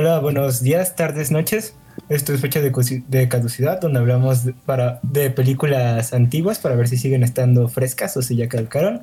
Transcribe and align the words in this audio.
Hola, 0.00 0.20
buenos 0.20 0.62
días, 0.62 0.94
tardes, 0.94 1.32
noches. 1.32 1.74
Esto 2.08 2.32
es 2.32 2.40
fecha 2.40 2.60
de, 2.60 3.28
caducidad, 3.28 3.80
donde 3.80 3.98
hablamos 3.98 4.44
de, 4.44 4.52
para, 4.52 5.00
de 5.02 5.28
películas 5.30 6.12
antiguas 6.12 6.60
para 6.60 6.76
ver 6.76 6.86
si 6.86 6.96
siguen 6.96 7.24
estando 7.24 7.66
frescas 7.66 8.16
o 8.16 8.22
si 8.22 8.36
ya 8.36 8.48
caducaron. 8.48 9.02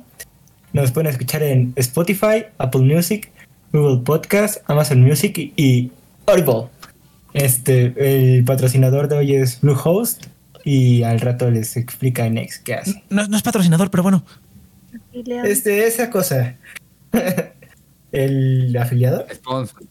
Nos 0.72 0.92
pueden 0.92 1.10
escuchar 1.10 1.42
en 1.42 1.74
Spotify, 1.76 2.46
Apple 2.56 2.80
Music, 2.80 3.30
Google 3.74 4.04
Podcast, 4.04 4.62
Amazon 4.70 5.02
Music 5.02 5.36
y, 5.36 5.52
y 5.62 5.92
Audible. 6.24 6.70
Este, 7.34 7.92
el 7.98 8.42
patrocinador 8.46 9.08
de 9.08 9.18
hoy 9.18 9.34
es 9.34 9.60
Bluehost 9.60 10.28
y 10.64 11.02
al 11.02 11.20
rato 11.20 11.50
les 11.50 11.76
explica 11.76 12.26
Next 12.30 12.62
qué 12.62 12.72
hace. 12.72 13.04
No, 13.10 13.28
no 13.28 13.36
es 13.36 13.42
patrocinador, 13.42 13.90
pero 13.90 14.02
bueno. 14.02 14.24
Afiliado. 15.10 15.46
Este, 15.46 15.86
esa 15.86 16.08
cosa. 16.08 16.56
el 18.12 18.74
afiliado, 18.78 19.26
Sponsor. 19.30 19.82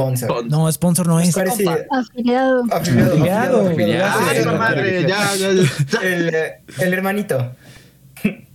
Sponsor. 0.00 0.46
No, 0.46 0.70
sponsor 0.72 1.06
no 1.06 1.20
es. 1.20 1.34
Parece- 1.34 1.86
Afiliado. 1.90 2.64
Afiliado, 2.70 3.68
Afiliado. 3.68 4.18
Ah, 4.20 4.30
sí, 4.34 4.38
no, 4.44 4.52
sí. 4.52 4.58
madre, 4.58 5.02
ya, 5.08 5.34
ya, 5.36 5.52
ya. 5.52 5.98
El, 6.02 6.34
el 6.78 6.94
hermanito. 6.94 7.56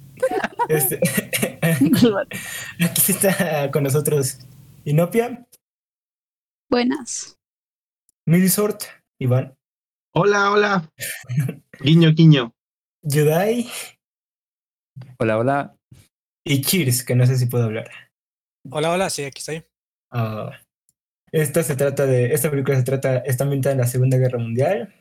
Este, 0.69 0.99
aquí 1.61 3.11
está 3.11 3.69
con 3.71 3.83
nosotros 3.83 4.39
Inopia, 4.85 5.45
Buenas. 6.69 7.37
Milsort, 8.25 8.83
Iván, 9.19 9.55
Hola, 10.13 10.51
hola. 10.51 10.91
Guiño, 11.81 12.11
guiño. 12.13 12.53
Yudai 13.03 13.69
Hola, 15.19 15.37
hola. 15.37 15.77
y 16.45 16.61
Cheers, 16.61 17.03
que 17.03 17.13
no 17.15 17.25
sé 17.27 17.37
si 17.37 17.45
puedo 17.47 17.65
hablar. 17.65 17.89
Hola, 18.71 18.91
hola, 18.91 19.09
sí, 19.09 19.25
aquí 19.25 19.39
estoy. 19.39 19.63
Ah, 20.11 20.51
esta 21.41 21.63
se 21.63 21.75
trata 21.75 22.05
de. 22.05 22.33
Esta 22.33 22.49
película 22.49 22.77
se 22.77 22.83
trata. 22.83 23.17
Está 23.17 23.43
ambientada 23.43 23.73
en 23.73 23.81
la 23.81 23.87
Segunda 23.87 24.17
Guerra 24.17 24.39
Mundial. 24.39 24.93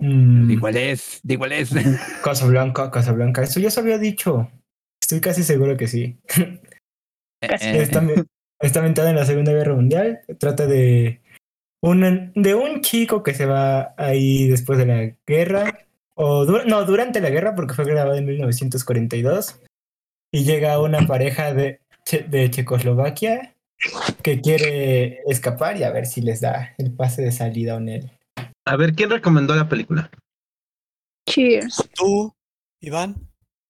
Mm, 0.00 0.46
¿De 0.48 0.52
igual 0.54 0.76
es? 0.76 1.20
¿De 1.22 1.34
igual 1.34 1.52
es? 1.52 1.70
Casablanca, 2.24 2.90
Casablanca. 2.90 3.42
Eso 3.42 3.60
ya 3.60 3.70
se 3.70 3.80
había 3.80 3.98
dicho. 3.98 4.50
Estoy 5.02 5.20
casi 5.20 5.42
seguro 5.42 5.76
que 5.76 5.86
sí. 5.86 6.18
Eh, 7.42 7.48
Está, 7.82 8.02
ambi- 8.02 8.26
está 8.60 8.80
ambientada 8.80 9.10
en 9.10 9.16
la 9.16 9.26
Segunda 9.26 9.52
Guerra 9.52 9.74
Mundial. 9.74 10.20
Trata 10.38 10.66
de 10.66 11.20
un, 11.82 12.32
de 12.34 12.54
un 12.54 12.80
chico 12.80 13.22
que 13.22 13.34
se 13.34 13.46
va 13.46 13.94
ahí 13.98 14.48
después 14.48 14.78
de 14.78 14.86
la 14.86 15.14
guerra. 15.26 15.86
O 16.14 16.46
du- 16.46 16.64
no, 16.66 16.84
durante 16.84 17.20
la 17.20 17.30
guerra, 17.30 17.54
porque 17.54 17.74
fue 17.74 17.84
grabada 17.84 18.16
en 18.18 18.24
1942. 18.26 19.60
Y 20.32 20.44
llega 20.44 20.80
una 20.80 21.06
pareja 21.06 21.52
de, 21.54 21.80
Che- 22.04 22.24
de 22.28 22.50
Checoslovaquia 22.50 23.54
que 24.22 24.40
quiere 24.40 25.20
escapar 25.26 25.76
y 25.76 25.84
a 25.84 25.90
ver 25.90 26.06
si 26.06 26.20
les 26.20 26.40
da 26.40 26.74
el 26.78 26.92
pase 26.94 27.22
de 27.22 27.32
salida 27.32 27.76
o 27.76 27.80
no. 27.80 27.92
A 28.66 28.76
ver, 28.76 28.94
¿quién 28.94 29.10
recomendó 29.10 29.54
la 29.54 29.68
película? 29.68 30.10
Cheers. 31.28 31.82
Tú, 31.94 32.32
Iván. 32.82 33.14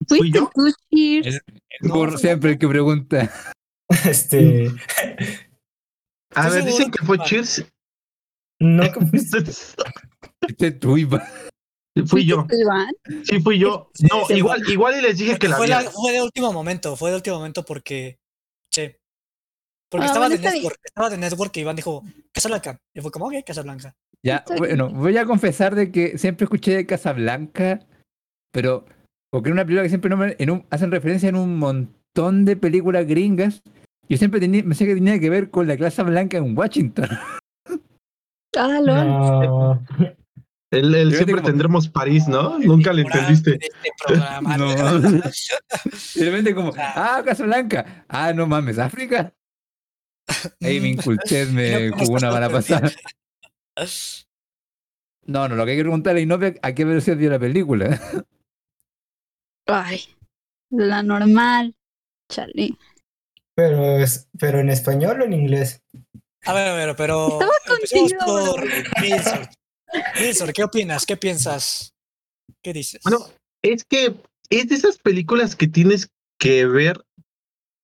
¿Fui 0.09 0.19
¿Fuiste 0.19 0.39
yo? 0.39 0.51
tú, 0.55 0.73
Cheers? 0.95 1.41
No, 1.81 1.95
Por 1.95 2.19
siempre 2.19 2.51
el 2.53 2.59
que 2.59 2.69
pregunta. 2.69 3.31
Este. 4.05 4.71
A 6.35 6.49
ver, 6.51 6.65
dicen 6.65 6.91
que 6.91 7.05
fue 7.05 7.17
Iván. 7.17 7.27
Cheers. 7.29 7.65
No, 8.61 8.83
que 8.93 9.01
fuiste- 9.07 9.39
Este 10.49 10.67
es 10.67 10.79
tú, 10.81 10.97
Iván. 10.97 11.23
Fui 12.07 12.27
yo. 12.27 12.45
¿Fuiste 12.47 12.57
tú, 12.57 12.61
Iván? 12.63 12.95
Sí, 13.25 13.41
fui 13.41 13.59
yo. 13.59 13.91
No, 14.11 14.35
igual, 14.37 14.63
igual 14.69 14.99
y 14.99 15.03
les 15.03 15.19
dije 15.19 15.39
que 15.39 15.49
la 15.49 15.57
fue, 15.57 15.67
la- 15.69 15.83
fue 15.83 16.13
de 16.13 16.23
último 16.23 16.53
momento, 16.53 16.97
fue 16.97 17.11
de 17.11 17.17
último 17.17 17.37
momento 17.37 17.65
porque. 17.65 18.19
Porque 19.89 20.05
Ah, 20.05 20.09
estaba, 20.09 20.27
bueno, 20.29 20.43
de 20.43 20.51
network, 20.51 20.79
estaba 20.85 21.11
de 21.11 21.19
network 21.19 21.57
y 21.57 21.61
Iván 21.61 21.77
dijo 21.77 22.03
Casablanca. 22.33 22.79
Y 22.95 23.01
fue 23.01 23.11
como, 23.11 23.27
ok, 23.27 23.35
Casablanca. 23.47 23.95
Ya, 24.23 24.45
bueno, 24.59 24.89
voy 24.91 25.17
a 25.17 25.25
confesar 25.25 25.75
de 25.75 25.93
que 25.93 26.19
siempre 26.19 26.45
escuché 26.45 26.75
de 26.75 26.87
Casablanca, 26.87 27.81
pero 28.53 28.85
porque 29.31 29.51
era 29.51 29.55
una 29.55 29.65
película 29.65 29.83
que 29.83 29.89
siempre 29.89 30.37
en 30.39 30.51
un, 30.51 30.67
hacen 30.71 30.91
referencia 30.91 31.29
en 31.29 31.37
un 31.37 31.59
montón 31.59 32.45
de 32.45 32.57
películas 32.57 33.07
gringas. 33.07 33.63
Yo 34.09 34.17
siempre 34.17 34.41
tenía, 34.41 34.63
pensé 34.63 34.87
que 34.87 34.95
tenía 34.95 35.21
que 35.21 35.31
ver 35.31 35.51
con 35.51 35.67
la 35.69 35.77
Casa 35.77 36.03
Blanca 36.03 36.39
en 36.39 36.57
Washington. 36.57 37.09
Ah. 38.59 38.81
No. 38.83 39.85
El, 40.71 41.13
siempre 41.13 41.35
como- 41.37 41.47
tendremos 41.47 41.89
París, 41.91 42.27
¿no? 42.27 42.59
Nunca 42.59 42.91
le 42.93 43.03
entendiste. 43.03 43.59
Este 43.61 43.91
programa. 44.07 44.57
No. 44.59 44.99
De 45.11 45.21
repente 46.17 46.55
como, 46.55 46.73
ah, 46.79 47.23
Casa 47.25 47.45
Blanca. 47.45 48.07
Ah, 48.09 48.33
no 48.33 48.47
mames, 48.47 48.79
África. 48.79 49.33
Ahí 50.61 50.81
me 50.81 50.89
inculché, 50.89 51.47
me 51.53 51.91
jugó 51.91 52.15
una 52.15 52.31
mala 52.31 52.49
no, 52.49 52.55
pasada. 52.55 52.91
No, 55.25 55.49
no, 55.49 55.57
lo 55.57 55.65
que 55.65 55.73
hay 55.73 55.77
que 55.77 55.83
preguntarle 55.83 56.21
a 56.21 56.23
Inopia 56.23 56.55
a 56.63 56.75
qué 56.75 56.85
versión 56.85 57.19
dio 57.19 57.31
la 57.31 57.39
película. 57.39 58.01
Ay. 59.67 60.01
La 60.71 61.03
normal. 61.03 61.75
Chale. 62.31 62.77
Pero, 63.55 63.99
es, 63.99 64.29
pero 64.39 64.61
en 64.61 64.71
español 64.71 65.21
o 65.21 65.25
en 65.25 65.33
inglés. 65.33 65.83
A 66.45 66.53
ver, 66.53 66.69
a 66.69 66.75
ver, 66.75 66.97
pero. 66.97 67.41
Estaba 67.41 67.53
contigo, 67.67 68.19
por 68.25 69.01
Milsor. 69.01 69.49
Milsor, 70.21 70.53
¿qué 70.53 70.65
opinas? 70.65 71.07
¿Qué 71.07 71.17
piensas? 71.17 71.95
¿Qué 72.63 72.73
dices? 72.73 73.01
Bueno, 73.03 73.27
es 73.63 73.85
que 73.85 74.15
es 74.51 74.69
de 74.69 74.75
esas 74.75 74.99
películas 74.99 75.57
que 75.57 75.67
tienes 75.67 76.11
que 76.39 76.67
ver 76.67 77.05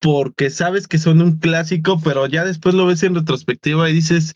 porque 0.02 0.50
sabes 0.50 0.88
que 0.88 0.98
son 0.98 1.22
un 1.22 1.38
clásico, 1.38 1.98
pero 2.02 2.26
ya 2.26 2.44
después 2.44 2.74
lo 2.74 2.86
ves 2.86 3.02
en 3.04 3.14
retrospectiva 3.14 3.88
y 3.88 3.94
dices, 3.94 4.34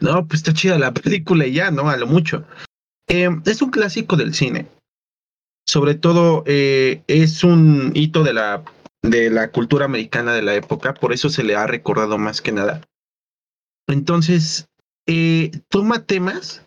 no, 0.00 0.26
pues 0.26 0.40
está 0.40 0.54
chida 0.54 0.78
la 0.78 0.94
película 0.94 1.46
y 1.46 1.52
ya, 1.52 1.70
¿no? 1.70 1.90
A 1.90 1.96
lo 1.96 2.06
mucho. 2.06 2.44
Eh, 3.08 3.28
es 3.44 3.60
un 3.60 3.70
clásico 3.70 4.16
del 4.16 4.32
cine. 4.32 4.68
Sobre 5.66 5.96
todo 5.96 6.44
eh, 6.46 7.02
es 7.08 7.42
un 7.42 7.90
hito 7.94 8.22
de 8.22 8.32
la, 8.32 8.64
de 9.02 9.30
la 9.30 9.50
cultura 9.50 9.84
americana 9.84 10.32
de 10.32 10.42
la 10.42 10.54
época, 10.54 10.94
por 10.94 11.12
eso 11.12 11.28
se 11.28 11.42
le 11.42 11.56
ha 11.56 11.66
recordado 11.66 12.16
más 12.16 12.40
que 12.40 12.52
nada. 12.52 12.82
Entonces, 13.88 14.68
eh, 15.08 15.50
toma 15.68 16.04
temas 16.04 16.64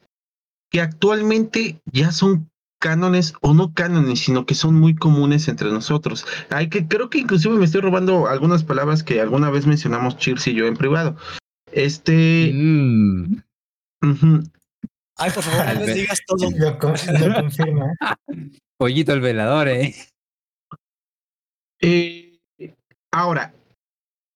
que 0.70 0.82
actualmente 0.82 1.80
ya 1.86 2.12
son 2.12 2.49
cánones 2.80 3.34
o 3.42 3.54
no 3.54 3.74
cánones, 3.74 4.20
sino 4.20 4.46
que 4.46 4.56
son 4.56 4.76
muy 4.76 4.96
comunes 4.96 5.48
entre 5.48 5.70
nosotros. 5.72 6.26
Hay 6.50 6.70
que 6.70 6.88
creo 6.88 7.10
que 7.10 7.20
inclusive 7.20 7.56
me 7.56 7.66
estoy 7.66 7.82
robando 7.82 8.28
algunas 8.28 8.64
palabras 8.64 9.04
que 9.04 9.20
alguna 9.22 9.50
vez 9.50 9.66
mencionamos 9.68 10.18
Cheers 10.18 10.48
y 10.48 10.54
yo 10.54 10.66
en 10.66 10.76
privado. 10.76 11.16
Este, 11.72 12.52
Mm. 12.54 13.42
Ay, 15.18 15.32
por 15.32 15.44
favor, 15.44 15.66
no 15.76 15.86
les 15.86 15.94
digas 15.96 16.20
todo. 16.26 16.50
Lo, 16.52 16.70
lo 16.70 16.80
confirma. 16.80 17.94
Pollito 18.78 19.12
el 19.12 19.20
velador, 19.20 19.68
eh. 19.68 19.94
eh, 21.82 22.40
ahora, 23.12 23.54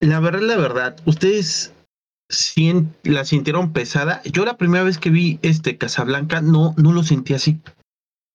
la 0.02 0.20
verdad, 0.20 0.42
la 0.42 0.58
verdad, 0.58 0.98
ustedes 1.06 1.74
sien- 2.30 2.94
la 3.03 3.24
sintieron 3.24 3.72
pesada. 3.72 4.22
Yo 4.26 4.44
la 4.46 4.58
primera 4.58 4.84
vez 4.84 4.98
que 4.98 5.09
vi 5.09 5.40
este 5.42 5.78
Casablanca 5.78 6.42
no, 6.42 6.74
no 6.78 6.92
lo 6.92 7.03
sentí 7.03 7.34
así. 7.34 7.62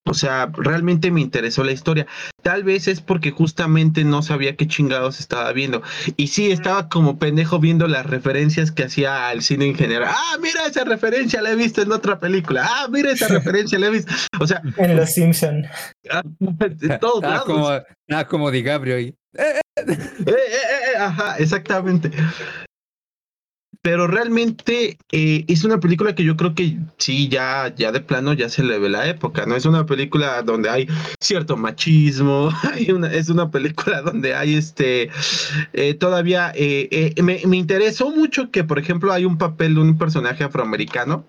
O 0.06 0.14
sea, 0.14 0.50
realmente 0.54 1.10
me 1.10 1.20
interesó 1.20 1.64
la 1.64 1.72
historia. 1.72 2.06
Tal 2.42 2.64
vez 2.64 2.88
es 2.88 3.02
porque 3.02 3.30
justamente 3.30 4.04
no 4.04 4.22
sabía 4.22 4.56
qué 4.56 4.66
chingados 4.66 5.20
estaba 5.20 5.52
viendo. 5.52 5.82
Y 6.16 6.28
sí, 6.28 6.50
estaba 6.50 6.88
como 6.88 7.18
pendejo 7.18 7.58
viendo 7.58 7.86
las 7.88 8.06
referencias 8.06 8.72
que 8.72 8.84
hacía 8.84 9.28
al 9.28 9.42
cine 9.42 9.66
en 9.66 9.74
general. 9.74 10.08
Ah, 10.10 10.36
mira 10.40 10.64
esa 10.66 10.84
referencia, 10.84 11.42
la 11.42 11.50
he 11.50 11.56
visto 11.56 11.82
en 11.82 11.92
otra 11.92 12.18
película. 12.18 12.66
Ah, 12.66 12.86
mira 12.90 13.10
esa 13.12 13.28
referencia, 13.28 13.78
la 13.78 13.88
he 13.88 13.90
visto. 13.90 14.14
O 14.40 14.46
sea, 14.46 14.62
En 14.78 14.96
Los 14.96 15.10
Simpson. 15.12 15.66
de 16.38 16.98
todos 16.98 17.20
Nada 17.20 17.34
lados. 17.34 17.44
como, 17.46 17.70
nada 18.08 18.26
como 18.26 18.50
DiCaprio 18.50 18.96
ahí. 18.96 19.14
Eh, 19.36 19.60
eh, 19.76 19.84
eh, 19.86 20.32
eh, 20.94 20.96
ajá, 20.98 21.36
exactamente. 21.36 22.10
Pero 23.88 24.06
realmente 24.06 24.98
eh, 25.12 25.46
es 25.48 25.64
una 25.64 25.80
película 25.80 26.14
que 26.14 26.22
yo 26.22 26.36
creo 26.36 26.54
que 26.54 26.76
sí, 26.98 27.26
ya, 27.30 27.74
ya 27.74 27.90
de 27.90 28.00
plano 28.00 28.34
ya 28.34 28.50
se 28.50 28.62
le 28.62 28.78
ve 28.78 28.90
la 28.90 29.08
época, 29.08 29.46
¿no? 29.46 29.56
Es 29.56 29.64
una 29.64 29.86
película 29.86 30.42
donde 30.42 30.68
hay 30.68 30.86
cierto 31.20 31.56
machismo, 31.56 32.50
es 33.10 33.30
una 33.30 33.50
película 33.50 34.02
donde 34.02 34.34
hay 34.34 34.56
este, 34.56 35.08
eh, 35.72 35.94
todavía, 35.94 36.52
eh, 36.54 37.14
me, 37.22 37.40
me 37.46 37.56
interesó 37.56 38.10
mucho 38.10 38.50
que, 38.50 38.62
por 38.62 38.78
ejemplo, 38.78 39.10
hay 39.10 39.24
un 39.24 39.38
papel 39.38 39.76
de 39.76 39.80
un 39.80 39.96
personaje 39.96 40.44
afroamericano 40.44 41.24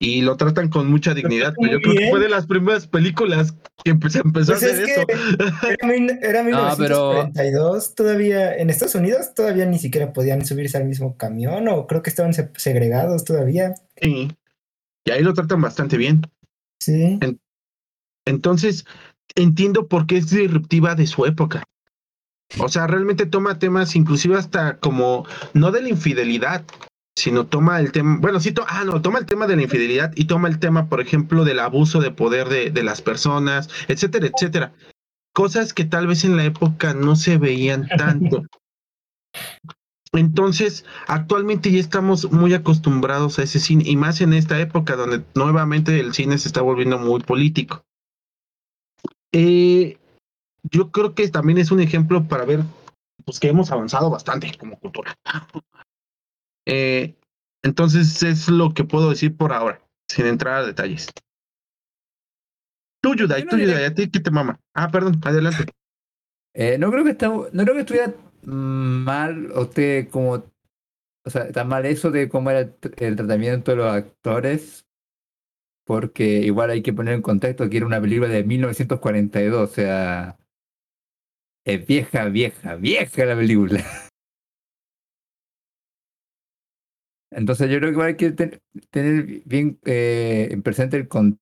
y 0.00 0.22
lo 0.22 0.36
tratan 0.36 0.68
con 0.68 0.90
mucha 0.90 1.14
dignidad, 1.14 1.54
pero 1.58 1.72
yo 1.74 1.80
creo 1.80 1.94
que 1.94 2.10
fue 2.10 2.20
de 2.20 2.28
las 2.28 2.46
primeras 2.46 2.86
películas 2.86 3.54
que 3.84 3.94
empe- 3.94 4.10
se 4.10 4.18
empezó 4.18 4.52
Pues 4.52 4.62
a 4.62 4.66
es 4.66 4.72
hacer 4.72 4.84
que 4.84 4.92
eso. 4.92 5.06
era, 5.80 5.88
mil- 5.88 6.18
era 6.22 6.42
No, 6.42 6.74
pero- 6.76 7.10
1942, 7.12 7.94
todavía 7.94 8.56
en 8.56 8.70
Estados 8.70 8.94
Unidos 8.96 9.34
todavía 9.34 9.66
ni 9.66 9.78
siquiera 9.78 10.12
podían 10.12 10.44
subirse 10.44 10.76
al 10.76 10.84
mismo 10.86 11.16
camión 11.16 11.68
o 11.68 11.86
creo 11.86 12.02
que 12.02 12.10
estaban 12.10 12.34
se- 12.34 12.50
segregados 12.56 13.24
todavía. 13.24 13.74
Sí. 14.00 14.30
Y 15.06 15.10
ahí 15.10 15.22
lo 15.22 15.32
tratan 15.34 15.60
bastante 15.62 15.96
bien. 15.96 16.22
Sí. 16.80 17.18
Entonces, 18.26 18.84
entiendo 19.34 19.86
por 19.88 20.06
qué 20.06 20.16
es 20.18 20.30
disruptiva 20.30 20.94
de 20.94 21.06
su 21.06 21.24
época. 21.26 21.62
O 22.58 22.68
sea, 22.68 22.86
realmente 22.86 23.26
toma 23.26 23.58
temas 23.58 23.96
inclusive 23.96 24.36
hasta 24.36 24.78
como, 24.78 25.26
no 25.54 25.70
de 25.72 25.82
la 25.82 25.88
infidelidad, 25.88 26.64
sino 27.16 27.46
toma 27.46 27.78
el 27.80 27.92
tema, 27.92 28.18
bueno, 28.20 28.40
sí, 28.40 28.52
to- 28.52 28.64
ah, 28.68 28.84
no, 28.84 29.00
toma 29.00 29.18
el 29.18 29.26
tema 29.26 29.46
de 29.46 29.56
la 29.56 29.62
infidelidad 29.62 30.12
y 30.16 30.24
toma 30.24 30.48
el 30.48 30.58
tema, 30.58 30.88
por 30.88 31.00
ejemplo, 31.00 31.44
del 31.44 31.60
abuso 31.60 32.00
de 32.00 32.10
poder 32.10 32.48
de, 32.48 32.70
de 32.70 32.82
las 32.82 33.02
personas, 33.02 33.68
etcétera, 33.88 34.26
etcétera. 34.26 34.72
Cosas 35.32 35.72
que 35.72 35.84
tal 35.84 36.06
vez 36.06 36.24
en 36.24 36.36
la 36.36 36.44
época 36.44 36.94
no 36.94 37.16
se 37.16 37.38
veían 37.38 37.88
tanto. 37.96 38.42
Entonces, 40.12 40.84
actualmente 41.08 41.72
ya 41.72 41.80
estamos 41.80 42.30
muy 42.30 42.54
acostumbrados 42.54 43.38
a 43.38 43.42
ese 43.42 43.58
cine, 43.58 43.82
y 43.86 43.96
más 43.96 44.20
en 44.20 44.32
esta 44.32 44.60
época 44.60 44.94
donde 44.94 45.24
nuevamente 45.34 45.98
el 45.98 46.14
cine 46.14 46.38
se 46.38 46.46
está 46.48 46.62
volviendo 46.62 46.98
muy 46.98 47.20
político. 47.20 47.82
Eh, 49.32 49.98
yo 50.70 50.92
creo 50.92 51.14
que 51.14 51.28
también 51.28 51.58
es 51.58 51.72
un 51.72 51.80
ejemplo 51.80 52.28
para 52.28 52.44
ver 52.44 52.60
pues, 53.24 53.40
que 53.40 53.48
hemos 53.48 53.72
avanzado 53.72 54.08
bastante 54.08 54.56
como 54.56 54.78
cultura. 54.78 55.16
Eh, 56.66 57.14
entonces, 57.62 58.22
es 58.22 58.48
lo 58.48 58.74
que 58.74 58.84
puedo 58.84 59.10
decir 59.10 59.36
por 59.36 59.52
ahora, 59.52 59.80
sin 60.08 60.26
entrar 60.26 60.62
a 60.62 60.66
detalles. 60.66 61.08
Tú, 63.02 63.14
Yudai, 63.14 63.44
tú, 63.46 63.56
diré- 63.56 63.72
Yudai, 63.72 63.84
a 63.84 63.94
ti 63.94 64.10
que 64.10 64.20
te 64.20 64.30
mama. 64.30 64.60
Ah, 64.74 64.90
perdón, 64.90 65.20
adelante. 65.24 65.66
Eh, 66.54 66.78
no 66.78 66.90
creo 66.90 67.04
que 67.04 67.10
está, 67.10 67.28
no 67.28 67.48
creo 67.64 67.74
que 67.74 67.80
estuviera 67.80 68.14
mal 68.42 69.50
o 69.52 69.70
como, 70.10 70.44
o 71.24 71.30
sea, 71.30 71.42
está 71.44 71.64
mal 71.64 71.84
eso 71.86 72.10
de 72.10 72.28
cómo 72.28 72.50
era 72.50 72.60
el 72.60 73.16
tratamiento 73.16 73.70
de 73.72 73.76
los 73.78 73.92
actores, 73.92 74.86
porque 75.84 76.40
igual 76.40 76.70
hay 76.70 76.82
que 76.82 76.92
poner 76.92 77.14
en 77.14 77.22
contexto 77.22 77.68
que 77.68 77.76
era 77.78 77.86
una 77.86 78.00
película 78.00 78.28
de 78.28 78.44
1942, 78.44 79.70
o 79.70 79.74
sea, 79.74 80.38
es 81.66 81.86
vieja, 81.86 82.26
vieja, 82.26 82.76
vieja 82.76 83.24
la 83.24 83.36
película. 83.36 83.82
Entonces 87.34 87.70
yo 87.70 87.78
creo 87.78 87.94
que 87.94 88.02
hay 88.02 88.16
que 88.16 88.30
ten- 88.32 88.60
tener 88.90 89.42
bien 89.44 89.78
eh, 89.84 90.48
en 90.50 90.62
presente 90.62 90.96
el 90.96 91.08
contexto, 91.08 91.38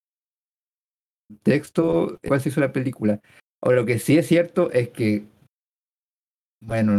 cuál 2.26 2.40
se 2.40 2.48
hizo 2.48 2.60
la 2.60 2.72
película. 2.72 3.20
Ahora, 3.60 3.76
lo 3.78 3.86
que 3.86 3.98
sí 3.98 4.16
es 4.18 4.26
cierto 4.26 4.70
es 4.72 4.88
que, 4.90 5.24
bueno, 6.60 6.98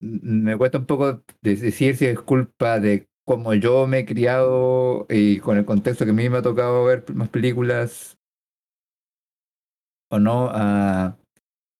me 0.00 0.56
cuesta 0.56 0.78
un 0.78 0.86
poco 0.86 1.22
de- 1.42 1.56
decir 1.56 1.96
si 1.96 2.06
es 2.06 2.20
culpa 2.20 2.80
de 2.80 3.06
cómo 3.24 3.54
yo 3.54 3.86
me 3.86 4.00
he 4.00 4.06
criado 4.06 5.06
y 5.08 5.38
con 5.40 5.56
el 5.56 5.64
contexto 5.64 6.04
que 6.04 6.10
a 6.12 6.14
mí 6.14 6.28
me 6.28 6.38
ha 6.38 6.42
tocado 6.42 6.84
ver 6.84 7.04
más 7.14 7.28
películas 7.28 8.16
o 10.10 10.18
no. 10.18 10.48
ah, 10.52 11.16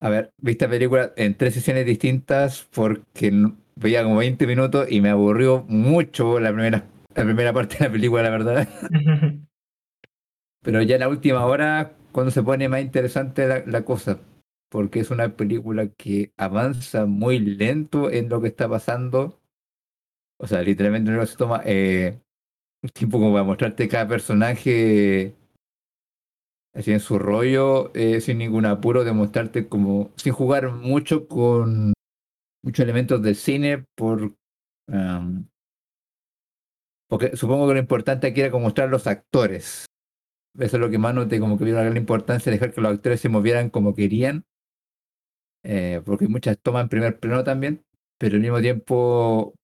a 0.01 0.09
ver, 0.11 0.33
vi 0.39 0.53
esta 0.53 0.69
película 0.69 1.13
en 1.17 1.37
tres 1.37 1.55
sesiones 1.55 1.87
distintas 1.87 2.65
porque 2.73 3.33
veía 3.77 4.03
como 4.03 4.17
20 4.17 4.47
minutos 4.47 4.87
y 4.91 5.01
me 5.01 5.11
aburrió 5.11 5.65
mucho 5.69 6.41
la 6.41 6.53
primera, 6.53 6.85
la 7.15 7.25
primera 7.25 7.53
parte 7.53 7.79
de 7.79 7.85
la 7.85 7.93
película, 7.93 8.23
la 8.23 8.31
verdad. 8.31 8.69
Pero 10.63 10.83
ya 10.83 10.97
en 10.97 11.01
la 11.01 11.09
última 11.09 11.45
hora, 11.45 11.97
cuando 12.11 12.33
se 12.33 12.43
pone 12.43 12.69
más 12.69 12.81
interesante 12.81 13.47
la, 13.47 13.63
la 13.67 13.85
cosa, 13.85 14.19
porque 14.69 15.01
es 15.01 15.11
una 15.11 15.37
película 15.37 15.89
que 15.89 16.33
avanza 16.37 17.07
muy 17.07 17.39
lento 17.39 18.11
en 18.11 18.29
lo 18.29 18.41
que 18.41 18.49
está 18.49 18.69
pasando. 18.69 19.41
O 20.39 20.47
sea, 20.47 20.63
literalmente 20.63 21.11
no 21.13 21.25
se 21.25 21.37
toma 21.37 21.63
eh, 21.65 22.19
un 22.83 22.91
tiempo 22.91 23.19
como 23.19 23.33
para 23.33 23.45
mostrarte 23.45 23.89
cada 23.89 24.09
personaje 24.09 25.35
así 26.75 26.93
en 26.93 27.01
su 27.01 27.19
rollo, 27.19 27.91
eh, 27.95 28.21
sin 28.21 28.39
ningún 28.39 28.67
apuro, 28.67 29.05
de 29.05 29.13
mostrarte 29.13 29.69
como, 29.69 30.11
sin 30.17 30.33
jugar 30.33 30.71
mucho 30.73 31.27
con 31.27 31.96
muchos 32.67 32.83
elementos 32.83 33.23
del 33.23 33.37
cine, 33.37 33.87
por 33.95 34.35
am, 34.89 35.49
porque 37.09 37.37
supongo 37.37 37.69
que 37.69 37.75
lo 37.75 37.79
importante 37.79 38.27
aquí 38.27 38.41
era 38.41 38.51
como 38.51 38.65
mostrar 38.65 38.89
los 38.89 39.07
actores. 39.07 39.87
Eso 40.59 40.77
es 40.77 40.81
lo 40.81 40.91
que 40.91 40.99
más 40.99 41.15
noté, 41.15 41.39
como 41.39 41.57
que 41.57 41.65
vieron 41.65 41.83
la 41.83 41.91
gran 41.91 41.97
importancia 41.97 42.51
de 42.51 42.59
dejar 42.59 42.75
que 42.75 42.81
los 42.81 42.93
actores 42.93 43.21
se 43.21 43.29
movieran 43.29 43.71
como 43.71 43.95
querían. 43.95 44.45
Eh, 45.63 46.03
porque 46.05 46.29
muchas 46.29 46.59
toman 46.61 46.89
primer 46.89 47.21
plano 47.21 47.45
también, 47.45 47.85
pero 48.19 48.37
al 48.37 48.43
mismo 48.43 48.61
tiempo 48.61 49.55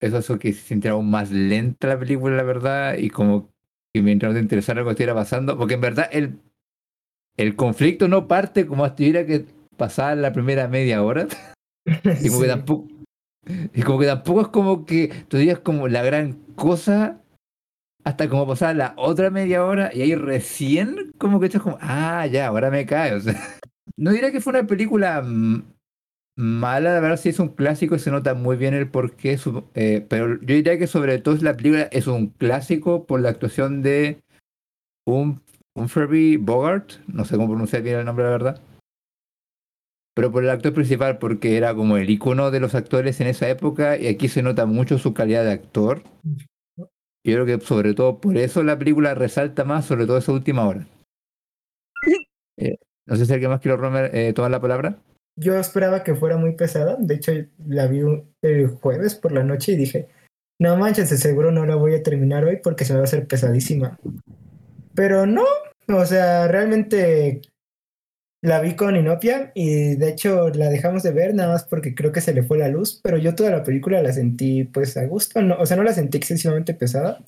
eso 0.00 0.18
hace 0.18 0.38
que 0.38 0.52
se 0.52 0.60
sintiera 0.60 0.94
aún 0.94 1.10
más 1.10 1.30
lenta 1.30 1.88
la 1.88 1.98
película, 1.98 2.36
la 2.36 2.42
verdad, 2.44 2.96
y 2.98 3.10
como 3.10 3.50
que 3.92 4.02
mientras 4.02 4.34
te 4.34 4.40
interesara 4.40 4.80
lo 4.80 4.86
que 4.86 4.92
estuviera 4.92 5.14
pasando, 5.14 5.56
porque 5.58 5.74
en 5.74 5.80
verdad 5.80 6.08
el, 6.12 6.40
el 7.36 7.56
conflicto 7.56 8.06
no 8.06 8.28
parte 8.28 8.66
como 8.66 8.86
si 8.86 8.94
tuviera 8.94 9.26
que 9.26 9.46
pasar 9.76 10.18
la 10.18 10.32
primera 10.32 10.68
media 10.68 11.02
hora, 11.02 11.26
y 12.22 12.28
como 12.28 12.40
que 12.40 12.48
tampoco, 12.48 12.88
y 13.74 13.82
como 13.82 13.98
que 13.98 14.06
tampoco 14.06 14.40
es 14.42 14.48
como 14.48 14.84
que 14.84 15.24
tú 15.28 15.36
digas 15.36 15.60
como 15.60 15.88
la 15.88 16.02
gran 16.02 16.34
cosa 16.54 17.20
hasta 18.04 18.28
como 18.28 18.46
pasar 18.46 18.76
la 18.76 18.94
otra 18.96 19.30
media 19.30 19.64
hora 19.64 19.90
y 19.92 20.02
ahí 20.02 20.14
recién 20.14 21.12
como 21.18 21.40
que 21.40 21.46
estás 21.46 21.62
como, 21.62 21.78
ah, 21.80 22.26
ya, 22.26 22.46
ahora 22.46 22.70
me 22.70 22.86
cae. 22.86 23.14
O 23.14 23.20
sea, 23.20 23.34
no 23.96 24.12
diría 24.12 24.32
que 24.32 24.40
fue 24.40 24.52
una 24.52 24.66
película 24.66 25.22
mm, 25.22 25.62
mala, 26.36 26.94
la 26.94 27.00
verdad 27.00 27.16
sí 27.16 27.30
es 27.30 27.38
un 27.38 27.48
clásico 27.48 27.96
y 27.96 27.98
se 27.98 28.10
nota 28.10 28.34
muy 28.34 28.56
bien 28.56 28.74
el 28.74 28.88
porqué, 28.88 29.38
eh, 29.74 30.06
pero 30.08 30.40
yo 30.40 30.54
diría 30.54 30.78
que 30.78 30.86
sobre 30.86 31.18
todo 31.18 31.36
la 31.42 31.56
película 31.56 31.88
es 31.90 32.06
un 32.06 32.28
clásico 32.28 33.06
por 33.06 33.20
la 33.20 33.30
actuación 33.30 33.82
de 33.82 34.22
un 35.06 35.42
Humphrey 35.74 36.36
Bogart, 36.36 36.92
no 37.06 37.24
sé 37.24 37.36
cómo 37.36 37.48
pronunciar 37.48 37.82
bien 37.82 37.98
el 37.98 38.04
nombre, 38.04 38.24
la 38.24 38.30
verdad. 38.30 38.62
Pero 40.18 40.32
por 40.32 40.42
el 40.42 40.50
actor 40.50 40.72
principal, 40.72 41.18
porque 41.18 41.56
era 41.56 41.76
como 41.76 41.96
el 41.96 42.10
icono 42.10 42.50
de 42.50 42.58
los 42.58 42.74
actores 42.74 43.20
en 43.20 43.28
esa 43.28 43.48
época, 43.48 43.96
y 43.96 44.08
aquí 44.08 44.26
se 44.26 44.42
nota 44.42 44.66
mucho 44.66 44.98
su 44.98 45.14
calidad 45.14 45.44
de 45.44 45.52
actor. 45.52 46.02
Yo 47.24 47.34
creo 47.34 47.46
que 47.46 47.60
sobre 47.60 47.94
todo 47.94 48.20
por 48.20 48.36
eso 48.36 48.64
la 48.64 48.76
película 48.76 49.14
resalta 49.14 49.62
más, 49.64 49.84
sobre 49.84 50.06
todo 50.06 50.18
esa 50.18 50.32
última 50.32 50.66
hora. 50.66 50.88
Eh, 52.60 52.78
no 53.06 53.14
sé 53.14 53.26
si 53.26 53.32
alguien 53.32 53.52
más 53.52 53.60
quiere 53.60 53.76
Romer, 53.76 54.10
eh, 54.12 54.32
tomar 54.32 54.50
la 54.50 54.60
palabra. 54.60 54.98
Yo 55.36 55.56
esperaba 55.56 56.02
que 56.02 56.16
fuera 56.16 56.36
muy 56.36 56.56
pesada. 56.56 56.96
De 56.98 57.14
hecho, 57.14 57.30
la 57.68 57.86
vi 57.86 58.02
un- 58.02 58.34
el 58.42 58.66
jueves 58.66 59.14
por 59.14 59.30
la 59.30 59.44
noche 59.44 59.70
y 59.70 59.76
dije, 59.76 60.08
no 60.60 60.76
manches, 60.76 61.08
seguro 61.10 61.52
no 61.52 61.64
la 61.64 61.76
voy 61.76 61.94
a 61.94 62.02
terminar 62.02 62.44
hoy 62.44 62.58
porque 62.60 62.84
se 62.84 62.92
me 62.94 62.98
va 62.98 63.02
a 63.02 63.04
hacer 63.04 63.28
pesadísima. 63.28 63.96
Pero 64.96 65.24
no, 65.26 65.44
o 65.86 66.04
sea, 66.04 66.48
realmente 66.48 67.42
la 68.42 68.60
vi 68.60 68.76
con 68.76 68.94
Inopia 68.96 69.50
y 69.54 69.96
de 69.96 70.08
hecho 70.10 70.48
la 70.50 70.68
dejamos 70.68 71.02
de 71.02 71.10
ver 71.12 71.34
nada 71.34 71.52
más 71.54 71.64
porque 71.64 71.94
creo 71.94 72.12
que 72.12 72.20
se 72.20 72.32
le 72.32 72.42
fue 72.44 72.58
la 72.58 72.68
luz, 72.68 73.00
pero 73.02 73.18
yo 73.18 73.34
toda 73.34 73.50
la 73.50 73.64
película 73.64 74.00
la 74.02 74.12
sentí 74.12 74.64
pues 74.64 74.96
a 74.96 75.04
gusto, 75.06 75.42
no, 75.42 75.56
o 75.58 75.66
sea, 75.66 75.76
no 75.76 75.82
la 75.82 75.92
sentí 75.92 76.18
excesivamente 76.18 76.74
pesada. 76.74 77.20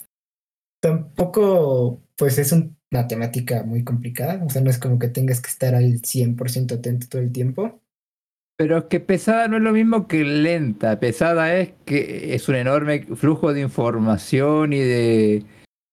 Tampoco 0.80 2.00
pues 2.16 2.38
es 2.38 2.52
un- 2.52 2.76
una 2.92 3.06
temática 3.06 3.62
muy 3.62 3.84
complicada, 3.84 4.42
o 4.44 4.50
sea, 4.50 4.62
no 4.62 4.70
es 4.70 4.78
como 4.78 4.98
que 4.98 5.08
tengas 5.08 5.40
que 5.40 5.48
estar 5.50 5.74
al 5.74 6.00
100% 6.02 6.74
atento 6.74 7.06
todo 7.08 7.22
el 7.22 7.30
tiempo. 7.32 7.80
Pero 8.56 8.78
es 8.78 8.84
que 8.84 9.00
pesada 9.00 9.48
no 9.48 9.56
es 9.56 9.62
lo 9.62 9.72
mismo 9.72 10.06
que 10.06 10.22
lenta. 10.24 10.98
Pesada 11.00 11.56
es 11.56 11.72
que 11.86 12.34
es 12.34 12.48
un 12.48 12.56
enorme 12.56 13.06
flujo 13.16 13.52
de 13.54 13.60
información 13.62 14.72
y 14.72 14.78
de 14.80 15.44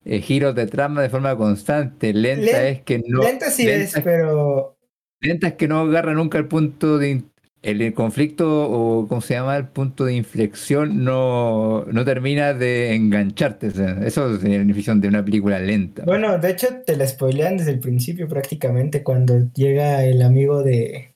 eh, 0.05 0.21
giros 0.21 0.53
de 0.55 0.67
trama 0.67 1.01
de 1.01 1.09
forma 1.09 1.35
constante. 1.37 2.13
Lenta 2.13 2.61
Len- 2.63 2.65
es 2.75 2.81
que 2.83 2.99
no. 3.07 3.21
Lenta 3.21 3.49
sí 3.51 3.67
es, 3.69 3.93
lenta 3.93 4.03
pero 4.03 4.76
Lenta 5.21 5.47
es 5.47 5.53
que 5.55 5.67
no 5.67 5.79
agarra 5.79 6.13
nunca 6.13 6.37
el 6.37 6.47
punto 6.47 6.97
de 6.97 7.23
el, 7.63 7.93
conflicto 7.93 8.69
o 8.69 9.07
cómo 9.07 9.19
se 9.21 9.33
llama 9.33 9.57
el 9.57 9.67
punto 9.67 10.05
de 10.05 10.15
inflexión 10.15 11.03
no, 11.03 11.85
no 11.85 12.05
termina 12.05 12.53
de 12.53 12.93
engancharte. 12.93 13.67
o 13.67 13.71
sea, 13.71 13.99
eso 14.05 14.35
es 14.35 14.43
la 14.43 14.49
definición 14.49 15.01
de 15.01 15.07
una 15.07 15.25
película 15.25 15.59
lenta. 15.59 16.03
bueno, 16.05 16.37
de 16.37 16.51
hecho 16.51 16.67
te 16.85 16.95
la 16.95 17.07
spoilean 17.07 17.57
desde 17.57 17.71
el 17.71 17.79
principio 17.79 18.27
prácticamente 18.27 19.03
cuando 19.03 19.51
llega 19.53 20.05
el 20.05 20.21
amigo 20.21 20.63
de 20.63 21.13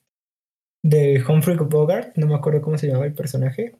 de 0.84 1.22
Humphrey 1.26 1.56
Bogart, 1.56 2.16
no 2.16 2.26
me 2.26 2.34
acuerdo 2.34 2.60
cómo 2.60 2.76
se 2.76 2.88
llamaba 2.88 3.06
el 3.06 3.14
personaje. 3.14 3.74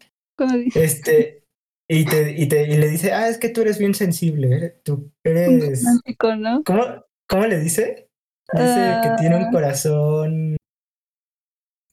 Este 0.74 1.42
y 1.88 2.04
te, 2.04 2.32
y 2.32 2.46
te 2.46 2.62
y 2.62 2.76
le 2.76 2.88
dice, 2.88 3.12
"Ah, 3.12 3.28
es 3.28 3.38
que 3.38 3.48
tú 3.48 3.60
eres 3.62 3.78
bien 3.78 3.92
sensible, 3.94 4.54
eres- 4.56 4.82
tú 4.84 4.94
un 4.94 5.10
eres 5.24 5.82
romántico, 5.82 6.36
¿no? 6.36 6.62
¿Cómo 6.64 6.84
cómo 7.28 7.46
le 7.46 7.58
dice? 7.58 8.08
Dice 8.52 9.00
que 9.02 9.10
tiene 9.18 9.36
un 9.36 9.44
Ah. 9.44 9.50
corazón 9.52 10.56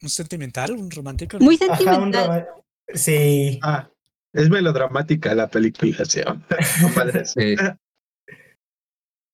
¿Un 0.02 0.10
sentimental? 0.10 0.72
¿Un 0.72 0.90
romántico? 0.90 1.38
Muy 1.40 1.56
Ajá, 1.62 1.72
un 1.72 1.78
sentimental. 1.78 2.48
Sí. 2.94 3.60
Ah, 3.62 3.90
es 4.34 4.50
melodramática 4.50 5.36
la 5.36 5.48
película, 5.50 6.06
¿sí? 6.06 6.22
Sí. 7.26 7.56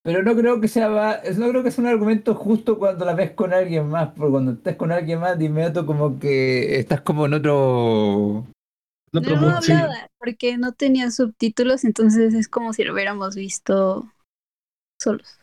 Pero 0.04 0.22
no 0.22 0.36
creo 0.36 0.62
que 0.62 0.68
sea 0.68 0.88
va- 0.88 1.20
no 1.38 1.50
creo 1.50 1.64
que 1.64 1.72
sea 1.72 1.84
un 1.84 1.90
argumento 1.90 2.36
justo 2.36 2.78
cuando 2.78 3.06
la 3.06 3.16
ves 3.16 3.32
con 3.32 3.54
alguien 3.54 3.88
más, 3.88 4.10
porque 4.16 4.32
cuando 4.32 4.52
estás 4.52 4.76
con 4.76 4.92
alguien 4.92 5.20
más 5.20 5.38
de 5.38 5.46
inmediato 5.46 5.86
como 5.86 6.20
que 6.20 6.78
estás 6.80 7.02
como 7.02 7.26
en 7.26 7.34
otro 7.36 8.46
No, 9.14 9.22
no 9.22 9.62
sí. 9.62 9.72
hablaba 9.72 10.08
porque 10.20 10.58
no 10.58 10.74
tenía 10.74 11.10
subtítulos, 11.12 11.86
entonces 11.86 12.34
es 12.36 12.48
como 12.48 12.74
si 12.74 12.84
lo 12.84 12.94
hubiéramos 12.94 13.36
visto 13.36 14.12
solos. 15.02 15.40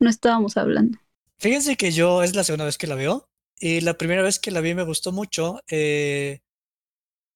No 0.00 0.10
estábamos 0.10 0.56
hablando. 0.56 0.98
Fíjense 1.38 1.76
que 1.76 1.92
yo 1.92 2.22
es 2.22 2.34
la 2.34 2.44
segunda 2.44 2.64
vez 2.64 2.78
que 2.78 2.86
la 2.86 2.94
veo 2.94 3.28
y 3.58 3.80
la 3.80 3.94
primera 3.98 4.22
vez 4.22 4.38
que 4.38 4.50
la 4.50 4.60
vi 4.60 4.74
me 4.74 4.84
gustó 4.84 5.12
mucho. 5.12 5.60
eh, 5.70 6.40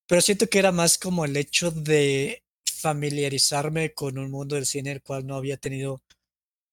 pero 0.08 0.22
siento 0.22 0.48
que 0.48 0.58
era 0.58 0.72
más 0.72 0.98
como 0.98 1.24
el 1.24 1.36
hecho 1.36 1.70
de 1.70 2.42
familiarizarme 2.80 3.92
con 3.92 4.18
un 4.18 4.30
mundo 4.30 4.56
del 4.56 4.66
cine 4.66 4.90
el 4.92 5.02
cual 5.02 5.26
no 5.26 5.36
había 5.36 5.58
tenido 5.58 6.02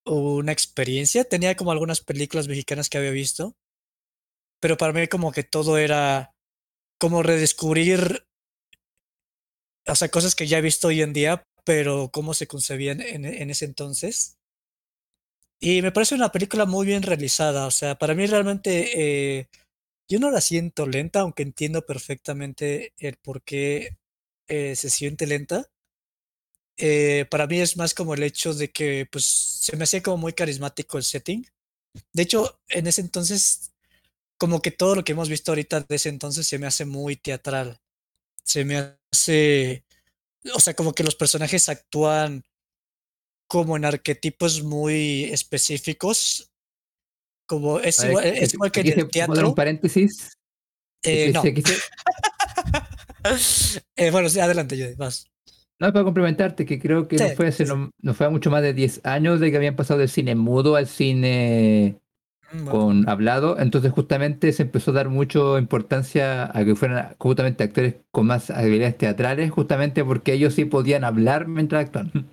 una 0.05 0.51
experiencia. 0.51 1.25
Tenía 1.25 1.55
como 1.55 1.71
algunas 1.71 1.99
películas 1.99 2.47
mexicanas 2.47 2.89
que 2.89 2.97
había 2.97 3.11
visto, 3.11 3.53
pero 4.61 4.77
para 4.77 4.93
mí 4.93 5.07
como 5.07 5.31
que 5.31 5.43
todo 5.43 5.77
era 5.77 6.33
como 6.97 7.23
redescubrir, 7.23 8.25
o 9.85 9.95
sea, 9.95 10.09
cosas 10.09 10.33
que 10.33 10.47
ya 10.47 10.59
he 10.59 10.61
visto 10.61 10.87
hoy 10.87 11.01
en 11.01 11.11
día, 11.11 11.43
pero 11.65 12.09
cómo 12.13 12.33
se 12.33 12.47
concebían 12.47 13.01
en, 13.01 13.25
en 13.25 13.49
ese 13.49 13.65
entonces. 13.65 14.37
Y 15.59 15.81
me 15.81 15.91
parece 15.91 16.15
una 16.15 16.31
película 16.31 16.65
muy 16.65 16.85
bien 16.85 17.01
realizada, 17.01 17.65
o 17.67 17.71
sea, 17.71 17.95
para 17.95 18.13
mí 18.13 18.25
realmente 18.27 19.39
eh, 19.39 19.47
yo 20.07 20.19
no 20.19 20.29
la 20.29 20.41
siento 20.41 20.85
lenta, 20.85 21.21
aunque 21.21 21.43
entiendo 21.43 21.85
perfectamente 21.85 22.93
el 22.99 23.17
por 23.17 23.41
qué 23.43 23.97
eh, 24.47 24.75
se 24.75 24.89
siente 24.89 25.25
lenta. 25.27 25.69
Eh, 26.77 27.25
para 27.31 27.47
mí 27.47 27.59
es 27.61 27.77
más 27.77 27.93
como 27.93 28.13
el 28.13 28.23
hecho 28.23 28.53
de 28.53 28.69
que 28.71 29.07
pues 29.09 29.25
se 29.25 29.77
me 29.77 29.85
hacía 29.85 30.03
como 30.03 30.17
muy 30.17 30.33
carismático 30.33 30.97
el 30.97 31.03
setting. 31.03 31.47
De 32.13 32.23
hecho, 32.23 32.59
en 32.67 32.87
ese 32.87 33.01
entonces, 33.01 33.71
como 34.37 34.61
que 34.61 34.71
todo 34.71 34.95
lo 34.95 35.03
que 35.03 35.13
hemos 35.13 35.29
visto 35.29 35.51
ahorita 35.51 35.81
de 35.81 35.95
ese 35.95 36.09
entonces 36.09 36.47
se 36.47 36.59
me 36.59 36.67
hace 36.67 36.85
muy 36.85 37.15
teatral. 37.15 37.79
Se 38.43 38.65
me 38.65 38.97
hace, 39.13 39.85
o 40.53 40.59
sea, 40.59 40.75
como 40.75 40.93
que 40.93 41.03
los 41.03 41.15
personajes 41.15 41.69
actúan 41.69 42.43
como 43.47 43.77
en 43.77 43.85
arquetipos 43.85 44.63
muy 44.63 45.25
específicos. 45.25 46.51
Como 47.47 47.79
es, 47.79 47.99
ver, 48.01 48.09
igual, 48.09 48.25
es 48.25 48.53
igual 48.53 48.71
que 48.71 48.81
en 48.81 48.99
el 48.99 49.09
teatro. 49.09 49.49
un 49.49 49.55
paréntesis. 49.55 50.37
Eh, 51.03 51.31
no. 51.33 51.43
Eh, 53.95 54.11
bueno, 54.11 54.29
sí, 54.29 54.39
adelante, 54.39 54.75
Judy, 54.75 54.93
vas. 54.93 55.25
No, 55.79 55.91
para 55.91 56.03
complementarte, 56.05 56.63
que 56.63 56.79
creo 56.79 57.07
que 57.07 57.17
Sí, 57.17 57.23
no 57.23 57.29
fue 57.31 57.47
hace 57.47 57.65
sí, 57.65 57.73
no, 57.73 57.89
no 57.99 58.13
fue 58.13 58.29
mucho 58.29 58.51
más 58.51 58.61
de 58.61 58.75
10 58.75 59.01
años 59.03 59.39
de 59.39 59.49
que 59.49 59.57
habían 59.57 59.75
pasado 59.75 59.99
del 59.99 60.09
cine 60.09 60.35
mudo 60.35 60.75
al 60.75 60.85
cine 60.85 61.99
Mm, 62.51 62.65
bueno. 62.65 62.71
con 62.71 63.09
hablado, 63.09 63.59
entonces 63.59 63.91
justamente 63.91 64.51
se 64.53 64.63
empezó 64.63 64.91
a 64.91 64.95
dar 64.95 65.09
mucha 65.09 65.57
importancia 65.57 66.45
a 66.57 66.63
que 66.63 66.75
fueran 66.75 67.15
justamente 67.17 67.63
actores 67.63 67.95
con 68.11 68.27
más 68.27 68.49
habilidades 68.51 68.97
teatrales, 68.97 69.51
justamente 69.51 70.03
porque 70.03 70.33
ellos 70.33 70.53
sí 70.53 70.65
podían 70.65 71.03
hablar 71.03 71.47
mientras 71.47 71.85
actuaban. 71.85 72.27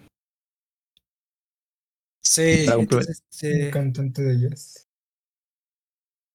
Sí, 2.23 2.67
entonces, 2.69 3.25
Un 3.43 3.49
eh, 3.49 3.71
cantante 3.71 4.23
de 4.23 4.41
jazz. 4.41 4.89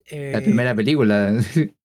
La 0.10 0.42
primera 0.42 0.76
película. 0.76 1.34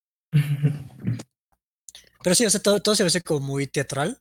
Pero 2.23 2.35
sí, 2.35 2.47
o 2.47 2.51
sea, 2.51 2.61
todo, 2.61 2.81
todo 2.81 2.95
se 2.95 3.05
ve 3.05 3.21
como 3.23 3.41
muy 3.41 3.67
teatral. 3.67 4.21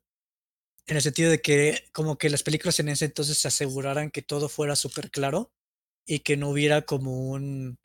En 0.87 0.95
el 0.95 1.01
sentido 1.01 1.29
de 1.29 1.41
que 1.41 1.83
como 1.93 2.17
que 2.17 2.29
las 2.29 2.43
películas 2.43 2.79
en 2.79 2.89
ese 2.89 3.05
entonces 3.05 3.37
se 3.37 3.47
aseguraran 3.47 4.11
que 4.11 4.21
todo 4.21 4.49
fuera 4.49 4.75
súper 4.75 5.11
claro 5.11 5.51
y 6.05 6.19
que 6.19 6.37
no 6.37 6.49
hubiera 6.49 6.81
como 6.81 7.29
un 7.29 7.77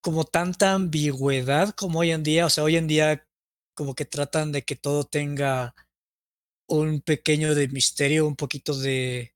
como 0.00 0.24
tanta 0.24 0.74
ambigüedad 0.74 1.74
como 1.74 2.00
hoy 2.00 2.12
en 2.12 2.22
día. 2.22 2.46
O 2.46 2.50
sea, 2.50 2.64
hoy 2.64 2.76
en 2.76 2.86
día 2.86 3.26
como 3.74 3.94
que 3.94 4.04
tratan 4.04 4.52
de 4.52 4.62
que 4.62 4.76
todo 4.76 5.04
tenga 5.04 5.74
un 6.68 7.00
pequeño 7.00 7.54
de 7.54 7.68
misterio, 7.68 8.26
un 8.26 8.36
poquito 8.36 8.78
de 8.78 9.33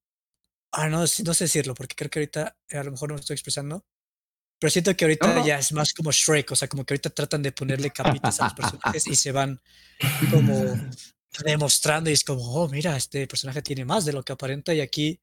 ah, 0.72 0.88
no, 0.88 1.00
no 1.00 1.06
sé 1.06 1.44
decirlo, 1.44 1.74
porque 1.74 1.94
creo 1.96 2.10
que 2.10 2.18
ahorita 2.20 2.56
a 2.70 2.82
lo 2.84 2.90
mejor 2.92 3.08
no 3.08 3.14
me 3.14 3.20
estoy 3.20 3.34
expresando. 3.34 3.84
Pero 4.60 4.70
siento 4.72 4.96
que 4.96 5.04
ahorita 5.04 5.34
No. 5.36 5.46
ya 5.46 5.58
es 5.58 5.72
más 5.72 5.92
como 5.94 6.10
Shrek, 6.10 6.50
o 6.50 6.56
sea, 6.56 6.66
como 6.68 6.84
que 6.84 6.94
ahorita 6.94 7.10
tratan 7.10 7.42
de 7.42 7.52
ponerle 7.52 7.90
capitas 7.92 8.40
a 8.40 8.44
los 8.44 8.54
personajes 8.54 9.06
y 9.06 9.14
se 9.16 9.30
van 9.32 9.60
como 10.30 10.76
demostrando 11.44 12.10
y 12.10 12.14
es 12.14 12.24
como, 12.24 12.42
oh, 12.54 12.68
mira, 12.68 12.96
este 12.96 13.26
personaje 13.28 13.62
tiene 13.62 13.84
más 13.84 14.04
de 14.04 14.12
lo 14.12 14.24
que 14.24 14.32
aparenta 14.32 14.74
y 14.74 14.80
aquí 14.80 15.20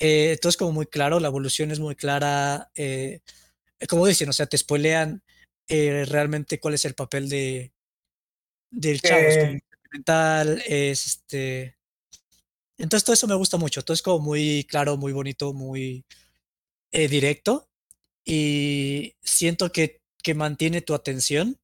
eh, 0.00 0.36
todo 0.42 0.50
es 0.50 0.56
como 0.56 0.72
muy 0.72 0.86
claro, 0.86 1.20
la 1.20 1.28
evolución 1.28 1.70
es 1.70 1.78
muy 1.78 1.94
clara, 1.94 2.70
eh, 2.74 3.20
como 3.88 4.06
dicen, 4.06 4.28
o 4.28 4.32
sea, 4.32 4.46
te 4.46 4.58
spoilean 4.58 5.22
eh, 5.68 6.04
realmente 6.08 6.58
cuál 6.58 6.74
es 6.74 6.84
el 6.84 6.94
papel 6.94 7.28
de 7.28 7.72
del 8.70 9.00
chavo, 9.00 9.20
es 9.20 9.36
Eh. 9.36 9.60
sentimental, 9.84 10.62
es 10.66 11.06
este... 11.06 11.76
Entonces 12.78 13.04
todo 13.04 13.14
eso 13.14 13.26
me 13.28 13.34
gusta 13.34 13.56
mucho, 13.56 13.82
todo 13.84 13.94
es 13.94 14.02
como 14.02 14.18
muy 14.20 14.64
claro, 14.68 14.96
muy 14.96 15.12
bonito, 15.12 15.52
muy 15.52 16.04
eh, 16.92 17.08
directo 17.08 17.68
y 18.24 19.14
siento 19.22 19.72
que, 19.72 20.02
que 20.22 20.34
mantiene 20.34 20.82
tu 20.82 20.94
atención. 20.94 21.58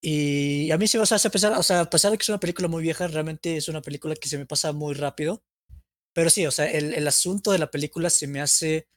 Y 0.00 0.70
a 0.70 0.78
mí 0.78 0.86
sí, 0.86 0.98
o 0.98 1.06
sea, 1.06 1.18
a 1.22 1.30
pesar, 1.30 1.52
o 1.58 1.62
sea, 1.62 1.80
a 1.80 1.90
pesar 1.90 2.12
de 2.12 2.18
que 2.18 2.22
es 2.22 2.28
una 2.28 2.40
película 2.40 2.68
muy 2.68 2.82
vieja, 2.82 3.08
realmente 3.08 3.56
es 3.56 3.68
una 3.68 3.82
película 3.82 4.14
que 4.14 4.28
se 4.28 4.38
me 4.38 4.46
pasa 4.46 4.72
muy 4.72 4.94
rápido. 4.94 5.42
Pero 6.14 6.30
sí, 6.30 6.46
o 6.46 6.50
sea, 6.50 6.66
el, 6.70 6.94
el 6.94 7.08
asunto 7.08 7.52
de 7.52 7.58
la 7.58 7.70
película 7.70 8.10
se 8.10 8.26
me 8.26 8.40
hace 8.40 8.88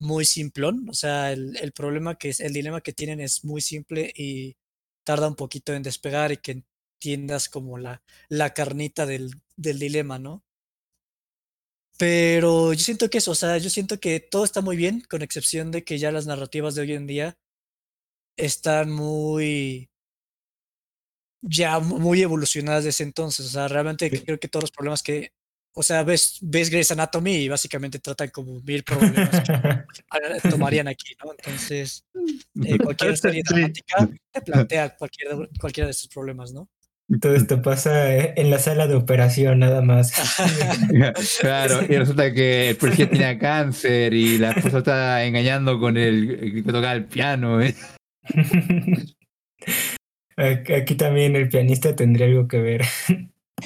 muy 0.00 0.24
simplón. 0.24 0.88
O 0.90 0.94
sea, 0.94 1.32
el, 1.32 1.56
el 1.58 1.72
problema 1.72 2.16
que 2.18 2.30
es, 2.30 2.40
el 2.40 2.52
dilema 2.52 2.80
que 2.82 2.92
tienen 2.92 3.20
es 3.20 3.44
muy 3.44 3.60
simple 3.62 4.12
y 4.16 4.56
tarda 5.04 5.28
un 5.28 5.36
poquito 5.36 5.74
en 5.74 5.82
despegar 5.82 6.32
y 6.32 6.38
que 6.38 6.62
entiendas 6.94 7.48
como 7.48 7.78
la, 7.78 8.02
la 8.28 8.54
carnita 8.54 9.06
del, 9.06 9.32
del 9.58 9.78
dilema, 9.78 10.18
¿no? 10.18 10.42
Pero 11.98 12.72
yo 12.72 12.78
siento 12.78 13.10
que 13.10 13.18
eso, 13.18 13.32
o 13.32 13.34
sea, 13.34 13.58
yo 13.58 13.70
siento 13.70 13.98
que 13.98 14.20
todo 14.20 14.44
está 14.44 14.60
muy 14.60 14.76
bien, 14.76 15.02
con 15.10 15.20
excepción 15.22 15.72
de 15.72 15.82
que 15.84 15.98
ya 15.98 16.12
las 16.12 16.26
narrativas 16.26 16.74
de 16.76 16.82
hoy 16.82 16.92
en 16.92 17.06
día 17.08 17.36
están 18.36 18.90
muy 18.92 19.90
ya 21.42 21.78
mu- 21.80 21.98
muy 21.98 22.22
evolucionadas 22.22 22.84
desde 22.84 23.04
entonces. 23.04 23.46
O 23.46 23.48
sea, 23.48 23.68
realmente 23.68 24.08
Sí. 24.10 24.20
creo 24.24 24.38
que 24.38 24.48
todos 24.48 24.64
los 24.64 24.70
problemas 24.70 25.02
que, 25.02 25.32
o 25.74 25.82
sea, 25.82 26.04
ves, 26.04 26.38
ves 26.40 26.70
Grey's 26.70 26.90
Anatomy 26.92 27.34
y 27.36 27.48
básicamente 27.48 27.98
tratan 27.98 28.30
como 28.30 28.60
mil 28.60 28.84
problemas 28.84 29.30
que 29.30 29.52
ah, 30.10 30.50
tomarían 30.50 30.86
aquí, 30.88 31.14
¿no? 31.24 31.32
Entonces, 31.32 32.04
eh, 32.64 32.78
cualquier 32.96 33.16
serie 33.16 33.42
dramática 33.44 34.08
te 34.32 34.40
plantea 34.42 34.96
cualquiera 34.96 35.86
de 35.86 35.90
estos 35.90 36.08
problemas, 36.08 36.52
¿no? 36.52 36.68
Todo 37.22 37.34
esto 37.34 37.62
pasa 37.62 38.14
eh, 38.14 38.34
en 38.36 38.50
la 38.50 38.58
sala 38.58 38.86
de 38.86 38.94
operación, 38.94 39.60
nada 39.60 39.80
más. 39.80 40.12
claro, 41.40 41.80
y 41.88 41.96
resulta 41.96 42.32
que 42.34 42.70
el 42.70 42.76
policía 42.76 43.08
tenía 43.08 43.38
cáncer 43.38 44.12
y 44.12 44.36
la 44.38 44.50
esposa 44.50 44.78
está 44.78 45.24
engañando 45.24 45.80
con 45.80 45.96
el, 45.96 46.52
que 46.54 46.62
tocaba 46.70 46.92
el 46.92 47.06
piano. 47.06 47.62
¿eh? 47.62 47.74
Aquí 50.36 50.94
también 50.94 51.34
el 51.34 51.48
pianista 51.48 51.96
tendría 51.96 52.26
algo 52.26 52.46
que 52.46 52.58
ver. 52.58 52.82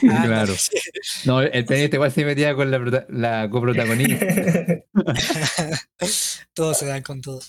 Ah, 0.08 0.22
Claro. 0.24 0.54
No, 1.26 1.42
el 1.42 1.64
pianista 1.66 1.96
igual 1.96 2.12
se 2.12 2.24
metía 2.24 2.54
con 2.54 2.70
la, 2.70 2.78
prota- 2.78 3.06
la 3.10 3.48
coprotagonista. 3.50 4.24
Todos 6.54 6.78
se 6.78 6.86
dan 6.86 7.02
con 7.02 7.20
todo. 7.20 7.40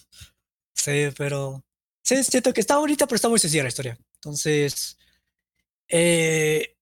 Sí, 0.76 1.08
pero. 1.18 1.64
Sí, 2.04 2.22
siento 2.24 2.52
que 2.54 2.60
está 2.60 2.78
bonita, 2.78 3.06
pero 3.08 3.16
está 3.16 3.30
muy 3.30 3.40
sencilla 3.40 3.64
la 3.64 3.70
historia. 3.70 3.98
Entonces. 4.16 4.98
Eh, 5.96 6.76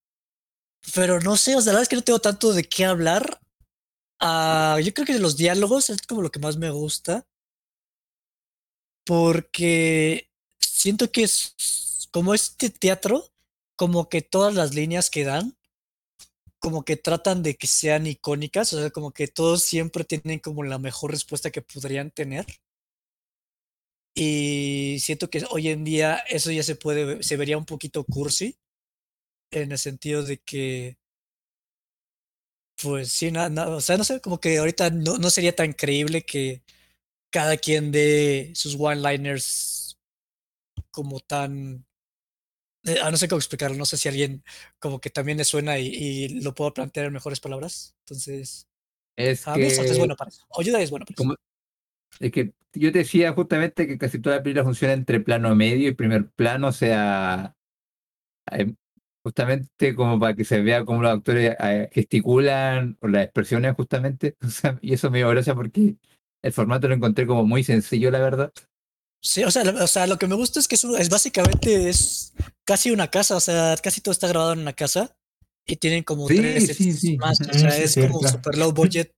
pero 0.95 1.19
no 1.19 1.35
sé, 1.35 1.55
o 1.57 1.61
sea, 1.61 1.73
la 1.73 1.79
verdad 1.79 1.83
es 1.83 1.89
que 1.89 1.95
no 1.97 2.03
tengo 2.03 2.19
tanto 2.19 2.53
de 2.53 2.63
qué 2.63 2.85
hablar. 2.85 3.41
Ah, 4.21 4.79
yo 4.83 4.93
creo 4.93 5.05
que 5.05 5.13
de 5.13 5.19
los 5.19 5.35
diálogos 5.35 5.89
es 5.89 6.01
como 6.03 6.21
lo 6.21 6.31
que 6.31 6.39
más 6.39 6.57
me 6.57 6.69
gusta. 6.71 7.27
Porque 9.05 10.29
siento 10.59 11.11
que 11.11 11.23
es 11.23 12.07
como 12.11 12.33
este 12.33 12.69
teatro, 12.69 13.33
como 13.75 14.07
que 14.07 14.21
todas 14.21 14.53
las 14.55 14.73
líneas 14.75 15.09
que 15.09 15.25
dan, 15.25 15.57
como 16.59 16.85
que 16.85 16.95
tratan 16.95 17.43
de 17.43 17.55
que 17.55 17.67
sean 17.67 18.07
icónicas, 18.07 18.71
o 18.73 18.79
sea, 18.79 18.91
como 18.91 19.11
que 19.11 19.27
todos 19.27 19.63
siempre 19.63 20.05
tienen 20.05 20.39
como 20.39 20.63
la 20.63 20.79
mejor 20.79 21.11
respuesta 21.11 21.51
que 21.51 21.61
podrían 21.61 22.11
tener. 22.11 22.45
Y 24.15 24.97
siento 25.01 25.29
que 25.29 25.45
hoy 25.49 25.69
en 25.69 25.83
día 25.83 26.17
eso 26.29 26.51
ya 26.51 26.63
se 26.63 26.75
puede, 26.75 27.23
se 27.23 27.37
vería 27.37 27.57
un 27.57 27.65
poquito 27.65 28.03
cursi, 28.05 28.57
en 29.51 29.71
el 29.71 29.77
sentido 29.79 30.23
de 30.23 30.39
que, 30.39 30.97
pues 32.81 33.11
sí, 33.11 33.31
nada, 33.31 33.69
o 33.69 33.81
sea, 33.81 33.97
no 33.97 34.03
sé, 34.03 34.21
como 34.21 34.39
que 34.39 34.57
ahorita 34.57 34.89
no, 34.89 35.17
no 35.17 35.29
sería 35.29 35.55
tan 35.55 35.73
creíble 35.73 36.23
que 36.25 36.63
cada 37.31 37.57
quien 37.57 37.91
dé 37.91 38.51
sus 38.55 38.75
one-liners 38.79 39.99
como 40.91 41.19
tan... 41.21 41.85
eh, 42.85 42.97
ah, 43.01 43.11
no 43.11 43.17
sé 43.17 43.27
cómo 43.27 43.39
explicarlo, 43.39 43.77
no 43.77 43.85
sé 43.85 43.97
si 43.97 44.09
alguien 44.09 44.43
como 44.79 44.99
que 45.01 45.09
también 45.09 45.37
le 45.37 45.45
suena 45.45 45.79
y, 45.79 45.87
y 45.87 46.29
lo 46.41 46.53
puedo 46.55 46.73
plantear 46.73 47.07
en 47.07 47.13
mejores 47.13 47.39
palabras. 47.39 47.95
Entonces, 48.05 48.67
Es 49.15 49.45
a 49.45 49.59
mí 49.59 49.71
Soft 49.71 49.91
es 49.91 49.97
que, 49.97 49.99
bueno 49.99 50.15
para 50.17 50.29
eso. 50.29 50.45
Ayuda 50.59 50.81
es 50.81 50.91
bueno 50.91 51.05
para 51.05 51.15
eso. 51.17 51.29
como- 51.29 51.35
es 52.19 52.31
que 52.33 52.53
yo 52.73 52.91
te 52.91 52.99
decía 52.99 53.33
justamente 53.33 53.87
que 53.87 53.97
casi 53.97 54.19
toda 54.19 54.37
la 54.37 54.43
película 54.43 54.65
funciona 54.65 54.93
entre 54.95 55.19
plano 55.21 55.55
medio 55.55 55.89
y 55.89 55.93
primer 55.95 56.29
plano, 56.31 56.69
o 56.69 56.71
sea, 56.71 57.55
justamente 59.23 59.95
como 59.95 60.19
para 60.19 60.35
que 60.35 60.43
se 60.45 60.61
vea 60.61 60.85
cómo 60.85 61.01
los 61.01 61.11
actores 61.11 61.55
eh, 61.59 61.89
gesticulan 61.91 62.97
o 63.01 63.07
las 63.07 63.23
expresiones 63.25 63.75
justamente, 63.75 64.35
o 64.45 64.49
sea, 64.49 64.77
y 64.81 64.93
eso 64.93 65.11
me 65.11 65.19
dio 65.19 65.29
gracia 65.29 65.55
porque 65.55 65.95
el 66.43 66.53
formato 66.53 66.87
lo 66.87 66.95
encontré 66.95 67.27
como 67.27 67.45
muy 67.45 67.63
sencillo, 67.63 68.11
la 68.11 68.19
verdad. 68.19 68.51
Sí, 69.23 69.43
o 69.43 69.51
sea, 69.51 69.63
lo, 69.63 69.83
o 69.83 69.87
sea, 69.87 70.07
lo 70.07 70.17
que 70.17 70.27
me 70.27 70.35
gusta 70.35 70.59
es 70.59 70.67
que 70.67 70.75
es, 70.75 70.83
es 70.83 71.09
básicamente 71.09 71.89
es 71.89 72.33
casi 72.65 72.89
una 72.91 73.09
casa, 73.09 73.35
o 73.35 73.39
sea, 73.39 73.75
casi 73.81 74.01
todo 74.01 74.11
está 74.11 74.27
grabado 74.27 74.53
en 74.53 74.59
una 74.59 74.73
casa 74.73 75.15
y 75.67 75.75
tienen 75.75 76.03
como 76.03 76.27
Sí, 76.27 76.35
tres 76.37 76.75
sí, 76.75 76.93
sí. 76.93 77.17
más, 77.17 77.39
o 77.41 77.43
Mm, 77.43 77.57
sea, 77.57 77.77
es 77.77 77.93
como 77.93 78.19
cierto. 78.19 78.27
super 78.29 78.57
low 78.57 78.71
budget. 78.71 79.11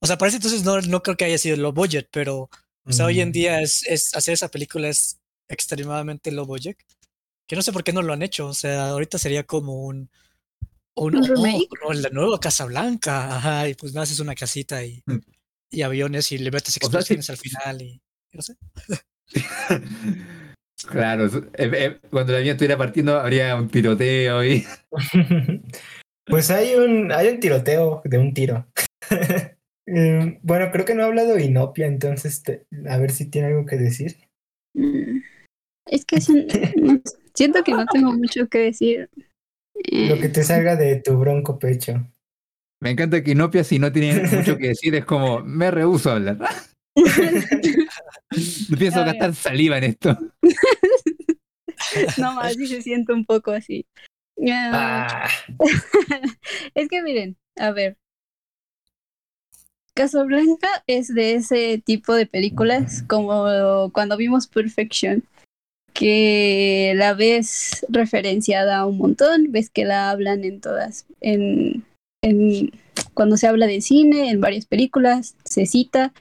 O 0.00 0.06
sea, 0.06 0.18
parece 0.18 0.36
entonces 0.36 0.64
no, 0.64 0.80
no 0.82 1.02
creo 1.02 1.16
que 1.16 1.24
haya 1.24 1.38
sido 1.38 1.56
low 1.56 1.72
budget, 1.72 2.08
pero 2.12 2.50
o 2.84 2.92
sea, 2.92 3.06
hoy 3.06 3.20
en 3.20 3.30
Mm. 3.30 3.32
día 3.32 3.60
es, 3.62 3.84
es 3.86 4.14
hacer 4.14 4.34
esa 4.34 4.48
película 4.48 4.88
es 4.88 5.18
extremadamente 5.48 6.30
low 6.32 6.44
budget. 6.44 6.76
Que 7.46 7.56
no 7.56 7.62
sé 7.62 7.72
por 7.72 7.84
qué 7.84 7.92
no 7.92 8.02
lo 8.02 8.12
han 8.12 8.22
hecho, 8.22 8.46
o 8.48 8.54
sea, 8.54 8.88
ahorita 8.90 9.18
sería 9.18 9.44
como 9.44 9.84
un 9.86 10.10
un, 10.94 11.16
¿Un 11.16 11.22
oh, 11.24 11.26
remake? 11.34 11.68
no, 11.82 11.92
la 11.94 12.10
nueva 12.10 12.38
Casa 12.38 12.66
Blanca, 12.66 13.36
ajá, 13.36 13.66
y 13.68 13.74
pues 13.74 13.96
haces 13.96 14.20
una 14.20 14.34
casita 14.34 14.84
y, 14.84 15.02
Mm. 15.06 15.18
y 15.70 15.82
aviones 15.82 16.30
y 16.32 16.38
le 16.38 16.50
metes 16.50 16.68
O 16.68 16.72
sea, 16.72 16.80
sí- 16.80 16.86
explosiones 17.14 17.30
al 17.30 17.36
final 17.38 17.82
y 17.82 18.00
no 18.32 18.42
sé. 18.42 18.56
Claro, 20.88 21.26
eh, 21.26 21.70
eh, 21.74 22.00
cuando 22.10 22.32
el 22.32 22.38
avión 22.40 22.52
estuviera 22.54 22.76
partiendo 22.76 23.18
habría 23.18 23.54
un 23.54 23.68
tiroteo 23.68 24.44
y 24.44 24.64
Pues 26.26 26.50
hay 26.50 26.74
un, 26.74 27.10
hay 27.12 27.28
un 27.28 27.40
tiroteo 27.40 28.02
de 28.04 28.18
un 28.18 28.34
tiro. 28.34 28.66
Eh, 29.84 30.38
bueno, 30.42 30.70
creo 30.70 30.84
que 30.84 30.94
no 30.94 31.02
ha 31.02 31.06
hablado 31.06 31.36
Inopia, 31.40 31.86
entonces 31.88 32.44
te- 32.44 32.66
a 32.88 32.98
ver 32.98 33.10
si 33.10 33.28
tiene 33.28 33.48
algo 33.48 33.66
que 33.66 33.76
decir. 33.76 34.16
Es 35.86 36.04
que 36.04 36.20
sí, 36.20 36.46
no- 36.76 37.02
siento 37.34 37.62
que 37.64 37.72
no 37.72 37.86
tengo 37.86 38.12
mucho 38.12 38.48
que 38.48 38.58
decir. 38.58 39.08
Lo 39.74 40.16
que 40.18 40.26
Eh, 40.26 40.28
te 40.28 40.44
salga 40.44 40.76
de 40.76 40.96
tu 41.00 41.16
bronco 41.18 41.58
pecho. 41.58 42.06
me 42.80 42.90
encanta 42.90 43.22
que 43.22 43.32
Inopia 43.32 43.64
si 43.64 43.78
no 43.78 43.90
tiene 43.92 44.22
mucho 44.28 44.56
que 44.58 44.68
decir 44.68 44.94
es 44.94 45.04
como 45.04 45.40
me 45.40 45.70
rehuso 45.70 46.10
a 46.10 46.14
hablar. 46.14 46.38
No 46.38 46.46
pienso 48.78 49.00
A 49.00 49.04
gastar 49.04 49.34
saliva 49.34 49.78
en 49.78 49.84
esto. 49.84 50.18
no 52.18 52.32
más, 52.34 52.54
sí 52.54 52.66
se 52.66 52.82
siente 52.82 53.12
un 53.12 53.24
poco 53.24 53.50
así. 53.52 53.86
Ah, 54.50 55.26
Ah, 55.26 55.28
es 56.74 56.88
que 56.88 57.02
miren, 57.02 57.36
a 57.56 57.70
ver. 57.72 57.96
Casablanca 59.94 60.68
es 60.86 61.08
de 61.14 61.34
ese 61.34 61.82
tipo 61.84 62.14
de 62.14 62.26
películas 62.26 63.02
como 63.08 63.90
cuando 63.92 64.16
vimos 64.16 64.46
Perfection, 64.46 65.22
que 65.92 66.92
la 66.96 67.14
ves 67.14 67.84
referenciada 67.88 68.86
un 68.86 68.98
montón, 68.98 69.46
ves 69.50 69.70
que 69.70 69.84
la 69.84 70.10
hablan 70.10 70.44
en 70.44 70.60
todas, 70.60 71.06
en, 71.20 71.84
cuando 73.14 73.36
se 73.36 73.46
habla 73.46 73.66
de 73.66 73.80
cine, 73.80 74.30
en 74.30 74.40
varias 74.40 74.66
películas, 74.66 75.36
se 75.44 75.66
cita. 75.66 76.12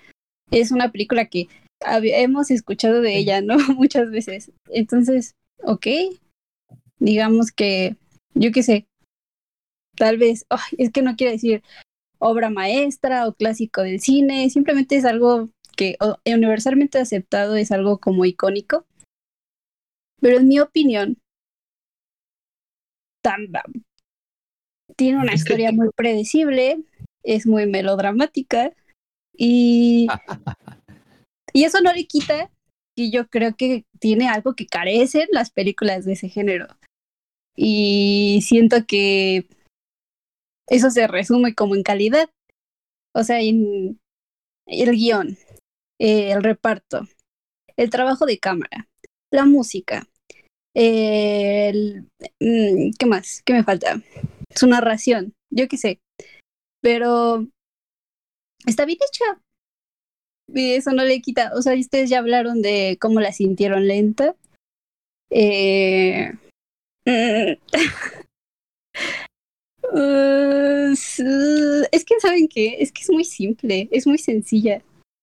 Es 0.50 0.72
una 0.72 0.92
película 0.92 1.26
que 1.26 1.48
hemos 1.80 2.52
escuchado 2.52 3.02
de 3.02 3.18
ella, 3.18 3.42
¿no? 3.42 3.56
Muchas 3.76 4.10
veces. 4.10 4.52
Entonces, 4.70 5.36
ok, 5.64 5.88
digamos 7.00 7.52
que, 7.52 7.96
yo 8.34 8.52
qué 8.52 8.64
sé, 8.64 8.86
tal 9.96 10.18
vez, 10.18 10.46
es 10.78 10.92
que 10.92 11.02
no 11.02 11.16
quiero 11.16 11.34
decir 11.34 11.64
obra 12.20 12.50
maestra 12.50 13.28
o 13.28 13.34
clásico 13.34 13.82
del 13.82 14.00
cine, 14.00 14.50
simplemente 14.50 14.96
es 14.96 15.06
algo 15.06 15.50
que 15.76 15.98
universalmente 16.26 17.00
aceptado, 17.00 17.56
es 17.56 17.72
algo 17.72 17.98
como 17.98 18.26
icónico. 18.26 18.86
Pero 20.22 20.38
en 20.38 20.48
mi 20.48 20.60
opinión, 20.60 21.18
tan, 23.22 23.48
tiene 24.96 25.20
una 25.20 25.34
historia 25.34 25.72
muy 25.72 25.90
predecible, 25.96 26.84
es 27.24 27.46
muy 27.46 27.66
melodramática 27.66 28.74
y, 29.34 30.08
y 31.54 31.64
eso 31.64 31.82
no 31.82 31.92
le 31.94 32.06
quita 32.06 32.52
que 32.96 33.10
yo 33.10 33.28
creo 33.28 33.56
que 33.56 33.86
tiene 34.00 34.28
algo 34.28 34.54
que 34.54 34.68
carecen 34.68 35.28
las 35.32 35.50
películas 35.52 36.06
de 36.06 36.14
ese 36.14 36.30
género. 36.30 36.68
Y 37.56 38.40
siento 38.44 38.86
que 38.88 39.48
eso 40.68 40.90
se 40.90 41.08
resume 41.08 41.54
como 41.54 41.76
en 41.76 41.84
calidad. 41.84 42.30
O 43.14 43.24
sea, 43.24 43.42
en 43.42 44.00
el 44.68 44.92
guion, 44.92 45.38
eh, 46.00 46.32
el 46.32 46.44
reparto, 46.44 47.08
el 47.76 47.90
trabajo 47.90 48.26
de 48.26 48.40
cámara, 48.40 48.88
la 49.32 49.46
música, 49.46 50.08
el, 50.74 52.08
mm, 52.40 52.92
¿qué 52.98 53.06
más? 53.06 53.42
¿Qué 53.46 53.54
me 53.54 53.64
falta? 53.64 54.02
Su 54.56 54.68
narración, 54.68 55.34
yo 55.50 55.68
qué 55.68 55.78
sé. 55.78 56.00
Pero 56.82 57.48
está 58.66 58.86
bien 58.86 59.00
hecha. 59.02 59.42
Y 60.54 60.72
eso 60.74 60.92
no 60.92 61.04
le 61.04 61.22
quita. 61.22 61.52
O 61.56 61.62
sea, 61.62 61.76
ustedes 61.76 62.10
ya 62.10 62.20
hablaron 62.20 62.62
de 62.62 62.98
cómo 63.00 63.20
la 63.20 63.32
sintieron 63.32 63.88
lenta. 63.88 64.36
Eh, 65.30 66.32
mm, 67.06 67.54
Uh, 69.94 70.94
es 71.92 72.06
que 72.06 72.20
saben 72.22 72.48
qué, 72.48 72.78
es 72.80 72.92
que 72.94 73.02
es 73.02 73.10
muy 73.10 73.26
simple, 73.26 73.90
es 73.92 74.08
muy 74.08 74.18
sencilla. 74.18 74.82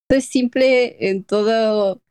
Es 0.09 0.25
simple 0.25 1.09
en 1.09 1.23
todo. 1.23 2.01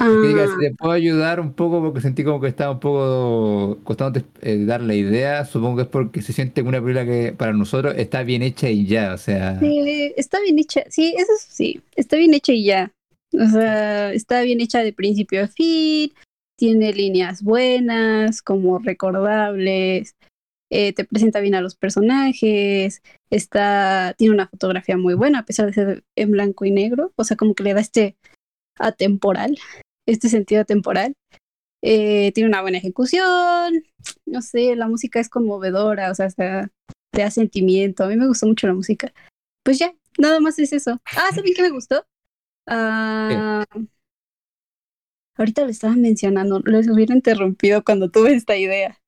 Que 0.00 0.28
diga, 0.28 0.44
ah, 0.44 0.48
si 0.48 0.66
te 0.66 0.74
puedo 0.74 0.92
ayudar 0.92 1.40
un 1.40 1.52
poco 1.52 1.80
porque 1.80 2.00
sentí 2.00 2.24
como 2.24 2.40
que 2.40 2.48
estaba 2.48 2.72
un 2.72 2.80
poco 2.80 3.78
costándote 3.84 4.26
eh, 4.40 4.64
dar 4.64 4.80
la 4.80 4.94
idea. 4.94 5.44
Supongo 5.44 5.76
que 5.76 5.82
es 5.82 5.88
porque 5.88 6.22
se 6.22 6.32
siente 6.32 6.62
una 6.62 6.80
película 6.80 7.04
que 7.04 7.34
para 7.36 7.52
nosotros 7.52 7.94
está 7.96 8.22
bien 8.22 8.42
hecha 8.42 8.70
y 8.70 8.86
ya. 8.86 9.14
O 9.14 9.18
sea, 9.18 9.58
sí, 9.60 10.12
está 10.16 10.40
bien 10.40 10.58
hecha, 10.58 10.82
sí, 10.88 11.14
eso 11.16 11.32
sí, 11.48 11.80
está 11.96 12.16
bien 12.16 12.34
hecha 12.34 12.52
y 12.52 12.64
ya. 12.64 12.92
O 13.32 13.46
sea, 13.46 14.12
está 14.12 14.42
bien 14.42 14.60
hecha 14.60 14.82
de 14.82 14.92
principio 14.92 15.44
a 15.44 15.48
fin, 15.48 16.12
tiene 16.56 16.92
líneas 16.92 17.42
buenas, 17.42 18.42
como 18.42 18.78
recordables, 18.78 20.16
eh, 20.70 20.92
te 20.92 21.04
presenta 21.04 21.40
bien 21.40 21.54
a 21.54 21.60
los 21.60 21.74
personajes, 21.74 23.02
está, 23.30 24.14
tiene 24.16 24.34
una 24.34 24.48
fotografía 24.48 24.96
muy 24.96 25.14
buena 25.14 25.40
a 25.40 25.44
pesar 25.44 25.66
de 25.66 25.72
ser 25.72 26.04
en 26.16 26.30
blanco 26.30 26.64
y 26.64 26.70
negro, 26.70 27.12
o 27.16 27.24
sea, 27.24 27.36
como 27.36 27.54
que 27.54 27.64
le 27.64 27.74
da 27.74 27.80
este 27.80 28.16
atemporal, 28.78 29.58
este 30.10 30.28
sentido 30.28 30.62
atemporal. 30.62 31.14
Eh, 31.82 32.32
tiene 32.32 32.48
una 32.48 32.60
buena 32.60 32.78
ejecución, 32.78 33.82
no 34.26 34.42
sé, 34.42 34.76
la 34.76 34.86
música 34.86 35.18
es 35.18 35.30
conmovedora, 35.30 36.10
o 36.10 36.14
sea, 36.14 36.26
hasta 36.26 36.70
te 37.10 37.22
da 37.22 37.30
sentimiento. 37.30 38.04
A 38.04 38.08
mí 38.08 38.16
me 38.16 38.26
gustó 38.26 38.46
mucho 38.46 38.66
la 38.66 38.74
música. 38.74 39.12
Pues 39.64 39.78
ya, 39.78 39.94
nada 40.18 40.40
más 40.40 40.58
es 40.58 40.72
eso. 40.72 41.00
Ah, 41.16 41.34
¿saben 41.34 41.54
qué 41.54 41.62
me 41.62 41.70
gustó? 41.70 42.04
Ah, 42.66 43.64
ahorita 45.36 45.64
lo 45.64 45.70
estaba 45.70 45.94
mencionando, 45.94 46.60
les 46.60 46.88
hubiera 46.88 47.14
interrumpido 47.14 47.82
cuando 47.82 48.10
tuve 48.10 48.34
esta 48.34 48.56
idea. 48.56 48.98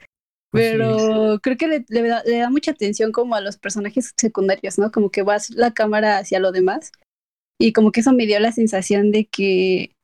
Pero 0.50 1.40
creo 1.42 1.56
que 1.56 1.66
le, 1.66 1.84
le 1.88 2.02
da, 2.02 2.22
le 2.24 2.38
da 2.38 2.50
mucha 2.50 2.72
atención 2.72 3.10
como 3.10 3.34
a 3.34 3.40
los 3.40 3.56
personajes 3.56 4.12
secundarios, 4.18 4.78
¿no? 4.78 4.92
Como 4.92 5.10
que 5.10 5.22
vas 5.22 5.48
la 5.50 5.72
cámara 5.72 6.18
hacia 6.18 6.40
lo 6.40 6.52
demás. 6.52 6.92
Y 7.58 7.72
como 7.72 7.90
que 7.90 8.00
eso 8.00 8.12
me 8.12 8.26
dio 8.26 8.38
la 8.38 8.52
sensación 8.52 9.12
de 9.12 9.26
que 9.26 9.94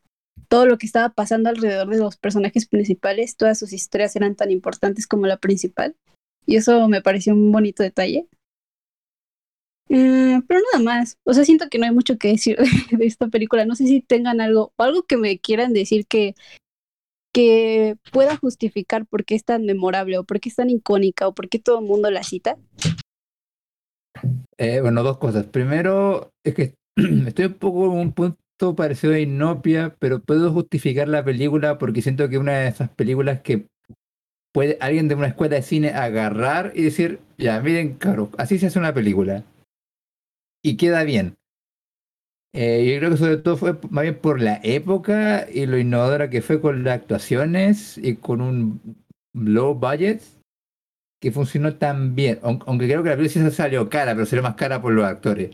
todo 0.48 0.66
lo 0.66 0.78
que 0.78 0.86
estaba 0.86 1.10
pasando 1.10 1.50
alrededor 1.50 1.88
de 1.88 1.98
los 1.98 2.16
personajes 2.16 2.66
principales, 2.66 3.36
todas 3.36 3.58
sus 3.58 3.72
historias 3.72 4.16
eran 4.16 4.34
tan 4.34 4.50
importantes 4.50 5.06
como 5.06 5.26
la 5.26 5.36
principal. 5.36 5.94
Y 6.46 6.56
eso 6.56 6.88
me 6.88 7.02
pareció 7.02 7.34
un 7.34 7.52
bonito 7.52 7.82
detalle. 7.82 8.26
Mm, 9.90 10.40
pero 10.46 10.60
nada 10.72 10.84
más. 10.84 11.18
O 11.24 11.34
sea, 11.34 11.44
siento 11.44 11.68
que 11.68 11.78
no 11.78 11.84
hay 11.84 11.92
mucho 11.92 12.18
que 12.18 12.28
decir 12.28 12.56
de, 12.90 13.06
esta 13.06 13.28
película. 13.28 13.66
No 13.66 13.74
sé 13.74 13.86
si 13.86 14.00
tengan 14.00 14.40
algo, 14.40 14.72
o 14.76 14.82
algo 14.82 15.02
que 15.02 15.18
me 15.18 15.38
quieran 15.38 15.74
decir 15.74 16.06
que, 16.06 16.34
que 17.34 17.96
pueda 18.10 18.36
justificar 18.36 19.06
por 19.06 19.24
qué 19.24 19.34
es 19.34 19.44
tan 19.44 19.66
memorable, 19.66 20.18
o 20.18 20.24
por 20.24 20.40
qué 20.40 20.48
es 20.48 20.56
tan 20.56 20.70
icónica, 20.70 21.28
o 21.28 21.34
por 21.34 21.48
qué 21.50 21.58
todo 21.58 21.80
el 21.80 21.84
mundo 21.84 22.10
la 22.10 22.22
cita. 22.22 22.56
eh, 24.56 24.80
bueno, 24.80 25.02
dos 25.02 25.18
cosas. 25.18 25.46
Primero, 25.46 26.30
es 26.44 26.54
que 26.54 26.74
estoy 27.26 27.46
un 27.46 27.54
poco 27.54 27.92
en 27.92 27.98
un 27.98 28.12
punto 28.12 28.38
parecido 28.74 29.14
a 29.14 29.18
Inopia, 29.18 29.94
pero 29.98 30.20
puedo 30.20 30.52
justificar 30.52 31.08
la 31.08 31.24
película 31.24 31.78
porque 31.78 32.02
siento 32.02 32.28
que 32.28 32.34
es 32.36 32.40
una 32.40 32.58
de 32.58 32.68
esas 32.68 32.88
películas 32.90 33.40
que 33.40 33.66
puede 34.52 34.76
alguien 34.80 35.08
de 35.08 35.14
una 35.14 35.28
escuela 35.28 35.56
de 35.56 35.62
cine 35.62 35.90
agarrar 35.90 36.72
y 36.74 36.82
decir, 36.82 37.20
ya, 37.38 37.60
miren, 37.60 37.94
cabros, 37.94 38.30
así 38.38 38.58
se 38.58 38.66
hace 38.66 38.78
una 38.78 38.92
película. 38.94 39.44
Y 40.62 40.76
queda 40.76 41.04
bien. 41.04 41.34
Eh, 42.54 42.90
yo 42.90 42.98
creo 42.98 43.10
que 43.10 43.16
sobre 43.18 43.36
todo 43.36 43.56
fue 43.56 43.76
más 43.90 44.02
bien 44.02 44.16
por 44.18 44.40
la 44.40 44.58
época 44.64 45.46
y 45.52 45.66
lo 45.66 45.78
innovadora 45.78 46.30
que 46.30 46.42
fue 46.42 46.60
con 46.60 46.82
las 46.82 46.94
actuaciones 47.00 47.98
y 47.98 48.16
con 48.16 48.40
un 48.40 48.80
low 49.34 49.74
budget 49.74 50.22
que 51.20 51.30
funcionó 51.30 51.76
tan 51.76 52.14
bien. 52.14 52.38
Aun- 52.42 52.62
Aunque 52.66 52.86
creo 52.86 53.02
que 53.02 53.10
la 53.10 53.16
película 53.16 53.50
salió 53.50 53.88
cara, 53.88 54.14
pero 54.14 54.26
salió 54.26 54.42
más 54.42 54.54
cara 54.54 54.80
por 54.80 54.92
los 54.92 55.04
actores. 55.04 55.50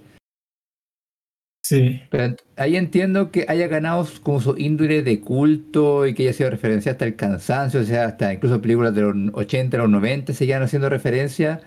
Sí. 1.64 2.00
Pero 2.10 2.36
ahí 2.56 2.76
entiendo 2.76 3.30
que 3.30 3.46
haya 3.48 3.66
ganado 3.66 4.06
como 4.22 4.40
su 4.40 4.56
índole 4.56 5.02
de 5.02 5.20
culto 5.20 6.06
y 6.06 6.14
que 6.14 6.22
haya 6.22 6.32
sido 6.32 6.50
referencia 6.50 6.92
hasta 6.92 7.06
el 7.06 7.16
cansancio, 7.16 7.80
o 7.80 7.84
sea, 7.84 8.04
hasta 8.06 8.32
incluso 8.32 8.60
películas 8.60 8.94
de 8.94 9.02
los 9.02 9.14
80, 9.32 9.76
los 9.78 9.90
90 9.90 10.32
seguían 10.32 10.62
haciendo 10.62 10.88
referencia. 10.88 11.60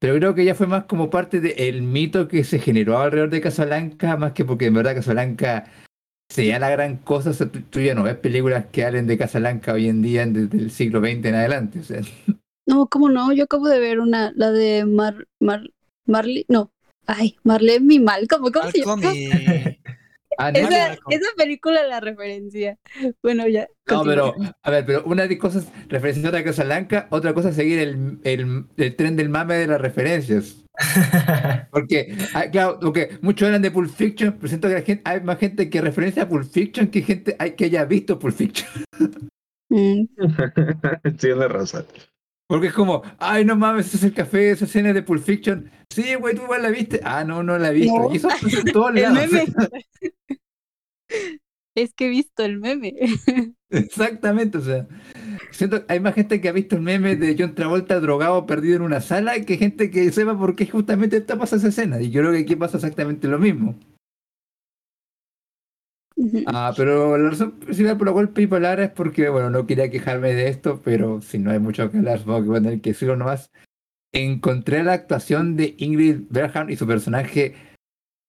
Pero 0.00 0.16
creo 0.16 0.34
que 0.34 0.44
ya 0.44 0.54
fue 0.54 0.66
más 0.66 0.84
como 0.84 1.08
parte 1.08 1.40
del 1.40 1.82
mito 1.82 2.28
que 2.28 2.44
se 2.44 2.58
generó 2.58 2.98
alrededor 2.98 3.30
de 3.30 3.40
Casablanca, 3.40 4.16
más 4.16 4.32
que 4.32 4.44
porque 4.44 4.66
en 4.66 4.74
verdad 4.74 4.94
Casablanca 4.94 5.64
sea 6.28 6.58
la 6.58 6.70
gran 6.70 6.96
cosa, 6.98 7.30
o 7.30 7.32
sea, 7.32 7.50
tú, 7.50 7.62
tú 7.62 7.80
ya 7.80 7.94
no 7.94 8.02
ves 8.02 8.16
películas 8.16 8.66
que 8.72 8.84
hablen 8.84 9.06
de 9.06 9.18
Casablanca 9.18 9.72
hoy 9.72 9.88
en 9.88 10.02
día 10.02 10.26
desde 10.26 10.58
el 10.58 10.70
siglo 10.70 11.00
XX 11.00 11.24
en 11.24 11.34
adelante. 11.34 11.78
O 11.80 11.82
sea, 11.82 12.00
No, 12.66 12.86
¿cómo 12.86 13.08
no? 13.08 13.32
Yo 13.32 13.44
acabo 13.44 13.68
de 13.68 13.78
ver 13.78 14.00
una, 14.00 14.32
la 14.36 14.50
de 14.50 14.84
Mar, 14.84 15.26
Mar, 15.38 15.62
Marley, 16.06 16.46
no, 16.48 16.72
ay, 17.06 17.36
Marlene 17.42 17.84
mi 17.84 17.98
Malcolm, 17.98 18.50
¿cómo 18.52 18.70
se 18.70 18.80
llama? 18.80 19.02
ah, 20.38 20.50
Esa, 20.50 20.92
esa 20.92 21.28
película 21.36 21.82
la 21.84 22.00
referencia. 22.00 22.78
Bueno, 23.22 23.46
ya. 23.46 23.68
No, 23.90 24.04
pero, 24.04 24.34
a 24.62 24.70
ver, 24.70 24.86
pero 24.86 25.04
una 25.04 25.26
de 25.26 25.38
cosas 25.38 25.66
referenciar 25.88 26.34
a 26.34 26.44
Casablanca, 26.44 27.06
otra 27.10 27.34
cosa 27.34 27.50
es 27.50 27.56
seguir 27.56 27.78
el, 27.78 28.18
el, 28.24 28.66
el 28.76 28.96
tren 28.96 29.16
del 29.16 29.28
mame 29.28 29.54
de 29.54 29.66
las 29.66 29.80
referencias. 29.80 30.64
Porque, 31.70 32.16
ah, 32.34 32.50
claro, 32.50 32.78
porque 32.80 33.18
muchos 33.22 33.46
hablan 33.46 33.62
de 33.62 33.70
Pulp 33.70 33.90
Fiction, 33.90 34.32
pero 34.32 34.48
siento 34.48 34.68
que 34.68 34.74
la 34.74 34.82
gente, 34.82 35.02
hay 35.04 35.20
más 35.20 35.38
gente 35.38 35.70
que 35.70 35.80
referencia 35.80 36.24
a 36.24 36.28
Pulp 36.28 36.50
Fiction 36.50 36.88
que 36.88 37.02
gente 37.02 37.36
hay 37.38 37.52
que 37.52 37.66
haya 37.66 37.84
visto 37.84 38.18
Pulp 38.18 38.34
Fiction. 38.34 38.68
Mm, 39.68 40.04
Tienes 41.18 41.48
razón. 41.48 41.86
Porque 42.46 42.66
es 42.68 42.72
como, 42.74 43.02
ay, 43.18 43.44
no 43.44 43.56
mames, 43.56 43.86
ese 43.86 43.96
es 43.96 44.04
el 44.04 44.12
café, 44.14 44.50
esa 44.50 44.66
escena 44.66 44.92
de 44.92 45.02
Pulp 45.02 45.22
Fiction. 45.22 45.70
Sí, 45.88 46.14
güey, 46.14 46.34
tú 46.34 46.42
igual 46.42 46.62
la 46.62 46.70
viste. 46.70 47.00
Ah, 47.02 47.24
no, 47.24 47.42
no 47.42 47.58
la 47.58 47.70
he 47.70 47.74
visto. 47.74 47.98
No. 47.98 48.12
Y 48.12 48.16
eso 48.18 48.28
pasa 48.28 48.60
en 48.60 48.72
todos 48.72 48.90
El 48.94 49.02
lados. 49.02 49.30
meme. 49.32 49.44
es 51.74 51.94
que 51.94 52.06
he 52.06 52.10
visto 52.10 52.44
el 52.44 52.60
meme. 52.60 52.94
Exactamente, 53.70 54.58
o 54.58 54.60
sea, 54.60 54.86
siento 55.50 55.84
hay 55.88 55.98
más 55.98 56.14
gente 56.14 56.40
que 56.40 56.48
ha 56.48 56.52
visto 56.52 56.76
el 56.76 56.82
meme 56.82 57.16
de 57.16 57.34
John 57.36 57.54
Travolta 57.54 57.98
drogado 57.98 58.46
perdido 58.46 58.76
en 58.76 58.82
una 58.82 59.00
sala 59.00 59.40
que 59.40 59.56
gente 59.56 59.90
que 59.90 60.12
sepa 60.12 60.38
por 60.38 60.54
qué 60.54 60.66
justamente 60.66 61.16
está 61.16 61.36
pasa 61.38 61.56
esa 61.56 61.68
escena. 61.68 62.00
Y 62.00 62.10
yo 62.10 62.20
creo 62.20 62.32
que 62.32 62.38
aquí 62.40 62.56
pasa 62.56 62.76
exactamente 62.76 63.26
lo 63.26 63.38
mismo. 63.38 63.74
Ah, 66.46 66.72
pero 66.76 67.18
la 67.18 67.30
razón 67.30 67.52
principal 67.52 67.98
por 67.98 68.06
la 68.06 68.12
cual 68.12 68.28
pedí 68.30 68.46
palabras 68.46 68.88
es 68.88 68.94
porque, 68.94 69.28
bueno, 69.28 69.50
no 69.50 69.66
quería 69.66 69.90
quejarme 69.90 70.32
de 70.34 70.48
esto, 70.48 70.80
pero 70.84 71.20
si 71.20 71.38
no 71.38 71.50
hay 71.50 71.58
mucho 71.58 71.90
que 71.90 71.98
hablar, 71.98 72.18
supongo 72.18 72.42
que 72.42 72.48
voy 72.48 72.58
a 72.58 72.62
tener 72.62 72.80
que 72.80 72.90
decirlo 72.90 73.16
nomás. 73.16 73.50
Encontré 74.12 74.84
la 74.84 74.92
actuación 74.92 75.56
de 75.56 75.74
Ingrid 75.78 76.22
Bergman 76.30 76.70
y 76.70 76.76
su 76.76 76.86
personaje, 76.86 77.54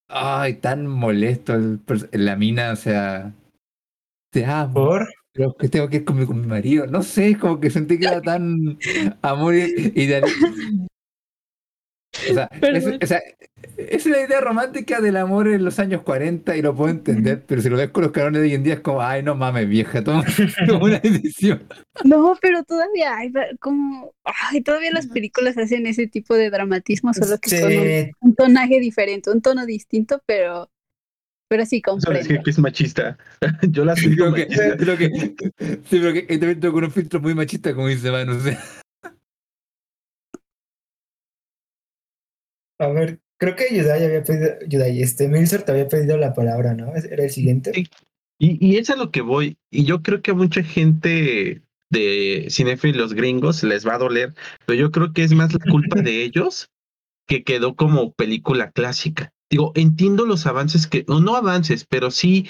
ay, 0.09 0.55
tan 0.55 0.87
molesto, 0.87 1.53
el 1.53 1.79
la 2.11 2.35
mina, 2.35 2.71
o 2.71 2.75
sea, 2.75 3.33
te 4.31 4.45
amo. 4.45 4.73
¿Por? 4.73 5.07
Pero 5.31 5.53
que 5.53 5.69
tengo 5.69 5.89
que 5.89 5.97
ir 5.97 6.05
con 6.05 6.17
mi, 6.17 6.25
con 6.25 6.41
mi 6.41 6.47
marido. 6.47 6.87
No 6.87 7.03
sé, 7.03 7.37
como 7.37 7.59
que 7.59 7.69
sentí 7.69 7.99
que 7.99 8.05
era 8.05 8.21
tan 8.21 8.79
amor 9.21 9.53
y 9.53 9.91
ideal. 9.95 10.23
O 12.29 12.33
sea, 12.33 12.49
es, 12.61 12.85
o 12.85 13.05
sea, 13.05 13.21
es 13.77 14.05
la 14.05 14.21
idea 14.21 14.41
romántica 14.41 15.01
del 15.01 15.17
amor 15.17 15.47
en 15.47 15.63
los 15.65 15.79
años 15.79 16.01
40 16.03 16.55
y 16.55 16.61
lo 16.61 16.75
puedo 16.75 16.89
entender, 16.91 17.43
pero 17.45 17.61
si 17.61 17.69
lo 17.69 17.77
ves 17.77 17.89
con 17.89 18.03
los 18.03 18.11
canones 18.11 18.41
de 18.41 18.47
hoy 18.47 18.53
en 18.53 18.63
día 18.63 18.75
es 18.75 18.79
como, 18.81 19.01
ay, 19.01 19.23
no 19.23 19.35
mames, 19.35 19.67
vieja, 19.67 20.03
toma, 20.03 20.23
una 20.81 20.99
decisión. 20.99 21.67
No, 22.03 22.37
pero 22.41 22.63
todavía 22.63 23.17
hay 23.17 23.31
como, 23.59 24.13
ay, 24.23 24.61
todavía 24.61 24.91
las 24.91 25.07
películas 25.07 25.57
hacen 25.57 25.87
ese 25.87 26.07
tipo 26.07 26.35
de 26.35 26.49
dramatismo, 26.49 27.13
solo 27.13 27.37
que 27.39 27.51
con 27.53 27.77
un, 27.77 27.91
Sí, 27.91 28.11
un 28.21 28.35
tonaje 28.35 28.79
diferente, 28.79 29.31
un 29.31 29.41
tono 29.41 29.65
distinto, 29.65 30.21
pero, 30.25 30.69
pero 31.49 31.65
sí 31.65 31.81
Eso 31.95 32.11
les 32.11 32.27
dije 32.27 32.39
comprendo. 32.39 32.43
que 32.43 32.49
es 32.51 32.59
machista. 32.59 33.17
Yo 33.69 33.85
la 33.85 33.95
Sí, 33.95 34.01
siento 34.01 34.31
creo 34.31 34.33
que, 34.33 34.47
creo 34.77 34.97
que, 34.97 35.09
sí, 35.85 35.99
pero 35.99 36.13
que 36.13 36.19
ahí 36.29 36.39
también 36.39 36.59
tengo 36.59 36.73
con 36.73 36.83
un 36.85 36.91
filtro 36.91 37.19
muy 37.21 37.33
machista, 37.35 37.73
como 37.73 37.87
dice 37.87 38.11
Manu. 38.11 38.35
O 38.37 38.39
sea, 38.39 38.59
a 42.79 42.87
ver, 42.87 43.19
creo 43.37 43.55
que 43.55 43.75
Yudai 43.75 44.05
había 44.05 44.23
pedido, 44.23 44.53
Yudai, 44.67 45.01
este, 45.01 45.27
Milser 45.27 45.63
te 45.63 45.71
había 45.71 45.87
pedido 45.87 46.17
la 46.17 46.33
palabra, 46.33 46.73
¿no? 46.73 46.93
Era 46.95 47.23
el 47.23 47.29
siguiente. 47.29 47.71
Sí. 47.73 47.87
Y, 48.37 48.65
y 48.65 48.77
es 48.77 48.89
a 48.89 48.95
lo 48.95 49.11
que 49.11 49.21
voy. 49.21 49.57
Y 49.71 49.85
yo 49.85 50.01
creo 50.01 50.21
que 50.21 50.31
a 50.31 50.35
mucha 50.35 50.61
gente 50.63 51.61
de 51.89 52.47
cinéfilos 52.49 53.13
gringos 53.13 53.63
les 53.63 53.87
va 53.87 53.95
a 53.95 53.99
doler, 53.99 54.33
pero 54.65 54.79
yo 54.79 54.91
creo 54.91 55.13
que 55.13 55.23
es 55.23 55.33
más 55.33 55.53
la 55.53 55.59
culpa 55.71 56.01
de 56.01 56.23
ellos 56.23 56.69
que 57.27 57.43
quedó 57.43 57.75
como 57.75 58.13
película 58.13 58.71
clásica. 58.71 59.31
Digo, 59.49 59.71
entiendo 59.75 60.25
los 60.25 60.45
avances 60.45 60.87
que, 60.87 61.05
o 61.07 61.19
no 61.19 61.35
avances, 61.35 61.85
pero 61.85 62.11
sí, 62.11 62.47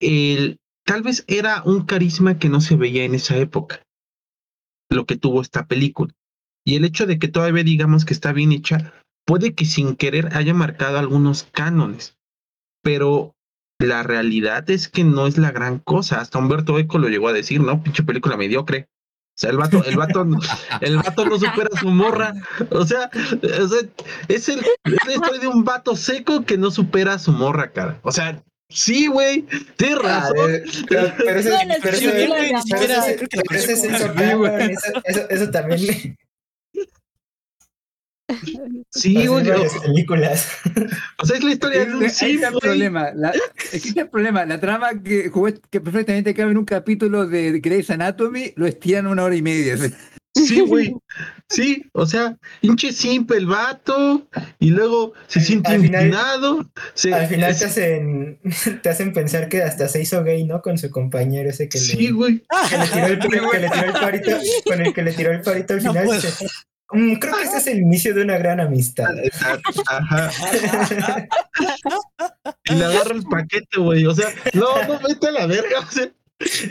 el, 0.00 0.58
tal 0.84 1.02
vez 1.02 1.24
era 1.28 1.62
un 1.64 1.84
carisma 1.84 2.38
que 2.38 2.48
no 2.48 2.60
se 2.60 2.76
veía 2.76 3.04
en 3.04 3.14
esa 3.14 3.36
época, 3.36 3.82
lo 4.88 5.06
que 5.06 5.16
tuvo 5.16 5.42
esta 5.42 5.66
película. 5.66 6.12
Y 6.64 6.76
el 6.76 6.84
hecho 6.84 7.06
de 7.06 7.18
que 7.18 7.28
todavía 7.28 7.64
digamos 7.64 8.04
que 8.04 8.14
está 8.14 8.32
bien 8.32 8.52
hecha, 8.52 8.92
puede 9.30 9.54
que 9.54 9.64
sin 9.64 9.94
querer 9.94 10.36
haya 10.36 10.52
marcado 10.54 10.98
algunos 10.98 11.44
cánones, 11.52 12.18
pero 12.82 13.36
la 13.78 14.02
realidad 14.02 14.68
es 14.68 14.88
que 14.88 15.04
no 15.04 15.28
es 15.28 15.38
la 15.38 15.52
gran 15.52 15.78
cosa. 15.78 16.20
Hasta 16.20 16.40
Humberto 16.40 16.76
Eco 16.80 16.98
lo 16.98 17.08
llegó 17.08 17.28
a 17.28 17.32
decir, 17.32 17.60
¿no? 17.60 17.80
Pinche 17.80 18.02
película 18.02 18.36
mediocre. 18.36 18.88
O 18.90 19.38
sea, 19.40 19.50
el 19.50 19.56
vato, 19.56 19.84
el 19.84 19.96
vato, 19.96 20.26
el 20.80 20.96
vato 20.96 21.26
no 21.26 21.38
supera 21.38 21.68
a 21.72 21.78
su 21.78 21.86
morra. 21.90 22.34
O 22.70 22.84
sea, 22.84 23.08
o 23.40 23.68
sea, 23.68 23.80
es, 24.26 24.48
el, 24.48 24.58
es 24.58 25.06
la 25.06 25.14
historia 25.14 25.40
de 25.40 25.46
un 25.46 25.62
vato 25.64 25.94
seco 25.94 26.44
que 26.44 26.58
no 26.58 26.72
supera 26.72 27.14
a 27.14 27.18
su 27.20 27.30
morra, 27.30 27.70
cara. 27.70 28.00
O 28.02 28.10
sea, 28.10 28.42
sí, 28.68 29.06
güey, 29.06 29.46
tienes 29.76 29.98
Ah, 30.02 30.22
razón. 30.32 30.50
eh, 30.56 30.64
pero, 30.88 31.12
pero 31.16 31.38
eso, 31.40 31.50
pero 31.84 31.96
pero 34.16 35.76
Ni 35.76 36.16
Sí, 38.90 39.26
varias 39.28 39.78
películas. 39.78 40.48
O 41.22 41.26
sea, 41.26 41.36
es 41.36 41.44
la 41.44 41.52
historia 41.52 41.84
de 41.84 41.94
un 41.94 42.02
está 42.04 42.26
el 42.26 42.40
problema. 42.60 43.10
La, 43.14 43.32
es 43.72 43.92
que 43.92 44.00
el 44.00 44.08
problema. 44.08 44.44
La 44.46 44.58
trama 44.60 44.90
que, 45.02 45.30
jugué- 45.30 45.60
que 45.70 45.80
perfectamente 45.80 46.34
cabe 46.34 46.50
en 46.52 46.58
un 46.58 46.64
capítulo 46.64 47.26
de 47.26 47.60
Grey's 47.60 47.90
Anatomy 47.90 48.52
lo 48.56 48.66
estiran 48.66 49.06
una 49.06 49.24
hora 49.24 49.36
y 49.36 49.42
media. 49.42 49.76
Sí, 50.34 50.60
güey. 50.60 50.94
Sí, 51.48 51.84
o 51.92 52.06
sea, 52.06 52.36
hinche 52.62 52.92
simple 52.92 53.38
el 53.38 53.46
vato 53.46 54.28
y 54.60 54.70
luego 54.70 55.12
se 55.26 55.40
siente 55.40 55.72
Al 55.72 55.80
final- 55.82 56.02
indignado. 56.06 56.70
se- 56.94 57.12
Al 57.12 57.26
final 57.26 57.50
es- 57.50 57.58
te 57.58 57.64
hacen, 57.64 58.38
te 58.82 58.88
hacen 58.88 59.12
pensar 59.12 59.48
que 59.48 59.60
hasta 59.62 59.88
se 59.88 60.00
hizo 60.00 60.22
gay, 60.22 60.44
¿no? 60.44 60.62
Con 60.62 60.78
su 60.78 60.88
compañero 60.90 61.50
ese 61.50 61.68
que 61.68 61.78
le, 61.78 61.84
Sí, 61.84 62.10
güey. 62.10 62.44
que 62.70 62.76
le 62.78 62.86
tiró 62.86 63.06
el, 63.06 63.18
que 63.50 63.58
le 63.58 63.70
tiró 63.70 63.84
el 63.86 63.92
parito, 63.92 64.30
con 64.64 64.80
el 64.80 64.94
que 64.94 65.02
le 65.02 65.12
tiró 65.12 65.32
el 65.32 65.42
parito 65.42 65.74
al 65.74 65.82
No 65.82 65.92
final. 65.94 66.06
"Mm, 66.06 66.46
creo 66.90 67.36
que 67.36 67.42
este 67.44 67.58
es 67.58 67.66
el 67.68 67.78
inicio 67.78 68.14
de 68.14 68.22
una 68.22 68.38
gran 68.38 68.60
amistad. 68.60 69.10
Ajá. 69.88 70.30
Y 72.64 72.74
le 72.74 72.84
agarra 72.84 73.14
el 73.14 73.22
paquete, 73.24 73.78
güey. 73.78 74.06
O 74.06 74.14
sea, 74.14 74.28
no, 74.54 74.66
no, 74.86 75.00
vete 75.00 75.28
a 75.28 75.32
la 75.32 75.46
verga. 75.46 75.80
O 75.80 75.90
sea, 75.90 76.10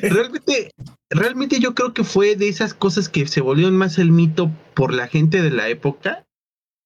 realmente, 0.01 0.71
realmente 1.10 1.60
yo 1.60 1.75
creo 1.75 1.93
que 1.93 2.03
fue 2.03 2.36
de 2.36 2.47
esas 2.47 2.73
cosas 2.73 3.10
que 3.10 3.27
se 3.27 3.41
volvieron 3.41 3.77
más 3.77 3.97
el 3.97 4.12
mito 4.12 4.51
por 4.73 4.93
la 4.93 5.08
gente 5.08 5.41
de 5.41 5.51
la 5.51 5.67
época. 5.69 6.25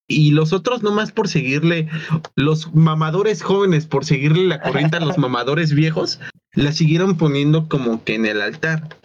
Y 0.07 0.31
los 0.31 0.51
otros 0.51 0.83
nomás 0.83 1.11
por 1.11 1.29
seguirle, 1.29 1.89
los 2.35 2.73
mamadores 2.75 3.41
jóvenes 3.41 3.87
por 3.87 4.05
seguirle 4.05 4.47
la 4.47 4.61
corriente 4.61 4.97
a 4.97 4.99
los 4.99 5.17
mamadores 5.17 5.73
viejos, 5.73 6.19
la 6.53 6.71
siguieron 6.73 7.17
poniendo 7.17 7.69
como 7.69 8.03
que 8.03 8.15
en 8.15 8.25
el 8.25 8.41
altar. 8.41 8.97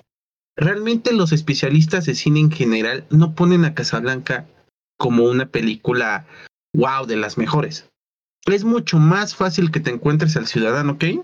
Realmente 0.58 1.12
los 1.12 1.30
especialistas 1.32 2.04
de 2.06 2.14
cine 2.16 2.40
en 2.40 2.50
general 2.50 3.06
no 3.10 3.34
ponen 3.34 3.64
a 3.64 3.74
Casablanca 3.74 4.44
como 4.98 5.24
una 5.24 5.46
película 5.46 6.26
wow 6.74 7.06
de 7.06 7.16
las 7.16 7.38
mejores. 7.38 7.88
Es 8.44 8.64
mucho 8.64 8.98
más 8.98 9.36
fácil 9.36 9.70
que 9.70 9.78
te 9.80 9.90
encuentres 9.90 10.36
al 10.36 10.46
Ciudadano 10.48 10.98
Kane 10.98 11.22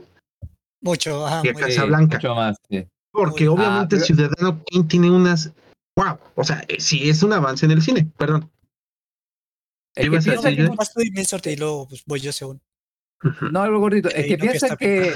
Mucho, 0.81 1.27
ajá, 1.27 1.42
que 1.42 1.51
a 1.51 1.55
Casablanca. 1.55 2.18
Mucho 2.18 2.35
más. 2.35 2.57
sí. 2.70 2.87
Porque 3.12 3.49
obviamente 3.49 3.97
Ah, 3.97 3.99
el 3.99 4.05
Ciudadano 4.05 4.62
Kane 4.70 4.85
tiene 4.85 5.11
unas 5.11 5.53
wow. 5.97 6.18
O 6.37 6.44
sea, 6.44 6.64
eh, 6.68 6.81
sí 6.81 7.09
es 7.09 7.23
un 7.23 7.33
avance 7.33 7.64
en 7.66 7.73
el 7.73 7.83
cine, 7.83 8.11
perdón. 8.16 8.51
Que 9.94 10.11
piensa 10.11 10.37
que- 11.42 11.53
y 11.53 11.57
luego 11.57 11.88
pues, 11.88 12.03
voy 12.07 12.20
yo 12.20 12.33
según. 12.33 12.61
no, 13.53 13.62
algo 13.62 13.81
cortito. 13.81 14.09
Es 14.11 14.27
que 14.27 14.37
no 14.37 14.42
piensa 14.42 14.77
que. 14.77 15.12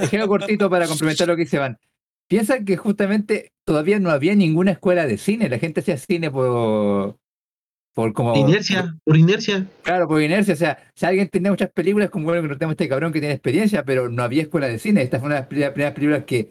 Es 0.00 0.10
que 0.10 0.16
algo 0.18 0.28
cortito 0.38 0.68
para 0.70 0.86
complementar 0.86 1.28
lo 1.28 1.36
que 1.36 1.42
dice 1.42 1.58
Van. 1.58 1.78
Piensa 2.30 2.64
que 2.64 2.76
justamente 2.76 3.50
todavía 3.64 3.98
no 3.98 4.08
había 4.08 4.36
ninguna 4.36 4.70
escuela 4.70 5.04
de 5.04 5.18
cine. 5.18 5.48
La 5.48 5.58
gente 5.58 5.80
hacía 5.80 5.96
cine 5.96 6.30
por. 6.30 7.18
Por 7.92 8.12
como. 8.12 8.36
Inercia, 8.36 8.96
por 9.04 9.16
inercia. 9.16 9.66
Claro, 9.82 10.06
por 10.06 10.22
inercia. 10.22 10.54
O 10.54 10.56
sea, 10.56 10.78
si 10.94 11.06
alguien 11.06 11.28
tenía 11.28 11.50
muchas 11.50 11.72
películas, 11.72 12.08
como 12.08 12.26
bueno 12.26 12.42
que 12.42 12.48
no 12.48 12.56
tenemos 12.56 12.74
este 12.74 12.88
cabrón 12.88 13.12
que 13.12 13.18
tiene 13.18 13.34
experiencia, 13.34 13.84
pero 13.84 14.08
no 14.08 14.22
había 14.22 14.42
escuela 14.42 14.68
de 14.68 14.78
cine. 14.78 15.02
Esta 15.02 15.18
fue 15.18 15.26
una 15.26 15.34
de 15.34 15.40
las 15.40 15.72
primeras 15.72 15.92
películas 15.92 16.22
que 16.24 16.50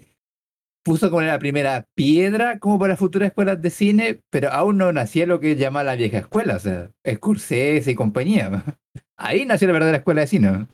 puso 0.84 1.10
como 1.10 1.22
la 1.22 1.40
primera 1.40 1.86
piedra 1.96 2.60
como 2.60 2.78
para 2.78 2.98
futuras 2.98 3.30
escuelas 3.30 3.62
de 3.62 3.70
cine, 3.70 4.20
pero 4.30 4.52
aún 4.52 4.80
no 4.80 4.92
nacía 4.92 5.26
lo 5.28 5.40
que 5.40 5.56
llama 5.56 5.86
la 5.86 5.96
vieja 5.96 6.18
escuela, 6.18 6.58
o 6.58 6.60
sea, 6.60 6.92
Scorsese 7.10 7.92
y 7.92 7.96
compañía. 7.96 8.66
Ahí 9.18 9.46
nació 9.46 9.68
la 9.68 9.74
verdadera 9.74 10.00
escuela 10.00 10.22
de 10.22 10.28
cine. 10.28 10.68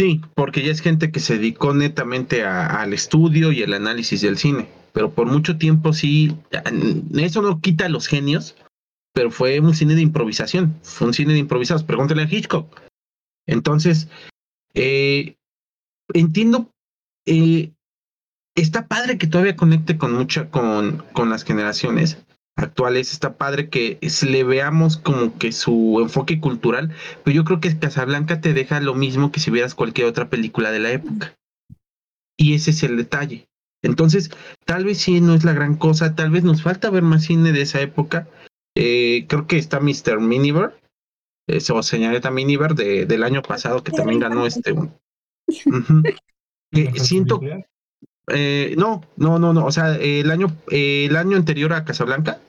Sí, 0.00 0.20
porque 0.36 0.62
ya 0.62 0.70
es 0.70 0.80
gente 0.80 1.10
que 1.10 1.18
se 1.18 1.38
dedicó 1.38 1.74
netamente 1.74 2.44
a- 2.44 2.66
al 2.82 2.92
estudio 2.92 3.50
y 3.50 3.62
el 3.62 3.74
análisis 3.74 4.20
del 4.20 4.38
cine. 4.38 4.68
Pero 4.92 5.12
por 5.12 5.26
mucho 5.26 5.58
tiempo 5.58 5.92
sí, 5.92 6.36
eso 7.14 7.42
no 7.42 7.60
quita 7.60 7.86
a 7.86 7.88
los 7.88 8.06
genios, 8.06 8.56
pero 9.12 9.30
fue 9.30 9.58
un 9.60 9.74
cine 9.74 9.94
de 9.96 10.02
improvisación, 10.02 10.78
fue 10.82 11.08
un 11.08 11.14
cine 11.14 11.32
de 11.32 11.40
improvisados. 11.40 11.82
Pregúntale 11.82 12.22
a 12.22 12.28
Hitchcock. 12.32 12.80
Entonces, 13.46 14.08
eh, 14.74 15.36
entiendo, 16.14 16.70
eh, 17.26 17.72
está 18.54 18.86
padre 18.86 19.18
que 19.18 19.26
todavía 19.26 19.56
conecte 19.56 19.98
con 19.98 20.14
mucha, 20.14 20.48
con, 20.50 21.04
con 21.12 21.28
las 21.28 21.44
generaciones 21.44 22.18
actuales, 22.58 23.12
está 23.12 23.36
padre 23.36 23.68
que 23.68 23.98
le 24.26 24.44
veamos 24.44 24.96
como 24.96 25.38
que 25.38 25.52
su 25.52 25.98
enfoque 26.02 26.40
cultural, 26.40 26.92
pero 27.24 27.34
yo 27.34 27.44
creo 27.44 27.60
que 27.60 27.78
Casablanca 27.78 28.40
te 28.40 28.52
deja 28.52 28.80
lo 28.80 28.94
mismo 28.94 29.30
que 29.30 29.40
si 29.40 29.50
vieras 29.50 29.74
cualquier 29.74 30.08
otra 30.08 30.28
película 30.28 30.72
de 30.72 30.80
la 30.80 30.90
época. 30.90 31.36
Y 32.36 32.54
ese 32.54 32.70
es 32.72 32.82
el 32.82 32.96
detalle. 32.96 33.48
Entonces, 33.82 34.30
tal 34.64 34.84
vez 34.84 34.98
sí 34.98 35.20
no 35.20 35.34
es 35.34 35.44
la 35.44 35.52
gran 35.52 35.76
cosa, 35.76 36.16
tal 36.16 36.30
vez 36.30 36.42
nos 36.42 36.62
falta 36.62 36.90
ver 36.90 37.02
más 37.02 37.24
cine 37.24 37.52
de 37.52 37.62
esa 37.62 37.80
época. 37.80 38.28
Eh, 38.76 39.26
creo 39.28 39.46
que 39.46 39.56
está 39.56 39.78
Mr. 39.78 40.20
Miniver, 40.20 40.74
eh, 41.46 41.60
o 41.72 41.82
señorita 41.82 42.30
Miniver 42.30 42.74
de, 42.74 43.06
del 43.06 43.22
año 43.22 43.42
pasado, 43.42 43.84
que 43.84 43.92
también 43.92 44.20
ganó 44.20 44.46
este. 44.46 44.74
Eh, 46.70 46.92
siento. 47.00 47.40
Eh, 48.30 48.74
no, 48.76 49.02
no, 49.16 49.38
no, 49.38 49.52
no, 49.52 49.64
o 49.64 49.72
sea, 49.72 49.96
el 49.96 50.30
año, 50.30 50.54
eh, 50.70 51.06
el 51.06 51.16
año 51.16 51.36
anterior 51.36 51.72
a 51.72 51.84
Casablanca, 51.84 52.40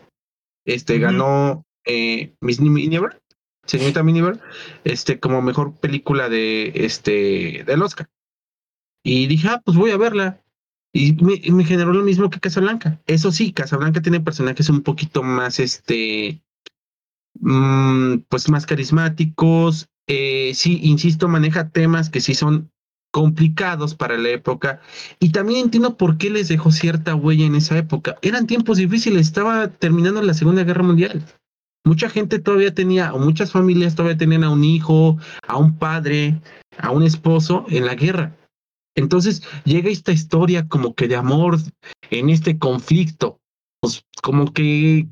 este 0.65 1.00
ganó 1.00 1.65
eh, 1.86 2.36
Miss 2.42 2.60
Miniver, 2.60 3.22
señorita 3.65 4.04
Miniver, 4.04 4.39
este, 4.84 5.20
como 5.20 5.42
mejor 5.42 5.74
película 5.76 6.30
de 6.30 6.72
este 6.76 7.63
del 7.65 7.82
Oscar. 7.82 8.10
Y 9.04 9.28
dije, 9.28 9.48
ah, 9.50 9.62
pues 9.63 9.78
voy 9.78 9.92
a 9.92 9.98
verla. 9.98 10.42
Y 10.92 11.13
me, 11.24 11.39
y 11.42 11.52
me 11.52 11.65
generó 11.65 11.94
lo 11.94 12.04
mismo 12.04 12.30
que 12.30 12.39
Casablanca. 12.39 13.00
Eso 13.06 13.32
sí, 13.32 13.54
Casablanca 13.54 14.02
tiene 14.02 14.20
personajes 14.20 14.70
un 14.70 14.82
poquito 14.82 15.24
más, 15.24 15.60
este, 15.60 16.42
mm, 17.39 18.20
pues 18.28 18.50
más 18.50 18.65
carismáticos. 18.65 19.88
Eh, 20.08 20.52
sí, 20.56 20.80
insisto, 20.84 21.28
maneja 21.28 21.70
temas 21.70 22.10
que 22.10 22.22
sí 22.22 22.34
son 22.34 22.72
complicados 23.12 23.95
para 23.95 24.17
la 24.17 24.30
época. 24.30 24.82
Y 25.19 25.32
también 25.32 25.65
entiendo 25.65 25.98
por 25.98 26.17
qué 26.17 26.30
les 26.30 26.48
dejó 26.48 26.72
cierta 26.72 27.15
huella 27.15 27.45
en 27.45 27.56
esa 27.56 27.78
época. 27.78 28.17
Eran 28.22 28.48
tiempos 28.48 28.78
difíciles, 28.78 29.22
estaba 29.22 29.67
terminando 29.67 30.22
la 30.22 30.34
Segunda 30.34 30.63
Guerra 30.63 30.84
Mundial. 30.84 31.26
Mucha 31.86 32.10
gente 32.10 32.39
todavía 32.39 32.74
tenía, 32.74 33.13
o 33.13 33.19
muchas 33.19 33.52
familias 33.52 33.95
todavía 33.95 34.17
tenían 34.17 34.43
a 34.43 34.50
un 34.50 34.63
hijo, 34.63 35.17
a 35.48 35.58
un 35.58 35.78
padre, 35.78 36.41
a 36.78 36.91
un 36.91 37.04
esposo 37.04 37.65
en 37.69 37.86
la 37.86 37.95
guerra. 37.95 38.36
Entonces 38.95 39.43
llega 39.63 39.89
esta 39.89 40.12
historia 40.12 40.67
como 40.67 40.93
que 40.93 41.08
de 41.08 41.15
amor 41.15 41.58
en 42.10 42.30
este 42.30 42.60
conflicto, 42.60 43.39
pues 43.80 44.04
como 44.22 44.52
que, 44.52 45.08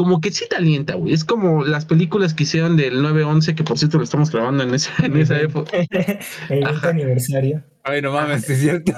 como 0.00 0.22
que 0.22 0.32
sí 0.32 0.46
te 0.48 0.56
alienta, 0.56 0.94
güey. 0.94 1.12
Es 1.12 1.26
como 1.26 1.62
las 1.62 1.84
películas 1.84 2.32
que 2.32 2.44
hicieron 2.44 2.74
del 2.78 3.02
9-11, 3.02 3.54
que 3.54 3.64
por 3.64 3.76
cierto 3.76 3.98
lo 3.98 4.04
estamos 4.04 4.30
grabando 4.30 4.62
en 4.62 4.72
esa, 4.72 4.90
en 5.04 5.14
esa 5.18 5.38
época. 5.42 5.76
El 5.76 5.88
20 6.48 6.66
Ajá. 6.66 6.88
aniversario. 6.88 7.62
Ay, 7.82 8.00
no 8.00 8.10
mames, 8.10 8.48
es 8.48 8.60
cierto. 8.60 8.92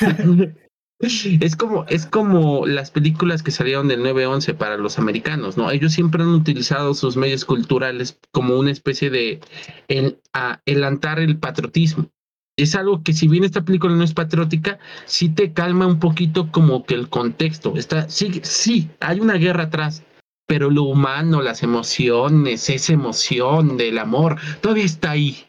Es 1.00 1.56
como, 1.56 1.84
es 1.88 2.06
como 2.06 2.66
las 2.68 2.92
películas 2.92 3.42
que 3.42 3.50
salieron 3.50 3.88
del 3.88 4.00
9-11 4.02 4.54
para 4.54 4.78
los 4.78 4.96
americanos, 4.98 5.56
¿no? 5.56 5.70
Ellos 5.72 5.92
siempre 5.92 6.22
han 6.22 6.30
utilizado 6.30 6.94
sus 6.94 7.16
medios 7.16 7.44
culturales 7.44 8.20
como 8.30 8.56
una 8.56 8.70
especie 8.70 9.10
de 9.10 9.40
el, 9.88 10.20
a, 10.32 10.62
elantar 10.66 11.18
el 11.18 11.36
patriotismo. 11.36 12.08
Es 12.56 12.76
algo 12.76 13.02
que 13.02 13.12
si 13.12 13.26
bien 13.26 13.42
esta 13.42 13.64
película 13.64 13.94
no 13.94 14.04
es 14.04 14.14
patriótica, 14.14 14.78
sí 15.04 15.28
te 15.28 15.52
calma 15.52 15.88
un 15.88 15.98
poquito 15.98 16.50
como 16.52 16.86
que 16.86 16.94
el 16.94 17.08
contexto. 17.10 17.74
Está, 17.76 18.08
sí, 18.08 18.40
sí, 18.44 18.88
hay 19.00 19.18
una 19.18 19.34
guerra 19.34 19.64
atrás, 19.64 20.04
pero 20.46 20.70
lo 20.70 20.84
humano, 20.84 21.42
las 21.42 21.62
emociones, 21.62 22.68
esa 22.68 22.92
emoción 22.92 23.76
del 23.76 23.98
amor, 23.98 24.38
todavía 24.60 24.84
está 24.84 25.12
ahí. 25.12 25.44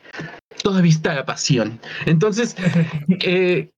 Todavía 0.63 0.91
está 0.91 1.13
la 1.13 1.25
pasión. 1.25 1.79
Entonces, 2.05 2.55
eh, 3.21 3.69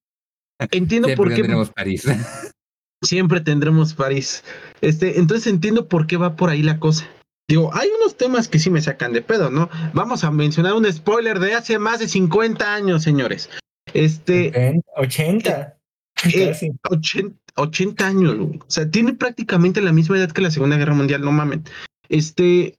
entiendo 0.72 1.08
Siempre 1.08 1.16
por 1.16 1.34
qué 1.34 1.42
tenemos 1.42 1.72
París. 1.72 2.06
siempre 3.04 3.42
tendremos 3.42 3.94
París. 3.94 4.44
Este, 4.82 5.20
entonces 5.20 5.48
entiendo 5.48 5.88
por 5.88 6.08
qué 6.08 6.18
va 6.18 6.36
por 6.36 6.50
ahí 6.50 6.62
la 6.62 6.80
cosa. 6.80 7.08
Digo, 7.50 7.74
hay 7.74 7.90
unos 8.02 8.18
temas 8.18 8.48
que 8.48 8.60
sí 8.60 8.70
me 8.70 8.82
sacan 8.82 9.14
de 9.14 9.22
pedo, 9.22 9.50
¿no? 9.50 9.70
Vamos 9.94 10.26
a 10.26 10.32
mencionar 10.32 10.74
un 10.74 10.92
spoiler 10.92 11.40
de 11.40 11.54
hace 11.54 11.80
más 11.80 12.00
de 12.00 12.10
50 12.10 12.74
años, 12.74 13.04
señores. 13.04 13.50
Este, 13.94 14.74
80. 14.98 15.77
Eh, 16.24 16.48
Casi. 16.48 16.72
80, 16.90 17.36
80 17.56 18.08
años, 18.08 18.36
güey. 18.36 18.60
o 18.60 18.70
sea, 18.70 18.90
tiene 18.90 19.14
prácticamente 19.14 19.82
la 19.82 19.94
misma 19.94 20.18
edad 20.18 20.32
que 20.32 20.42
la 20.42 20.52
Segunda 20.52 20.78
Guerra 20.78 20.94
Mundial, 20.94 21.22
no 21.22 21.32
mamen. 21.32 21.64
Este, 22.10 22.78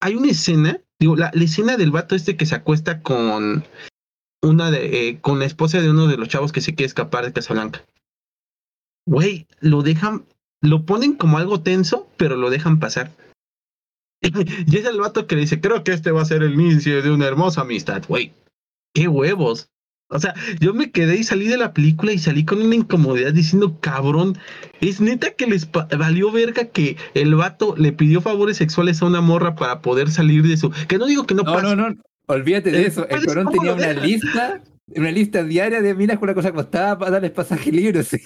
hay 0.00 0.14
una 0.14 0.30
escena, 0.30 0.80
digo, 0.98 1.16
la, 1.16 1.30
la 1.34 1.44
escena 1.44 1.76
del 1.76 1.90
vato 1.90 2.14
este 2.14 2.36
que 2.36 2.46
se 2.46 2.54
acuesta 2.54 3.02
con 3.02 3.64
una 4.42 4.70
de, 4.70 5.08
eh, 5.08 5.20
con 5.20 5.38
la 5.38 5.44
esposa 5.44 5.80
de 5.80 5.90
uno 5.90 6.08
de 6.08 6.16
los 6.16 6.28
chavos 6.28 6.52
que 6.52 6.60
se 6.60 6.74
quiere 6.74 6.88
escapar 6.88 7.24
de 7.24 7.32
Casablanca. 7.32 7.84
Güey, 9.06 9.46
lo 9.60 9.82
dejan, 9.82 10.24
lo 10.60 10.84
ponen 10.84 11.14
como 11.14 11.38
algo 11.38 11.62
tenso, 11.62 12.08
pero 12.16 12.36
lo 12.36 12.50
dejan 12.50 12.78
pasar. 12.78 13.12
y 14.20 14.76
es 14.76 14.84
el 14.84 15.00
vato 15.00 15.26
que 15.26 15.34
le 15.34 15.42
dice, 15.42 15.60
creo 15.60 15.82
que 15.82 15.92
este 15.92 16.10
va 16.12 16.22
a 16.22 16.26
ser 16.26 16.42
el 16.42 16.54
inicio 16.54 17.02
de 17.02 17.10
una 17.10 17.26
hermosa 17.26 17.62
amistad, 17.62 18.04
güey. 18.06 18.32
Qué 18.94 19.08
huevos. 19.08 19.71
O 20.12 20.18
sea, 20.18 20.34
yo 20.60 20.74
me 20.74 20.90
quedé 20.90 21.16
y 21.16 21.24
salí 21.24 21.48
de 21.48 21.56
la 21.56 21.72
película 21.72 22.12
y 22.12 22.18
salí 22.18 22.44
con 22.44 22.60
una 22.62 22.74
incomodidad 22.74 23.32
diciendo, 23.32 23.78
cabrón, 23.80 24.36
es 24.80 25.00
neta 25.00 25.30
que 25.32 25.46
les 25.46 25.68
valió 25.72 26.30
verga 26.30 26.66
que 26.66 26.96
el 27.14 27.34
vato 27.34 27.74
le 27.76 27.92
pidió 27.92 28.20
favores 28.20 28.58
sexuales 28.58 29.00
a 29.02 29.06
una 29.06 29.20
morra 29.20 29.54
para 29.54 29.80
poder 29.80 30.10
salir 30.10 30.42
de 30.46 30.56
su... 30.56 30.70
Que 30.88 30.98
no 30.98 31.06
digo 31.06 31.24
que 31.26 31.34
no, 31.34 31.42
No, 31.42 31.52
pase. 31.54 31.74
no, 31.76 31.90
no. 31.90 31.96
Olvídate 32.26 32.70
de 32.70 32.82
Eh, 32.82 32.86
eso. 32.86 33.02
El 33.08 33.08
pues, 33.08 33.24
cabrón 33.26 33.44
¿cómo 33.46 33.56
tenía 33.58 33.74
una 33.74 33.92
lista, 34.06 34.62
una 34.94 35.10
lista 35.10 35.42
diaria 35.44 35.80
de 35.82 35.94
minas 35.94 36.18
con 36.18 36.28
la 36.28 36.34
cosa 36.34 36.52
costaba 36.52 36.98
para 36.98 37.10
darles 37.12 37.30
pasaje 37.32 37.72
libre. 37.72 38.02
sí. 38.04 38.18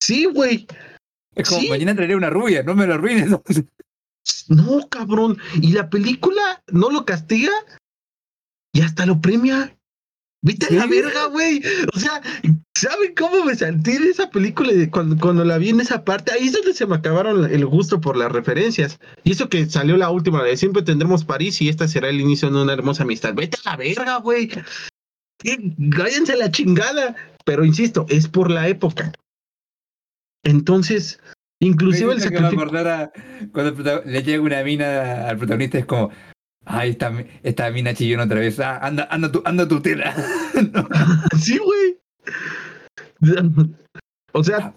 Sí, 0.00 0.26
güey. 0.26 0.66
Es 1.34 1.48
como, 1.48 1.62
Sí. 1.62 1.68
mañana 1.68 1.94
traeré 1.96 2.14
una 2.14 2.30
rubia, 2.30 2.62
no 2.62 2.74
me 2.74 2.86
lo 2.86 2.94
arruines. 2.94 3.28
No, 4.48 4.88
cabrón. 4.88 5.38
Y 5.60 5.72
la 5.72 5.88
película 5.90 6.62
no 6.70 6.90
lo 6.90 7.04
castiga 7.04 7.52
y 8.72 8.82
hasta 8.82 9.06
lo 9.06 9.20
premia. 9.20 9.76
Vete 10.46 10.66
a 10.66 10.72
la 10.72 10.82
Sí. 10.84 10.90
verga, 10.90 11.24
güey. 11.28 11.62
O 11.94 11.98
sea, 11.98 12.20
¿saben 12.76 13.14
cómo 13.16 13.44
me 13.46 13.54
sentí 13.54 13.96
de 13.96 14.10
esa 14.10 14.28
película 14.28 14.70
cuando, 14.90 15.16
cuando 15.16 15.42
la 15.42 15.56
vi 15.56 15.70
en 15.70 15.80
esa 15.80 16.04
parte? 16.04 16.32
Ahí 16.32 16.48
es 16.48 16.52
donde 16.52 16.74
se 16.74 16.86
me 16.86 16.96
acabaron 16.96 17.50
el 17.50 17.64
gusto 17.64 17.98
por 17.98 18.14
las 18.14 18.30
referencias. 18.30 19.00
Y 19.24 19.32
eso 19.32 19.48
que 19.48 19.64
salió 19.66 19.96
la 19.96 20.10
última, 20.10 20.42
la 20.42 20.48
de 20.48 20.58
siempre 20.58 20.82
tendremos 20.82 21.24
París 21.24 21.62
y 21.62 21.70
esta 21.70 21.88
será 21.88 22.10
el 22.10 22.20
inicio 22.20 22.50
de 22.50 22.62
una 22.62 22.74
hermosa 22.74 23.04
amistad. 23.04 23.32
Vete 23.32 23.56
a 23.64 23.70
la 23.70 23.76
verga, 23.78 24.16
güey. 24.18 24.50
Sí, 25.42 25.56
Váyanse 25.78 26.34
a 26.34 26.36
la 26.36 26.50
chingada. 26.50 27.16
Pero 27.46 27.64
insisto, 27.64 28.04
es 28.10 28.28
por 28.28 28.50
la 28.50 28.68
época. 28.68 29.12
Entonces, 30.44 31.20
inclusive 31.60 32.12
el 32.12 32.20
sacrificio. 32.20 32.70
cuando 33.52 34.02
le 34.04 34.22
llega 34.22 34.42
una 34.42 34.62
mina 34.62 35.28
al 35.28 35.38
protagonista, 35.38 35.78
es 35.78 35.86
como, 35.86 36.10
ay, 36.66 36.90
esta, 36.90 37.10
mi- 37.10 37.26
esta 37.42 37.70
mina 37.70 37.94
chillón 37.94 38.20
otra 38.20 38.40
vez, 38.40 38.58
ah, 38.60 38.78
anda, 38.78 39.06
anda 39.10 39.30
tu, 39.32 39.42
anda 39.44 39.66
tu 39.68 39.80
tela. 39.80 40.14
No, 40.72 40.88
Sí, 41.38 41.58
güey. 41.58 41.98
O 44.32 44.42
sea, 44.42 44.74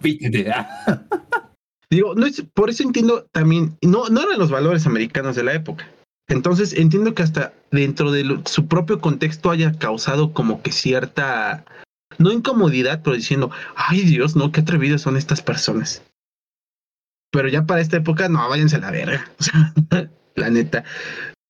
ah, 0.54 0.70
ah. 0.88 1.52
digo, 1.90 2.14
no 2.16 2.26
es, 2.26 2.42
por 2.54 2.70
eso 2.70 2.84
entiendo 2.84 3.26
también, 3.32 3.78
no, 3.82 4.08
no 4.10 4.22
eran 4.22 4.40
los 4.40 4.52
valores 4.52 4.86
americanos 4.86 5.36
de 5.36 5.44
la 5.44 5.54
época. 5.54 5.88
Entonces 6.30 6.74
entiendo 6.74 7.16
que 7.16 7.24
hasta 7.24 7.54
dentro 7.72 8.12
de 8.12 8.24
lo- 8.24 8.42
su 8.46 8.68
propio 8.68 9.00
contexto 9.00 9.50
haya 9.50 9.74
causado 9.74 10.34
como 10.34 10.62
que 10.62 10.72
cierta, 10.72 11.64
no 12.18 12.32
incomodidad, 12.32 13.02
pero 13.04 13.16
diciendo, 13.16 13.50
ay 13.76 14.02
Dios, 14.02 14.36
no, 14.36 14.52
qué 14.52 14.62
atrevidos 14.62 15.02
son 15.02 15.18
estas 15.18 15.42
personas. 15.42 16.04
Pero 17.32 17.48
ya 17.50 17.66
para 17.66 17.82
esta 17.82 17.98
época, 17.98 18.30
no, 18.30 18.48
váyanse 18.50 18.76
a 18.76 18.80
la 18.80 18.92
verga. 18.92 19.26
O 19.40 19.44
sea, 19.44 19.74
la 20.36 20.50
neta. 20.50 20.84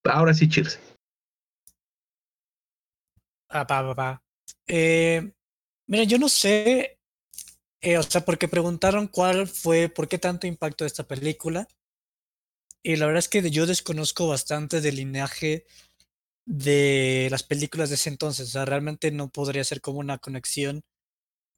Ahora 0.10 0.34
sí, 0.34 0.48
cheers. 0.48 0.80
Ah, 3.50 3.66
pa, 3.66 3.82
pa, 3.84 3.96
pa. 3.96 4.24
Eh, 4.68 5.32
mira, 5.88 6.04
yo 6.04 6.18
no 6.18 6.30
sé, 6.30 7.00
eh, 7.82 7.98
o 7.98 8.04
sea, 8.04 8.26
porque 8.26 8.48
preguntaron 8.48 9.08
cuál 9.08 9.48
fue, 9.48 9.90
por 9.90 10.08
qué 10.08 10.18
tanto 10.20 10.48
impacto 10.48 10.84
de 10.84 10.90
esta 10.90 11.06
película. 11.08 11.68
Y 12.84 12.96
la 12.96 13.06
verdad 13.06 13.20
es 13.20 13.30
que 13.30 13.50
yo 13.52 13.66
desconozco 13.66 14.28
bastante 14.28 14.82
del 14.82 14.96
linaje 14.98 15.66
de 16.46 17.28
las 17.32 17.44
películas 17.44 17.90
de 17.90 17.96
ese 17.96 18.10
entonces. 18.10 18.50
O 18.50 18.52
sea, 18.52 18.66
realmente 18.66 19.12
no 19.12 19.30
podría 19.30 19.64
ser 19.64 19.82
como 19.82 20.00
una 20.00 20.20
conexión 20.20 20.84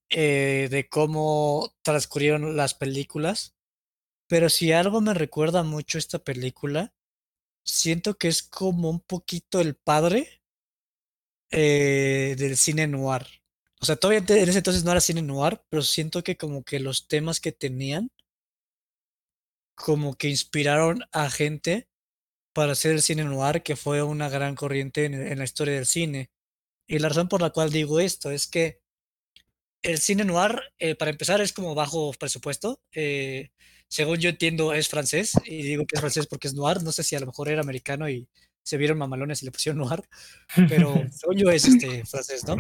eh, 0.10 0.68
de 0.72 0.90
cómo 0.90 1.74
transcurrieron 1.84 2.58
las 2.58 2.74
películas. 2.74 3.56
Pero 4.28 4.50
si 4.50 4.72
algo 4.72 5.02
me 5.02 5.14
recuerda 5.14 5.64
mucho 5.64 5.98
esta 5.98 6.20
película, 6.20 6.94
siento 7.70 8.18
que 8.18 8.28
es 8.30 8.44
como 8.44 8.90
un 8.90 9.00
poquito 9.02 9.62
el 9.62 9.76
padre 9.76 10.42
eh, 11.52 12.36
del 12.38 12.58
cine 12.58 12.88
noir. 12.88 13.26
O 13.82 13.86
sea, 13.86 13.96
todavía 13.96 14.20
en 14.28 14.50
ese 14.50 14.58
entonces 14.60 14.84
no 14.84 14.92
era 14.92 15.02
cine 15.02 15.22
noir, 15.22 15.62
pero 15.70 15.82
siento 15.84 16.24
que 16.24 16.38
como 16.38 16.64
que 16.64 16.80
los 16.80 17.08
temas 17.08 17.40
que 17.40 17.52
tenían 17.52 18.12
como 19.76 20.16
que 20.16 20.30
inspiraron 20.30 21.02
a 21.12 21.30
gente 21.30 21.88
para 22.54 22.74
hacer 22.74 22.94
el 22.94 23.02
cine 23.04 23.24
noir, 23.26 23.64
que 23.64 23.76
fue 23.78 24.04
una 24.04 24.30
gran 24.30 24.56
corriente 24.56 25.06
en, 25.06 25.16
en 25.16 25.38
la 25.40 25.46
historia 25.46 25.76
del 25.76 25.86
cine. 25.88 26.32
Y 26.88 27.00
la 27.00 27.10
razón 27.10 27.30
por 27.30 27.42
la 27.42 27.52
cual 27.52 27.72
digo 27.72 28.00
esto 28.02 28.32
es 28.32 28.48
que 28.48 28.82
el 29.82 29.98
cine 30.00 30.26
noir, 30.26 30.60
eh, 30.80 30.96
para 30.96 31.12
empezar, 31.12 31.42
es 31.42 31.54
como 31.54 31.76
bajo 31.76 32.12
presupuesto. 32.14 32.82
eh, 32.92 33.52
según 33.90 34.18
yo 34.18 34.30
entiendo, 34.30 34.74
es 34.74 34.88
francés. 34.88 35.34
Y 35.46 35.64
digo 35.64 35.86
que 35.86 35.96
es 35.96 36.00
francés 36.00 36.28
porque 36.28 36.48
es 36.48 36.54
noir. 36.54 36.82
No 36.84 36.92
sé 36.92 37.04
si 37.04 37.16
a 37.16 37.20
lo 37.20 37.26
mejor 37.26 37.50
era 37.50 37.62
americano 37.62 38.08
y 38.08 38.28
se 38.64 38.78
vieron 38.78 39.00
mamalones 39.00 39.42
y 39.42 39.46
le 39.46 39.52
pusieron 39.52 39.80
noir. 39.80 40.08
Pero 40.70 40.94
según 41.12 41.38
yo 41.38 41.50
es 41.50 41.66
este, 41.66 42.06
francés, 42.06 42.46
¿no? 42.46 42.58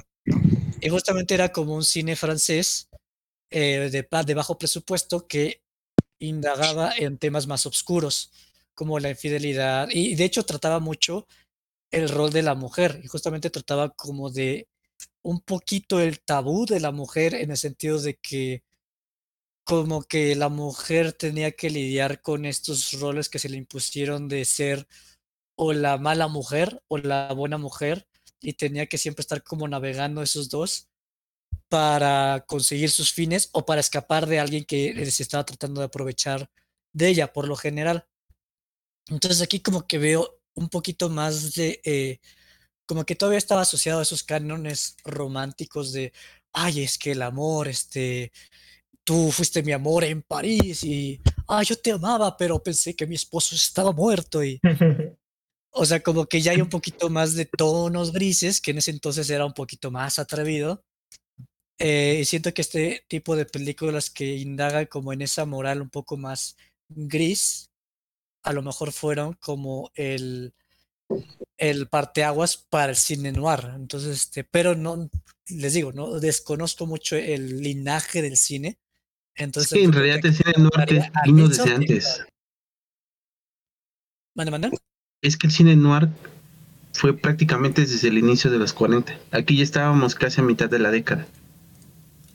Y 0.81 0.89
justamente 0.89 1.35
era 1.35 1.51
como 1.51 1.75
un 1.75 1.85
cine 1.85 2.15
francés 2.15 2.89
eh, 3.51 3.89
de, 3.91 4.07
de 4.25 4.33
bajo 4.33 4.57
presupuesto 4.57 5.27
que 5.27 5.61
indagaba 6.19 6.93
en 6.97 7.17
temas 7.17 7.47
más 7.47 7.65
oscuros, 7.65 8.31
como 8.73 8.99
la 8.99 9.11
infidelidad. 9.11 9.87
Y 9.91 10.15
de 10.15 10.25
hecho 10.25 10.43
trataba 10.43 10.79
mucho 10.79 11.27
el 11.91 12.09
rol 12.09 12.31
de 12.31 12.41
la 12.41 12.55
mujer. 12.55 13.01
Y 13.03 13.07
justamente 13.07 13.51
trataba 13.51 13.89
como 13.89 14.31
de 14.31 14.67
un 15.21 15.41
poquito 15.41 15.99
el 15.99 16.21
tabú 16.21 16.65
de 16.65 16.79
la 16.79 16.91
mujer 16.91 17.35
en 17.35 17.51
el 17.51 17.57
sentido 17.57 18.01
de 18.01 18.15
que 18.15 18.63
como 19.69 20.01
que 20.01 20.35
la 20.35 20.49
mujer 20.49 21.13
tenía 21.13 21.51
que 21.51 21.69
lidiar 21.69 22.23
con 22.23 22.45
estos 22.45 22.91
roles 22.93 23.29
que 23.29 23.37
se 23.37 23.49
le 23.49 23.57
impusieron 23.57 24.27
de 24.27 24.43
ser 24.43 24.87
o 25.55 25.73
la 25.73 25.99
mala 25.99 26.27
mujer 26.27 26.81
o 26.87 26.97
la 26.97 27.31
buena 27.33 27.59
mujer 27.59 28.07
y 28.41 28.53
tenía 28.53 28.87
que 28.87 28.97
siempre 28.97 29.21
estar 29.21 29.43
como 29.43 29.67
navegando 29.67 30.23
esos 30.23 30.49
dos 30.49 30.89
para 31.67 32.45
conseguir 32.47 32.89
sus 32.89 33.13
fines 33.13 33.49
o 33.51 33.63
para 33.63 33.79
escapar 33.79 34.25
de 34.25 34.39
alguien 34.39 34.65
que 34.65 35.05
se 35.11 35.21
estaba 35.21 35.45
tratando 35.45 35.81
de 35.81 35.85
aprovechar 35.85 36.49
de 36.91 37.09
ella 37.09 37.31
por 37.31 37.47
lo 37.47 37.55
general. 37.55 38.07
Entonces 39.07 39.39
aquí 39.39 39.59
como 39.59 39.85
que 39.85 39.99
veo 39.99 40.41
un 40.55 40.69
poquito 40.69 41.09
más 41.09 41.53
de, 41.53 41.79
eh, 41.85 42.19
como 42.87 43.05
que 43.05 43.13
todavía 43.15 43.37
estaba 43.37 43.61
asociado 43.61 43.99
a 43.99 44.03
esos 44.03 44.23
cánones 44.23 44.97
románticos 45.03 45.93
de, 45.93 46.11
ay, 46.53 46.81
es 46.81 46.97
que 46.97 47.11
el 47.11 47.21
amor, 47.21 47.67
este, 47.67 48.31
tú 49.09 49.31
fuiste 49.31 49.63
mi 49.63 49.71
amor 49.71 50.03
en 50.03 50.21
París 50.21 50.83
y, 50.83 51.19
ay, 51.47 51.65
yo 51.65 51.75
te 51.75 51.91
amaba, 51.91 52.37
pero 52.37 52.61
pensé 52.61 52.95
que 52.95 53.07
mi 53.07 53.15
esposo 53.15 53.55
estaba 53.55 53.91
muerto 53.91 54.43
y, 54.43 54.61
o 55.71 55.83
sea, 55.83 55.99
como 56.01 56.27
que 56.27 56.41
ya 56.41 56.51
hay 56.51 56.61
un 56.61 56.69
poquito 56.69 57.09
más 57.09 57.33
de 57.33 57.45
tonos 57.45 58.13
grises, 58.13 58.61
que 58.61 58.69
en 58.69 58.77
ese 58.77 58.91
entonces 58.91 59.27
era 59.31 59.47
un 59.47 59.53
poquito 59.53 59.89
más 59.89 60.19
atrevido. 60.19 60.83
Eh, 61.79 62.19
y 62.21 62.25
siento 62.25 62.53
que 62.53 62.61
este 62.61 63.03
tipo 63.07 63.35
de 63.35 63.47
películas 63.47 64.11
que 64.11 64.35
indagan 64.35 64.85
como 64.85 65.11
en 65.11 65.23
esa 65.23 65.43
moral 65.43 65.81
un 65.81 65.89
poco 65.89 66.15
más 66.15 66.55
gris, 66.87 67.71
a 68.43 68.53
lo 68.53 68.61
mejor 68.61 68.91
fueron 68.91 69.33
como 69.41 69.89
el, 69.95 70.53
el 71.57 71.87
parteaguas 71.87 72.57
para 72.57 72.91
el 72.91 72.95
cine 72.95 73.31
noir. 73.31 73.71
Entonces, 73.75 74.17
este, 74.17 74.43
pero 74.43 74.75
no, 74.75 75.09
les 75.47 75.73
digo, 75.73 75.93
no 75.93 76.19
desconozco 76.19 76.85
mucho 76.85 77.15
el 77.15 77.63
linaje 77.63 78.21
del 78.21 78.37
cine. 78.37 78.77
Es 79.39 79.45
Entonces, 79.45 79.71
que 79.71 79.83
en 79.85 79.93
realidad 79.93 80.19
que 80.21 80.27
el 80.27 80.35
cine 80.35 80.53
norte 80.57 81.11
vino 81.23 81.47
desde 81.47 81.73
antes. 81.73 82.25
¿Mande, 84.35 84.51
mande? 84.51 84.71
Es 85.21 85.37
que 85.37 85.47
el 85.47 85.53
cine 85.53 85.77
noir 85.77 86.09
fue 86.91 87.13
prácticamente 87.13 87.81
desde 87.81 88.09
el 88.09 88.17
inicio 88.17 88.51
de 88.51 88.57
los 88.59 88.73
40. 88.73 89.13
Aquí 89.31 89.55
ya 89.55 89.63
estábamos 89.63 90.13
casi 90.15 90.41
a 90.41 90.43
mitad 90.43 90.69
de 90.69 90.79
la 90.79 90.91
década. 90.91 91.25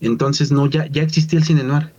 Entonces, 0.01 0.51
no, 0.51 0.67
ya, 0.67 0.87
ya 0.87 1.03
existía 1.03 1.39
el 1.41 1.45
cine 1.45 1.63
noir. 1.63 1.93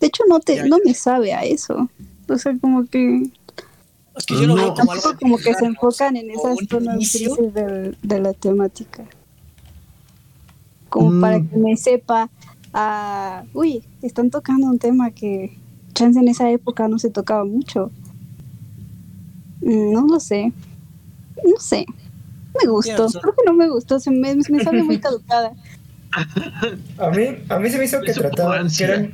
De 0.00 0.08
hecho, 0.08 0.24
no, 0.28 0.40
te, 0.40 0.56
Ya, 0.56 0.64
no 0.66 0.78
me 0.84 0.92
sabe 0.94 1.32
a 1.32 1.44
eso. 1.44 1.88
O 2.28 2.36
sea, 2.38 2.52
como 2.60 2.86
que 2.86 3.30
Es 4.16 4.26
que 4.26 4.34
yo 4.34 4.40
lo 4.48 4.56
No, 4.56 4.62
veo 4.62 4.74
como 4.74 4.90
algo 4.92 5.16
como 5.20 5.38
que 5.38 5.54
se 5.54 5.66
enfocan 5.66 6.16
en 6.16 6.32
esas 6.32 6.58
zonas 6.68 7.12
del- 7.54 7.96
de 8.02 8.20
la 8.20 8.32
temática. 8.32 9.04
Como 10.88 11.20
para 11.20 11.38
Mm. 11.38 11.48
que 11.48 11.56
me 11.56 11.76
sepa, 11.76 12.28
ah, 12.72 13.44
uy, 13.54 13.82
están 14.02 14.30
tocando 14.30 14.66
un 14.66 14.78
tema 14.78 15.10
que 15.10 15.56
chance 15.94 16.18
en 16.18 16.28
esa 16.28 16.50
época 16.50 16.88
no 16.88 16.98
se 16.98 17.10
tocaba 17.10 17.44
mucho. 17.44 17.90
Mm, 19.60 19.92
No 19.92 20.06
lo 20.06 20.20
sé. 20.20 20.52
No 21.44 21.58
sé. 21.58 21.86
Me 22.62 22.68
gustó. 22.70 23.06
Creo 23.08 23.34
que 23.34 23.42
no 23.46 23.52
me 23.54 23.68
gustó. 23.68 24.00
Se 24.00 24.10
me, 24.10 24.34
me 24.34 24.64
sabe 24.64 24.82
muy 24.82 24.98
caducada. 24.98 25.52
A 26.98 27.10
mí, 27.10 27.24
a 27.48 27.58
mí 27.58 27.70
se 27.70 27.78
me 27.78 27.84
hizo 27.84 28.00
que 28.00 28.12
trataban, 28.12 28.54
que 28.54 28.60
ansia. 28.62 28.86
eran, 28.88 29.12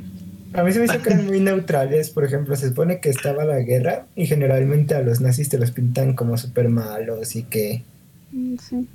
a 0.54 0.62
mí 0.62 0.72
se 0.72 0.78
me 0.78 0.86
hizo 0.86 1.02
que 1.02 1.10
eran 1.10 1.26
muy 1.26 1.40
neutrales. 1.40 2.10
Por 2.10 2.24
ejemplo, 2.24 2.56
se 2.56 2.68
supone 2.68 3.00
que 3.00 3.10
estaba 3.10 3.44
la 3.44 3.58
guerra 3.60 4.06
y 4.16 4.26
generalmente 4.26 4.94
a 4.94 5.02
los 5.02 5.20
nazis 5.20 5.48
te 5.50 5.58
los 5.58 5.70
pintan 5.72 6.14
como 6.14 6.36
súper 6.38 6.68
malos 6.68 7.36
y 7.36 7.42
que, 7.44 7.82
Mm, 8.32 8.56
sí. 8.58 8.88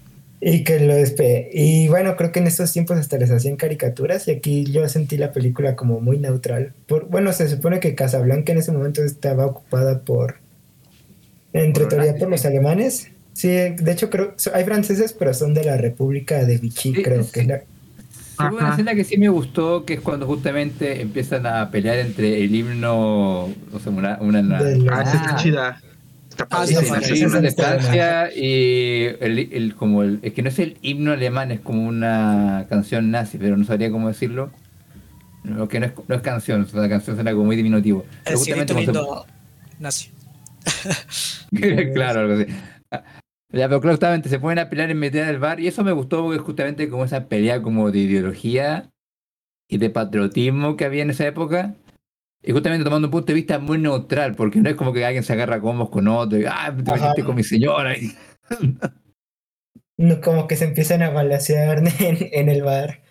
Y 0.43 0.63
que 0.63 0.79
lo 0.79 0.95
despe 0.95 1.49
Y 1.53 1.87
bueno, 1.87 2.15
creo 2.17 2.31
que 2.31 2.39
en 2.39 2.47
estos 2.47 2.73
tiempos 2.73 2.97
hasta 2.97 3.17
les 3.17 3.29
hacían 3.29 3.57
caricaturas 3.57 4.27
y 4.27 4.31
aquí 4.31 4.63
yo 4.65 4.87
sentí 4.89 5.17
la 5.17 5.31
película 5.31 5.75
como 5.75 5.99
muy 6.01 6.17
neutral. 6.17 6.73
Por, 6.87 7.05
bueno, 7.07 7.31
se 7.31 7.47
supone 7.47 7.79
que 7.79 7.93
Casablanca 7.95 8.51
en 8.51 8.57
ese 8.57 8.71
momento 8.71 9.03
estaba 9.03 9.45
ocupada 9.45 9.99
por, 10.01 10.35
entre 11.53 11.83
Por 11.85 11.93
teoría, 11.93 12.15
por 12.15 12.29
los 12.29 12.43
alemanes. 12.45 13.09
Sí, 13.33 13.47
de 13.49 13.91
hecho 13.91 14.09
creo, 14.09 14.33
so- 14.35 14.51
hay 14.53 14.63
franceses, 14.65 15.13
pero 15.13 15.33
son 15.33 15.53
de 15.53 15.63
la 15.63 15.77
República 15.77 16.43
de 16.43 16.57
Vichy, 16.57 16.93
Sí, 16.95 17.03
creo 17.03 17.23
sí. 17.23 17.31
que 17.31 17.39
es 17.41 17.47
la... 17.47 17.61
Hubo 18.39 18.57
una 18.57 18.71
escena 18.71 18.95
que 18.95 19.03
sí 19.03 19.17
me 19.17 19.29
gustó, 19.29 19.85
que 19.85 19.93
es 19.93 20.01
cuando 20.01 20.25
justamente 20.25 20.99
empiezan 21.01 21.45
a 21.45 21.69
pelear 21.69 21.99
entre 21.99 22.43
el 22.43 22.53
himno, 22.55 23.49
no 23.71 23.79
sé, 23.79 23.89
una, 23.89 24.17
una, 24.19 24.41
Del- 24.63 24.89
Ah, 24.89 25.03
esa 25.03 25.13
está 25.17 25.29
Ah. 25.33 25.35
chida. 25.35 25.81
De 27.41 27.51
buena. 27.51 27.77
Francia 27.77 28.29
y 28.35 29.03
el, 29.19 29.39
el- 29.51 29.75
como 29.75 30.03
el, 30.03 30.19
es 30.21 30.33
que 30.33 30.41
no 30.41 30.49
es 30.49 30.59
el 30.59 30.77
himno 30.81 31.11
alemán, 31.11 31.51
es 31.51 31.59
como 31.59 31.87
una 31.87 32.65
canción 32.69 33.11
nazi, 33.11 33.37
pero 33.37 33.57
no 33.57 33.63
sabría 33.65 33.91
cómo 33.91 34.07
decirlo. 34.07 34.51
No, 35.43 35.67
que 35.67 35.79
no 35.79 35.87
es, 35.87 35.93
no 36.07 36.15
es 36.15 36.21
canción, 36.21 36.67
la 36.73 36.87
canción 36.89 37.15
suena 37.15 37.31
como 37.31 37.45
muy 37.45 37.55
diminutivo. 37.55 38.05
El 38.25 38.37
cielito 38.37 38.73
lindo 38.93 39.25
nazi. 39.79 40.11
se- 41.51 41.91
claro, 41.93 42.21
algo 42.21 42.33
así. 42.35 42.45
Ah, 42.91 43.03
Ya, 43.51 43.67
pero 43.67 43.81
claro, 43.81 43.95
justamente 43.95 44.29
se 44.29 44.39
ponen 44.39 44.59
a 44.59 44.69
pelear 44.69 44.91
en 44.91 44.99
mitad 44.99 45.25
del 45.25 45.39
bar 45.39 45.59
y 45.59 45.67
eso 45.67 45.83
me 45.83 45.91
gustó 45.91 46.23
porque 46.23 46.37
justamente 46.39 46.89
como 46.89 47.05
esa 47.05 47.25
pelea 47.27 47.61
como 47.61 47.89
de 47.91 47.99
ideología 47.99 48.89
y 49.69 49.77
de 49.77 49.89
patriotismo 49.89 50.75
que 50.77 50.85
había 50.85 51.01
en 51.03 51.09
esa 51.09 51.25
época. 51.25 51.73
Y 52.43 52.51
justamente 52.51 52.83
tomando 52.83 53.07
un 53.07 53.11
punto 53.11 53.27
de 53.27 53.33
vista 53.35 53.59
muy 53.59 53.77
neutral, 53.77 54.35
porque 54.35 54.59
no 54.59 54.69
es 54.69 54.75
como 54.75 54.93
que 54.93 55.05
alguien 55.05 55.23
se 55.23 55.33
agarra 55.33 55.57
a 55.57 55.61
combos 55.61 55.89
con 55.89 56.07
otro 56.07 56.39
y, 56.39 56.45
ah, 56.47 56.73
te 56.75 56.91
metiste 56.91 57.23
con 57.23 57.35
mi 57.35 57.43
señora. 57.43 57.95
No, 59.97 60.19
como 60.19 60.47
que 60.47 60.55
se 60.55 60.65
empiezan 60.65 61.03
a 61.03 61.11
balasear 61.11 61.77
en, 61.77 62.17
en 62.31 62.49
el 62.49 62.63
bar. 62.63 63.03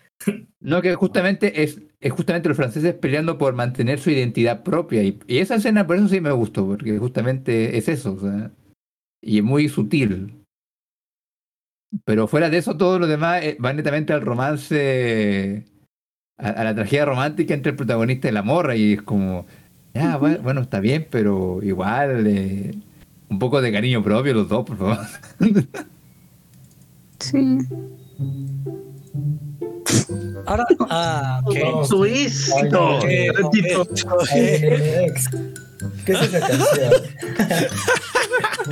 No, 0.59 0.81
que 0.81 0.93
justamente 0.95 1.63
es, 1.63 1.81
es 2.01 2.11
justamente 2.11 2.49
los 2.49 2.57
franceses 2.57 2.93
peleando 2.95 3.37
por 3.37 3.53
mantener 3.53 3.99
su 3.99 4.09
identidad 4.09 4.63
propia. 4.63 5.01
Y, 5.01 5.17
y 5.25 5.37
esa 5.37 5.55
escena 5.55 5.87
por 5.87 5.95
eso 5.95 6.09
sí 6.09 6.19
me 6.19 6.31
gustó, 6.31 6.67
porque 6.67 6.97
justamente 6.97 7.77
es 7.77 7.87
eso. 7.87 8.13
o 8.13 8.19
sea, 8.19 8.51
y 9.21 9.37
es 9.37 9.43
muy 9.43 9.69
sutil. 9.69 10.43
Pero 12.05 12.27
fuera 12.27 12.49
de 12.49 12.57
eso, 12.57 12.77
todo 12.77 12.99
lo 12.99 13.07
demás 13.07 13.43
eh, 13.43 13.57
va 13.63 13.73
netamente 13.73 14.13
al 14.13 14.21
romance, 14.21 15.65
a, 16.41 16.49
a 16.49 16.63
la 16.63 16.75
tragedia 16.75 17.05
romántica 17.05 17.53
entre 17.53 17.71
el 17.71 17.75
protagonista 17.77 18.27
y 18.27 18.31
la 18.31 18.43
morra. 18.43 18.75
Y 18.75 18.93
es 18.93 19.01
como, 19.01 19.45
ya, 19.93 20.17
bueno, 20.17 20.39
bueno, 20.41 20.61
está 20.61 20.79
bien, 20.79 21.07
pero 21.09 21.61
igual, 21.63 22.27
eh, 22.27 22.75
un 23.29 23.39
poco 23.39 23.61
de 23.61 23.71
cariño 23.71 24.03
propio 24.03 24.33
los 24.33 24.49
dos, 24.49 24.65
por 24.65 24.77
favor. 24.77 24.97
Sí. 27.19 27.59
Ahora, 30.45 30.65
ah, 30.89 31.41
ok. 31.45 31.55
No, 32.71 32.99
Nenex. 34.31 35.29
¿Qué 36.05 36.11
es 36.13 36.21
esa 36.21 36.39
canción? 36.39 36.93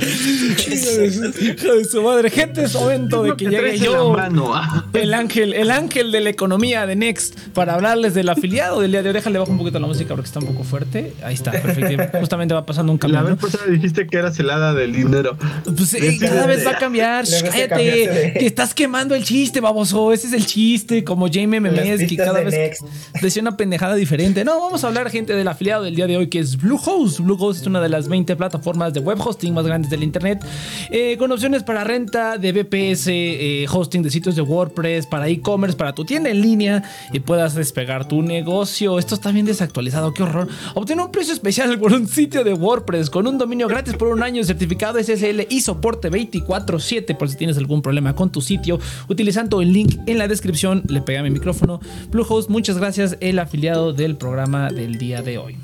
Hijo 0.00 1.74
de 1.74 1.84
su 1.84 2.02
madre, 2.02 2.30
gente, 2.30 2.62
es 2.64 2.74
momento 2.74 3.22
de 3.22 3.36
que 3.36 3.46
llegue 3.46 3.76
la 3.78 3.84
yo, 3.84 4.12
mano. 4.12 4.52
ah. 4.54 4.86
el 4.92 5.14
ángel, 5.14 5.52
el 5.54 5.70
ángel 5.70 6.12
de 6.12 6.20
la 6.20 6.30
economía 6.30 6.86
de 6.86 6.96
Next, 6.96 7.38
para 7.52 7.74
hablarles 7.74 8.14
del 8.14 8.28
afiliado 8.28 8.80
del 8.80 8.92
día 8.92 9.02
de 9.02 9.08
hoy. 9.08 9.14
Déjale 9.14 9.38
bajo 9.38 9.50
un 9.50 9.58
poquito 9.58 9.78
la 9.78 9.86
música 9.86 10.14
porque 10.14 10.26
está 10.28 10.38
un 10.40 10.46
poco 10.46 10.64
fuerte. 10.64 11.14
Ahí 11.22 11.34
está, 11.34 11.50
perfecto. 11.52 12.18
Justamente 12.20 12.54
va 12.54 12.64
pasando 12.64 12.92
un 12.92 12.98
La 12.98 13.00
camión. 13.00 13.24
vez 13.24 13.42
¿no? 13.42 13.48
pasada 13.48 13.66
dijiste 13.70 14.06
que 14.06 14.16
eras 14.16 14.38
helada 14.38 14.74
del 14.74 14.92
dinero. 14.92 15.36
Pues 15.64 15.94
eh, 15.94 16.16
cada 16.20 16.46
vez 16.46 16.66
va 16.66 16.72
a 16.72 16.78
cambiar. 16.78 17.24
Shh, 17.26 17.42
cállate. 17.42 18.34
Que 18.38 18.46
estás 18.46 18.74
quemando 18.74 19.14
el 19.14 19.24
chiste, 19.24 19.60
baboso. 19.60 20.12
Ese 20.12 20.28
es 20.28 20.32
el 20.32 20.46
chiste. 20.46 20.99
Como 21.04 21.26
Las 21.26 21.36
Memes, 21.46 22.08
que 22.08 22.16
cada 22.16 22.40
vez 22.40 22.54
Next. 22.54 22.82
decía 23.22 23.42
una 23.42 23.56
pendejada 23.56 23.94
diferente. 23.94 24.44
No, 24.44 24.60
vamos 24.60 24.84
a 24.84 24.88
hablar, 24.88 25.10
gente, 25.10 25.34
del 25.34 25.48
afiliado 25.48 25.84
del 25.84 25.94
día 25.94 26.06
de 26.06 26.16
hoy, 26.16 26.28
que 26.28 26.38
es 26.38 26.56
Bluehost. 26.56 27.20
Bluehost 27.20 27.62
es 27.62 27.66
una 27.66 27.80
de 27.80 27.88
las 27.88 28.08
20 28.08 28.36
plataformas 28.36 28.92
de 28.94 29.00
web 29.00 29.18
hosting 29.20 29.54
más 29.54 29.64
grandes 29.64 29.70
grandes 29.70 29.90
del 29.90 30.02
internet, 30.02 30.44
eh, 30.90 31.16
con 31.16 31.30
opciones 31.30 31.62
para 31.62 31.84
renta 31.84 32.36
de 32.36 32.52
BPS, 32.52 33.06
eh, 33.08 33.66
hosting 33.70 34.02
de 34.02 34.10
sitios 34.10 34.34
de 34.34 34.42
WordPress, 34.42 35.06
para 35.06 35.28
e-commerce, 35.28 35.76
para 35.76 35.94
tu 35.94 36.04
tienda 36.04 36.28
en 36.28 36.40
línea 36.40 36.82
y 37.12 37.20
puedas 37.20 37.54
despegar 37.54 38.08
tu 38.08 38.20
negocio. 38.20 38.98
Esto 38.98 39.14
está 39.14 39.30
bien 39.30 39.46
desactualizado, 39.46 40.12
qué 40.12 40.24
horror. 40.24 40.48
Obtén 40.74 40.98
un 41.00 41.12
precio 41.12 41.32
especial 41.32 41.78
por 41.78 41.92
un 41.92 42.08
sitio 42.08 42.42
de 42.42 42.52
WordPress 42.52 43.10
con 43.10 43.26
un 43.26 43.38
dominio 43.38 43.68
gratis 43.68 43.94
por 43.94 44.08
un 44.08 44.22
año, 44.22 44.42
certificado 44.42 44.98
SSL 44.98 45.46
y 45.48 45.60
soporte 45.60 46.10
24/7 46.10 47.14
por 47.14 47.28
si 47.30 47.36
tienes 47.36 47.56
algún 47.56 47.80
problema 47.80 48.14
con 48.14 48.30
tu 48.30 48.40
sitio. 48.40 48.80
Utilizando 49.08 49.62
el 49.62 49.72
link 49.72 50.00
en 50.06 50.18
la 50.18 50.26
descripción, 50.26 50.82
le 50.90 51.00
pegué 51.02 51.18
a 51.18 51.22
mi 51.22 51.30
micrófono. 51.30 51.80
Bluehost, 52.10 52.50
muchas 52.50 52.78
gracias, 52.78 53.16
el 53.20 53.38
afiliado 53.38 53.92
del 53.92 54.16
programa 54.16 54.68
del 54.70 54.98
día 54.98 55.22
de 55.22 55.38
hoy. 55.38 55.56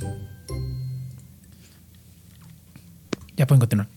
Ya 3.37 3.47
pueden 3.47 3.61
continuar. 3.61 3.89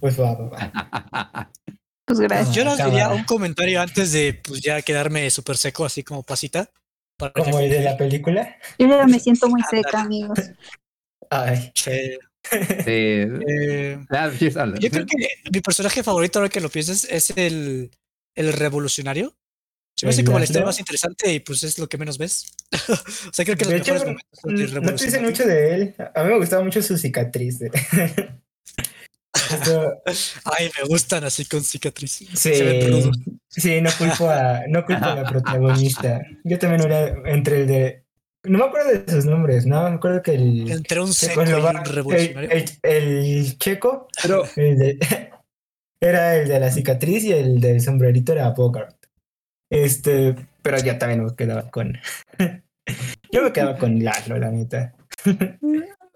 Pues 0.00 0.18
va, 0.20 0.34
va, 0.34 0.48
va. 0.48 1.50
Pues 2.04 2.20
gracias. 2.20 2.54
Yo 2.54 2.64
nos 2.64 2.76
Cámara. 2.76 2.90
diría 2.90 3.08
un 3.10 3.24
comentario 3.24 3.80
antes 3.80 4.12
de 4.12 4.40
pues 4.42 4.60
ya 4.60 4.82
quedarme 4.82 5.28
súper 5.30 5.56
seco, 5.56 5.84
así 5.84 6.02
como 6.02 6.22
pasita. 6.22 6.70
Como 7.34 7.58
el 7.60 7.70
de 7.70 7.80
la 7.82 7.96
película. 7.96 8.56
Yo 8.78 8.88
ya 8.88 9.06
me 9.06 9.18
siento 9.18 9.48
muy 9.48 9.62
seca, 9.70 10.02
amigos. 10.02 10.38
Ay, 11.30 11.70
Sí. 11.74 11.90
eh, 12.52 13.98
Ah, 14.10 14.30
yo 14.38 14.50
creo 14.90 15.06
que 15.06 15.16
mi 15.52 15.60
personaje 15.60 16.04
favorito, 16.04 16.38
ahora 16.38 16.48
que 16.48 16.60
lo 16.60 16.68
piensas, 16.68 17.04
es 17.04 17.30
el, 17.30 17.90
el 18.36 18.52
revolucionario. 18.52 19.34
Se 19.96 20.04
me 20.06 20.10
hace 20.10 20.20
¿El 20.20 20.26
como 20.26 20.38
la 20.38 20.44
historia 20.44 20.66
más 20.66 20.78
interesante 20.78 21.32
y 21.32 21.40
pues 21.40 21.62
es 21.62 21.78
lo 21.78 21.88
que 21.88 21.96
menos 21.96 22.18
ves. 22.18 22.52
o 22.88 23.32
sea, 23.32 23.44
creo 23.46 23.56
que 23.56 23.64
los 23.64 23.72
de 23.72 23.76
hecho, 23.78 23.94
mejores 23.94 24.02
momentos 24.12 24.40
son 24.42 24.54
mm, 24.54 24.84
no 24.84 24.94
te 24.94 25.04
dicen 25.06 25.24
mucho 25.24 25.46
de 25.46 25.74
él. 25.74 25.94
A 26.14 26.22
mí 26.22 26.28
me 26.32 26.38
gustaba 26.38 26.62
mucho 26.62 26.82
su 26.82 26.98
cicatriz. 26.98 27.58
de- 27.58 27.70
Esto- 29.50 30.02
Ay, 30.44 30.70
me 30.80 30.88
gustan 30.88 31.24
así 31.24 31.44
con 31.46 31.62
cicatriz. 31.62 32.18
Sí, 32.34 32.54
Se 32.54 33.60
sí, 33.60 33.80
no 33.80 33.90
culpo 33.96 34.28
a, 34.28 34.62
no 34.68 34.84
culpo 34.84 35.04
a 35.04 35.14
la 35.16 35.24
protagonista. 35.30 36.20
Yo 36.44 36.58
también 36.58 36.82
era 36.82 37.08
entre 37.30 37.62
el 37.62 37.66
de. 37.66 38.02
No 38.44 38.58
me 38.58 38.64
acuerdo 38.66 38.90
de 38.90 39.10
sus 39.12 39.24
nombres, 39.24 39.64
no 39.66 39.88
me 39.88 39.96
acuerdo 39.96 40.22
que 40.22 40.34
el. 40.34 40.70
Entre 40.70 41.00
un 41.00 41.12
seco 41.12 41.42
y 41.42 41.52
un 41.52 41.84
revolucionario. 41.84 42.50
El, 42.50 42.64
el- 42.82 42.82
el 42.82 43.58
checo, 43.58 44.08
Pero, 44.22 44.44
el 44.56 44.76
de- 44.78 44.98
era 46.00 46.36
el 46.36 46.48
de 46.48 46.60
la 46.60 46.70
cicatriz 46.70 47.24
y 47.24 47.32
el 47.32 47.60
del 47.60 47.80
sombrerito 47.80 48.32
era 48.32 48.50
Bogart. 48.50 48.94
Este, 49.70 50.36
pero 50.62 50.78
ya 50.78 50.98
también 50.98 51.24
me 51.24 51.34
quedaba 51.34 51.70
con. 51.70 51.98
Yo 53.32 53.42
me 53.42 53.52
quedaba 53.52 53.76
con 53.76 54.02
Lalo, 54.02 54.38
la 54.38 54.50
neta. 54.50 54.94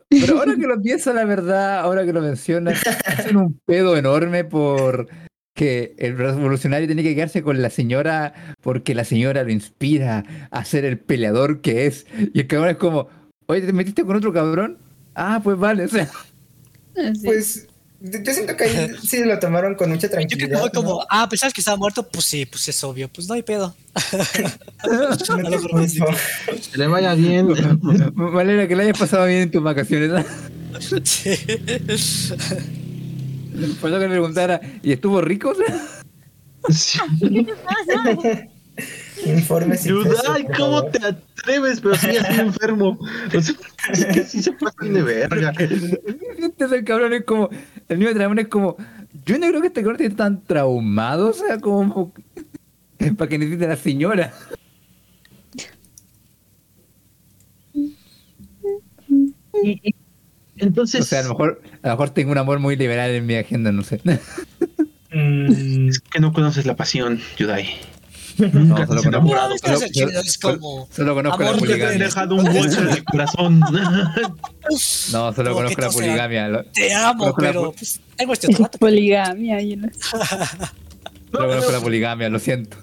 pero 0.09 0.39
ahora 0.39 0.55
que 0.57 0.67
lo 0.67 0.81
pienso, 0.81 1.13
la 1.13 1.25
verdad, 1.25 1.81
ahora 1.81 2.05
que 2.05 2.13
lo 2.13 2.21
mencionas, 2.21 2.81
hacen 3.07 3.37
un 3.37 3.61
pedo 3.65 3.97
enorme 3.97 4.45
por 4.45 5.09
que 5.55 5.95
el 5.99 6.17
revolucionario 6.17 6.87
tiene 6.87 7.03
que 7.03 7.15
quedarse 7.15 7.43
con 7.43 7.61
la 7.61 7.71
señora 7.71 8.55
porque 8.63 8.95
la 8.95 9.05
señora 9.05 9.43
lo 9.43 9.51
inspira 9.51 10.25
a 10.51 10.65
ser 10.65 10.85
el 10.85 10.99
peleador 10.99 11.61
que 11.61 11.87
es. 11.87 12.07
Y 12.33 12.41
el 12.41 12.47
cabrón 12.47 12.71
es 12.71 12.77
como, 12.77 13.09
oye, 13.47 13.63
¿te 13.63 13.73
metiste 13.73 14.05
con 14.05 14.17
otro 14.17 14.33
cabrón? 14.33 14.79
Ah, 15.15 15.41
pues 15.43 15.59
vale, 15.59 15.85
o 15.85 15.89
sea. 15.89 16.09
Pues 17.25 17.70
yo 18.01 18.33
siento 18.33 18.57
que 18.57 18.65
ahí 18.65 18.91
sí 19.07 19.25
lo 19.25 19.39
tomaron 19.39 19.75
con 19.75 19.91
mucha 19.91 20.07
Yo 20.07 20.11
creo 20.11 20.27
que 20.27 20.29
tranquilidad. 20.29 20.61
fue 20.61 20.71
como, 20.71 21.01
¿no? 21.01 21.07
ah, 21.11 21.29
pensabas 21.29 21.53
que 21.53 21.61
estaba 21.61 21.77
muerto, 21.77 22.07
pues 22.09 22.25
sí, 22.25 22.47
pues 22.47 22.67
es 22.69 22.83
obvio, 22.83 23.09
pues 23.09 23.29
no 23.29 23.35
hay 23.35 23.43
pedo. 23.43 23.75
Te. 24.35 24.45
Que 26.73 26.79
le 26.79 26.87
vaya 26.87 27.15
bien. 27.15 27.49
Valera, 28.15 28.67
que 28.67 28.77
le 28.77 28.85
hayas 28.85 28.99
pasado 28.99 29.27
bien 29.27 29.43
en 29.43 29.51
tus 29.51 29.63
vacaciones. 29.63 30.25
Sí. 31.05 31.31
Por 33.81 33.91
eso 33.91 33.99
que 33.99 34.05
le 34.05 34.09
preguntara, 34.09 34.61
¿y 34.83 34.93
estuvo 34.93 35.21
rico? 35.21 35.53
Sí. 36.69 36.99
Informe 37.21 37.85
sin 37.85 38.07
Yudai, 38.07 38.51
peso, 39.25 39.49
por 39.49 40.57
¿cómo 40.57 40.85
te 40.85 41.05
atreves? 41.05 41.81
Pero 41.81 41.95
sí, 41.97 42.17
así 42.17 42.41
enfermo. 42.41 42.99
O 43.37 43.41
sea, 43.41 43.55
es 43.93 44.05
que 44.07 44.25
sí 44.25 44.43
se 44.43 44.53
pasan 44.53 44.93
de 44.93 45.03
verga. 45.03 45.53
Este 45.59 46.65
el 46.65 46.85
cabrón 46.85 47.13
es 47.13 47.25
como, 47.25 47.49
el 47.89 47.99
niño 47.99 48.09
de 48.09 48.15
dragón 48.15 48.39
es 48.39 48.49
como, 48.49 48.77
yo 49.25 49.39
no 49.39 49.49
creo 49.49 49.61
que 49.61 49.69
este 49.69 49.83
cabrón 49.83 50.01
esté 50.01 50.15
tan 50.15 50.43
traumado, 50.45 51.29
o 51.29 51.33
sea, 51.33 51.59
como 51.59 52.13
para 53.17 53.29
que 53.29 53.39
necesite 53.39 53.65
a 53.65 53.69
la 53.69 53.77
señora. 53.77 54.33
Entonces, 60.57 61.01
O 61.01 61.05
sea, 61.05 61.21
a 61.21 61.23
lo 61.23 61.31
mejor, 61.31 61.63
a 61.83 61.89
lo 61.89 61.95
mejor 61.95 62.11
tengo 62.11 62.33
un 62.33 62.39
amor 62.39 62.59
muy 62.59 62.77
liberal 62.77 63.11
en 63.11 63.27
mi 63.27 63.35
agenda, 63.35 63.73
no 63.73 63.83
sé. 63.83 64.01
Mm, 65.13 65.89
es 65.89 65.99
que 65.99 66.21
no 66.21 66.33
conoces 66.33 66.67
la 66.67 66.77
pasión, 66.77 67.21
Yudai. 67.37 67.69
No, 68.53 68.75
te 68.75 68.83
has 68.83 68.89
conozco, 68.89 69.87
chido, 69.93 70.09
es 70.09 70.15
la 70.15 70.21
Te 70.91 71.99
dejado 71.99 72.35
un 72.37 72.45
bolso 72.45 72.81
en 72.81 72.91
el 72.91 73.05
corazón. 73.05 73.61
No, 75.13 75.33
solo 75.33 75.51
Como 75.53 75.55
conozco 75.65 75.81
la 75.81 75.87
eran- 75.87 75.93
poligamia. 75.93 76.49
lo- 76.49 76.65
Te 76.65 76.95
amo, 76.95 77.35
pero 77.37 77.73
pues 77.73 78.01
tengo 78.17 78.33
este 78.33 78.47
otro 78.49 78.63
vato. 78.65 78.79
Poligamia. 78.79 79.59
Solo 81.33 81.49
conozco 81.49 81.73
la 81.73 81.81
poligamia, 81.81 82.29
lo 82.29 82.39
siento. 82.39 82.77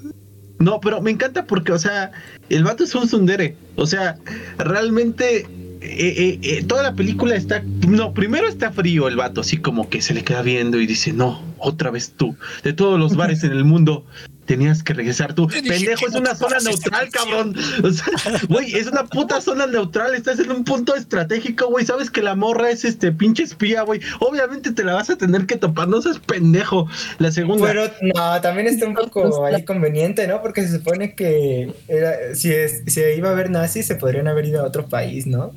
No, 0.60 0.80
pero 0.82 1.02
me 1.02 1.12
encanta 1.12 1.46
porque, 1.46 1.72
o 1.72 1.80
sea, 1.80 2.12
el 2.50 2.64
vato 2.64 2.84
es 2.84 2.96
un 2.96 3.08
sundere. 3.08 3.56
O 3.76 3.86
sea, 3.86 4.18
realmente 4.58 5.42
eh, 5.42 5.48
eh, 5.82 6.40
eh, 6.42 6.64
toda 6.68 6.84
la 6.84 6.94
película 6.96 7.36
está. 7.36 7.62
No, 7.88 8.14
primero 8.14 8.48
está 8.48 8.72
frío 8.72 9.08
el 9.08 9.16
vato, 9.16 9.42
así 9.42 9.58
como 9.58 9.88
que 9.90 10.02
se 10.02 10.14
le 10.14 10.24
queda 10.24 10.42
viendo 10.42 10.80
y 10.82 10.88
dice: 10.88 11.14
No, 11.14 11.42
otra 11.60 11.92
vez 11.92 12.14
tú. 12.16 12.36
De 12.64 12.74
todos 12.74 13.00
los 13.00 13.16
bares 13.16 13.44
en 13.44 13.52
el 13.52 13.64
mundo. 13.66 14.06
Tenías 14.46 14.82
que 14.82 14.94
regresar 14.94 15.34
tú. 15.34 15.48
Pendejo, 15.68 16.08
es 16.08 16.16
una 16.16 16.34
zona 16.34 16.58
neutral, 16.64 17.10
cabrón. 17.10 17.54
O 17.84 17.92
sea, 17.92 18.06
güey, 18.50 18.76
es 18.76 18.88
una 18.88 19.04
puta 19.04 19.42
zona 19.42 19.68
neutral. 19.68 20.16
Estás 20.16 20.40
en 20.40 20.52
un 20.52 20.64
punto 20.64 20.96
estratégico, 20.96 21.68
güey. 21.68 21.86
Sabes 21.86 22.10
que 22.10 22.22
la 22.22 22.34
morra 22.34 22.70
es 22.70 22.86
este 22.86 23.12
pinche 23.12 23.44
espía, 23.44 23.82
güey. 23.82 24.00
Obviamente 24.20 24.72
te 24.72 24.86
la 24.86 24.94
vas 24.94 25.10
a 25.10 25.18
tener 25.18 25.46
que 25.46 25.58
topar. 25.58 25.90
No 25.90 26.02
seas 26.02 26.20
pendejo. 26.20 26.88
La 27.20 27.32
segunda. 27.32 27.68
Pero 27.68 27.92
no, 28.02 28.42
también 28.42 28.68
está 28.68 28.88
un 28.88 28.96
poco 28.96 29.46
ahí 29.46 29.66
conveniente, 29.66 30.28
¿no? 30.28 30.42
Porque 30.42 30.66
se 30.66 30.78
supone 30.78 31.14
que 31.14 31.74
era- 31.90 32.34
si, 32.34 32.52
es, 32.52 32.84
si 32.88 33.02
iba 33.02 33.28
a 33.30 33.32
haber 33.34 33.50
nazis, 33.50 33.86
se 33.86 33.96
podrían 33.96 34.30
haber 34.30 34.46
ido 34.46 34.62
a 34.62 34.64
otro 34.64 34.88
país, 34.88 35.28
¿no? 35.28 35.52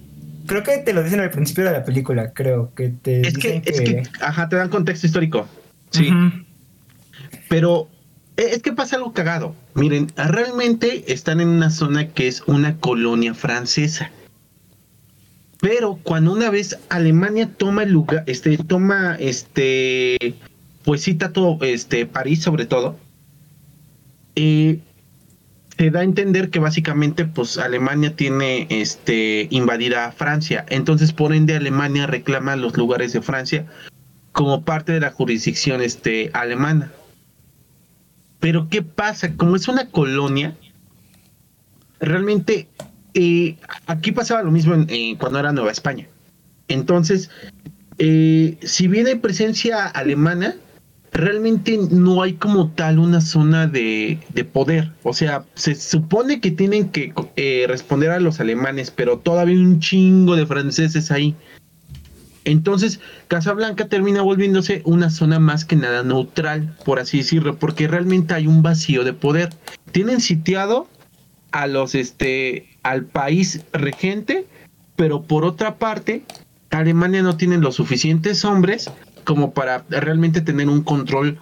Creo 0.46 0.64
que 0.64 0.78
te 0.78 0.92
lo 0.92 1.04
dicen 1.04 1.20
al 1.20 1.30
principio 1.30 1.62
de 1.62 1.70
la 1.70 1.84
película, 1.84 2.32
creo 2.32 2.72
que 2.74 2.88
te 2.88 3.20
es 3.20 3.38
que, 3.38 3.60
dicen 3.60 3.62
es 3.66 3.80
que, 3.82 4.02
ajá, 4.20 4.48
te 4.48 4.56
dan 4.56 4.68
contexto 4.68 5.06
histórico. 5.06 5.46
Sí. 5.90 6.10
Pero 7.48 7.88
eh, 8.36 8.50
es 8.52 8.62
que 8.62 8.72
pasa 8.72 8.96
algo 8.96 9.12
cagado. 9.12 9.54
Miren, 9.74 10.08
realmente 10.16 11.12
están 11.12 11.40
en 11.40 11.48
una 11.48 11.70
zona 11.70 12.08
que 12.08 12.28
es 12.28 12.42
una 12.46 12.76
colonia 12.78 13.34
francesa. 13.34 14.10
Pero 15.60 15.98
cuando 16.02 16.32
una 16.32 16.48
vez 16.50 16.78
Alemania 16.88 17.50
toma 17.54 17.82
el 17.82 17.92
lugar, 17.92 18.24
este, 18.26 18.56
toma 18.56 19.16
este, 19.20 20.34
pues 20.84 21.02
cita 21.02 21.32
todo, 21.32 21.58
este, 21.60 22.06
París 22.06 22.42
sobre 22.42 22.64
todo, 22.64 22.96
eh, 24.36 24.80
se 25.76 25.90
da 25.90 26.00
a 26.00 26.04
entender 26.04 26.50
que 26.50 26.58
básicamente, 26.58 27.24
pues 27.26 27.58
Alemania 27.58 28.14
tiene, 28.16 28.66
este, 28.70 29.48
invadida 29.50 30.06
a 30.06 30.12
Francia. 30.12 30.64
Entonces, 30.68 31.12
por 31.12 31.34
ende, 31.34 31.56
Alemania 31.56 32.06
reclama 32.06 32.56
los 32.56 32.76
lugares 32.76 33.12
de 33.12 33.22
Francia 33.22 33.66
como 34.32 34.64
parte 34.64 34.92
de 34.92 35.00
la 35.00 35.10
jurisdicción, 35.10 35.80
este, 35.82 36.30
alemana. 36.32 36.92
Pero 38.38 38.68
¿qué 38.70 38.82
pasa? 38.82 39.34
Como 39.36 39.56
es 39.56 39.68
una 39.68 39.88
colonia, 39.90 40.56
realmente 42.00 42.68
eh, 43.14 43.56
aquí 43.86 44.12
pasaba 44.12 44.42
lo 44.42 44.50
mismo 44.50 44.74
en- 44.74 45.16
cuando 45.16 45.38
era 45.38 45.52
Nueva 45.52 45.72
España. 45.72 46.06
Entonces, 46.68 47.30
eh, 47.98 48.56
si 48.62 48.86
bien 48.88 49.06
hay 49.08 49.16
presencia 49.16 49.86
alemana, 49.86 50.54
realmente 51.12 51.76
no 51.90 52.22
hay 52.22 52.34
como 52.34 52.70
tal 52.70 52.98
una 53.00 53.20
zona 53.20 53.66
de, 53.66 54.20
de 54.32 54.44
poder. 54.44 54.92
O 55.02 55.12
sea, 55.12 55.44
se 55.54 55.74
supone 55.74 56.40
que 56.40 56.52
tienen 56.52 56.90
que 56.90 57.12
eh, 57.36 57.64
responder 57.68 58.10
a 58.10 58.20
los 58.20 58.38
alemanes, 58.40 58.90
pero 58.92 59.18
todavía 59.18 59.56
hay 59.56 59.60
un 59.60 59.80
chingo 59.80 60.36
de 60.36 60.46
franceses 60.46 61.10
ahí. 61.10 61.34
Entonces, 62.44 63.00
Casablanca 63.28 63.88
termina 63.88 64.22
volviéndose 64.22 64.82
una 64.84 65.10
zona 65.10 65.38
más 65.38 65.64
que 65.64 65.76
nada 65.76 66.02
neutral, 66.02 66.74
por 66.84 66.98
así 66.98 67.18
decirlo, 67.18 67.58
porque 67.58 67.88
realmente 67.88 68.34
hay 68.34 68.46
un 68.46 68.62
vacío 68.62 69.04
de 69.04 69.12
poder. 69.12 69.50
Tienen 69.92 70.20
sitiado 70.20 70.88
a 71.52 71.66
los 71.66 71.94
este 71.94 72.68
al 72.82 73.04
país 73.04 73.64
regente, 73.72 74.46
pero 74.96 75.22
por 75.22 75.44
otra 75.44 75.76
parte, 75.76 76.22
Alemania 76.70 77.22
no 77.22 77.36
tiene 77.36 77.58
los 77.58 77.76
suficientes 77.76 78.44
hombres 78.44 78.90
como 79.24 79.52
para 79.52 79.84
realmente 79.90 80.40
tener 80.40 80.68
un 80.68 80.82
control 80.82 81.38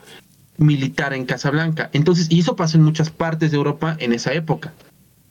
militar 0.57 1.15
en 1.15 1.27
Casablanca. 1.27 1.91
Entonces, 1.93 2.27
y 2.31 2.41
eso 2.41 2.57
pasó 2.57 2.77
en 2.77 2.85
muchas 2.85 3.11
partes 3.11 3.51
de 3.51 3.57
Europa 3.57 3.97
en 4.01 4.13
esa 4.13 4.33
época. 4.33 4.75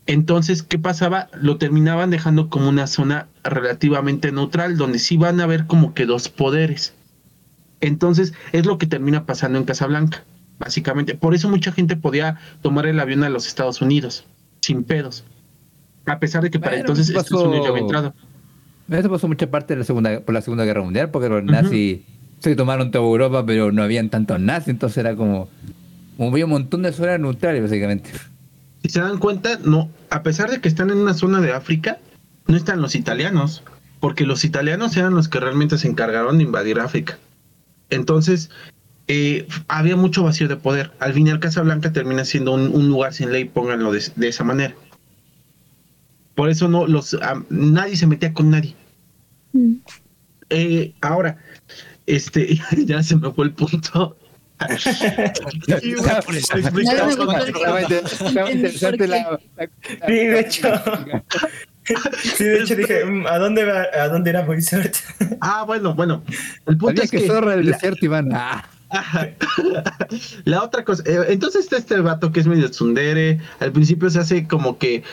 Entonces, 0.08 0.64
¿qué 0.64 0.80
pasaba? 0.80 1.28
Lo 1.40 1.58
terminaban 1.58 2.10
dejando 2.10 2.50
como 2.50 2.70
una 2.70 2.88
zona 2.88 3.28
relativamente 3.44 4.32
neutral, 4.32 4.78
donde 4.78 5.00
sí 5.00 5.18
van 5.18 5.40
a 5.42 5.44
haber 5.44 5.68
como 5.68 5.94
que 5.94 6.06
dos 6.06 6.30
poderes. 6.30 6.94
Entonces, 7.82 8.34
es 8.54 8.66
lo 8.66 8.78
que 8.78 8.88
termina 8.88 9.26
pasando 9.26 9.58
en 9.60 9.66
Casablanca, 9.66 10.24
básicamente. 10.60 11.16
Por 11.16 11.36
eso 11.36 11.50
mucha 11.50 11.72
gente 11.72 11.96
podía 11.98 12.38
tomar 12.62 12.86
el 12.88 13.00
avión 13.00 13.24
a 13.24 13.30
los 13.30 13.48
Estados 13.48 13.82
Unidos, 13.82 14.24
sin 14.62 14.84
pedos. 14.84 15.26
A 16.06 16.20
pesar 16.20 16.42
de 16.42 16.50
que 16.52 16.60
para 16.60 16.78
entonces 16.78 17.12
pasó- 17.12 17.20
Estados 17.36 17.46
Unidos 17.48 17.66
ya 17.66 17.70
había 17.72 17.82
entrado. 17.82 18.14
Eso 18.90 19.10
pasó 19.10 19.28
mucha 19.28 19.52
parte 19.52 19.74
de 19.74 19.80
la 19.80 19.84
segunda, 19.86 20.22
por 20.22 20.34
la 20.34 20.42
Segunda 20.42 20.64
Guerra 20.64 20.82
Mundial, 20.82 21.12
porque 21.12 21.28
los 21.28 21.44
nazis 21.44 22.00
se 22.40 22.56
tomaron 22.56 22.92
toda 22.92 23.04
Europa, 23.04 23.46
pero 23.46 23.74
no 23.74 23.84
habían 23.84 24.10
tantos 24.10 24.40
nazis, 24.40 24.70
entonces 24.70 24.98
era 25.00 25.18
como, 25.18 25.50
como 26.16 26.30
había 26.32 26.46
un 26.46 26.52
montón 26.52 26.84
de 26.84 26.94
zonas 26.94 27.20
neutrales, 27.20 27.62
básicamente. 27.62 28.10
Si 28.84 28.90
se 28.90 29.02
dan 29.02 29.18
cuenta, 29.18 29.60
no, 29.66 29.90
a 30.10 30.24
pesar 30.24 30.50
de 30.50 30.62
que 30.62 30.68
están 30.68 30.90
en 30.90 30.98
una 30.98 31.14
zona 31.14 31.42
de 31.42 31.54
África, 31.54 32.00
no 32.48 32.56
están 32.56 32.82
los 32.82 32.96
italianos, 32.96 33.64
porque 34.00 34.26
los 34.26 34.44
italianos 34.44 34.96
eran 34.98 35.16
los 35.16 35.28
que 35.28 35.40
realmente 35.40 35.78
se 35.78 35.88
encargaron 35.88 36.38
de 36.38 36.46
invadir 36.46 36.80
África. 36.80 37.18
Entonces, 37.90 38.50
eh, 39.08 39.48
había 39.68 39.96
mucho 39.96 40.24
vacío 40.24 40.48
de 40.48 40.58
poder. 40.58 40.92
Al 41.00 41.14
final, 41.14 41.40
Casablanca 41.40 41.92
termina 41.92 42.26
siendo 42.26 42.54
un, 42.54 42.74
un 42.74 42.90
lugar 42.90 43.14
sin 43.14 43.32
ley, 43.32 43.46
pónganlo 43.46 43.92
de, 43.92 44.04
de 44.16 44.28
esa 44.28 44.44
manera. 44.44 44.76
Por 46.36 46.50
eso 46.50 46.68
no 46.68 46.86
los 46.86 47.18
nadie 47.50 47.98
se 47.98 48.06
metía 48.06 48.32
con 48.32 48.52
nadie. 48.52 48.76
Mm. 49.54 49.74
Eh, 50.52 50.94
ahora, 51.02 51.38
este, 52.06 52.60
ya 52.86 53.02
se 53.02 53.16
me 53.16 53.32
fue 53.32 53.46
el 53.46 53.54
punto. 53.54 54.16
Sí, 54.80 55.94
por 56.26 56.36
Estaba 56.36 56.72
interesante 58.52 59.08
la, 59.08 59.40
la- 59.58 60.08
de 60.08 60.40
hecho. 60.40 60.68
Sí, 62.36 62.44
de 62.44 62.64
hecho 62.64 62.76
dije, 62.76 63.06
mm, 63.06 63.28
¿a 63.28 63.38
dónde 63.38 63.64
va, 63.64 63.86
a 64.04 64.10
dónde 64.10 64.32
irá 64.32 64.44
Moisert? 64.46 64.94
Ah, 65.40 65.64
bueno, 65.66 65.94
bueno. 65.96 66.22
El 66.66 66.78
punto 66.78 67.02
Sabía 67.02 67.04
es 67.06 67.12
que, 67.12 67.22
que 67.22 67.28
zorra 67.28 67.56
del 67.56 67.66
la- 67.68 67.72
desierto, 67.72 68.04
Iván. 68.06 68.30
Ah. 68.34 68.66
La 70.44 70.64
otra 70.64 70.84
cosa, 70.84 71.02
eh, 71.06 71.28
entonces 71.30 71.64
está 71.64 71.78
este 71.78 71.98
vato 72.02 72.34
que 72.34 72.42
es 72.42 72.48
medio 72.48 72.70
tsundere. 72.70 73.40
Al 73.62 73.72
principio 73.72 74.10
se 74.10 74.20
hace 74.20 74.46
como 74.48 74.78
que, 74.78 75.04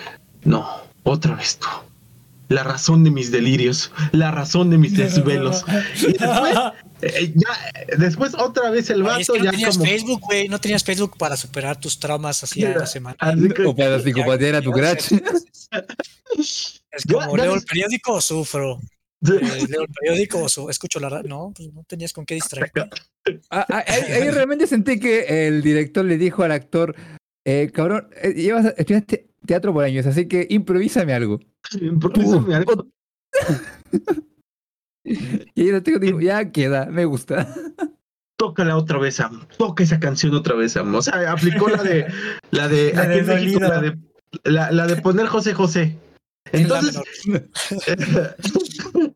no, 0.42 0.68
otra 1.04 1.36
vez 1.36 1.58
tú. 1.58 1.68
La 2.48 2.64
razón 2.64 3.04
de 3.04 3.12
mis 3.12 3.30
delirios, 3.30 3.92
la 4.10 4.32
razón 4.32 4.68
de 4.70 4.78
mis 4.78 4.92
desvelos. 4.96 5.64
Y 6.02 6.06
después, 6.12 6.58
eh, 7.06 7.32
ya, 7.36 7.96
después 7.98 8.34
otra 8.34 8.70
vez 8.70 8.90
el 8.90 9.06
Ay, 9.06 9.22
es 9.22 9.28
vato 9.28 9.32
que 9.34 9.38
no 9.40 9.44
ya 9.46 9.50
tenías 9.52 9.76
como. 9.78 9.90
Facebook, 9.90 10.20
güey. 10.20 10.48
No 10.48 10.60
tenías 10.60 10.84
Facebook 10.84 11.16
para 11.18 11.36
superar 11.36 11.78
tus 11.78 11.98
traumas 11.98 12.42
así 12.42 12.64
a 12.64 12.76
la 12.76 12.86
semana. 12.86 13.16
Que- 13.54 13.64
o 13.64 13.74
para 13.74 14.00
psicopatear 14.00 14.56
a 14.56 14.62
tu 14.62 14.72
crash. 14.72 15.12
Es 16.36 17.04
como, 17.10 17.36
ya 17.36 17.42
leo 17.44 17.54
el 17.54 17.62
periódico 17.62 18.12
o 18.14 18.20
sufro. 18.20 18.78
Eh, 19.26 19.66
leo 19.68 19.82
el 19.82 19.88
periódico 19.88 20.42
o 20.44 20.48
su- 20.48 20.68
escucho 20.70 21.00
la 21.00 21.08
radio. 21.08 21.28
No, 21.28 21.52
pues 21.54 21.72
no 21.72 21.82
tenías 21.84 22.12
con 22.12 22.24
qué 22.24 22.34
distraerte. 22.34 22.82
Ah, 23.50 23.66
ah, 23.68 23.84
ahí, 23.86 24.02
ahí 24.12 24.30
realmente 24.30 24.66
sentí 24.66 25.00
que 25.00 25.46
el 25.48 25.62
director 25.62 26.04
le 26.04 26.18
dijo 26.18 26.42
al 26.44 26.52
actor, 26.52 26.94
eh, 27.44 27.70
cabrón, 27.72 28.08
eh, 28.22 28.32
llevas, 28.34 28.74
estudiaste 28.76 29.28
teatro 29.44 29.72
por 29.72 29.84
años, 29.84 30.06
así 30.06 30.28
que 30.28 30.46
improvísame 30.50 31.14
algo. 31.14 31.40
Improvésame 31.80 32.54
algo. 32.54 32.86
Y 35.04 35.70
actor 35.70 36.00
dijo, 36.00 36.20
ya 36.20 36.50
queda, 36.50 36.86
me 36.86 37.04
gusta. 37.04 37.46
Tócala 38.38 38.76
otra 38.76 38.98
vez, 38.98 39.16
Sam. 39.16 39.46
Toca 39.58 39.82
esa 39.84 40.00
canción 40.00 40.34
otra 40.34 40.54
vez, 40.54 40.72
Sam. 40.72 40.94
O 40.94 41.02
sea, 41.02 41.30
aplicó 41.30 41.68
la 41.68 41.82
de 41.82 42.06
la 42.50 42.68
de 42.68 42.92
La 42.94 43.02
aquí 43.02 43.10
de 43.10 43.18
en 43.18 43.26
México, 43.26 43.60
dolido. 43.60 43.68
la 43.68 43.80
de 43.80 43.98
la, 44.44 44.70
la 44.72 44.86
de 44.86 44.96
poner 44.96 45.26
José 45.26 45.52
José. 45.54 45.96
Entonces. 46.52 47.00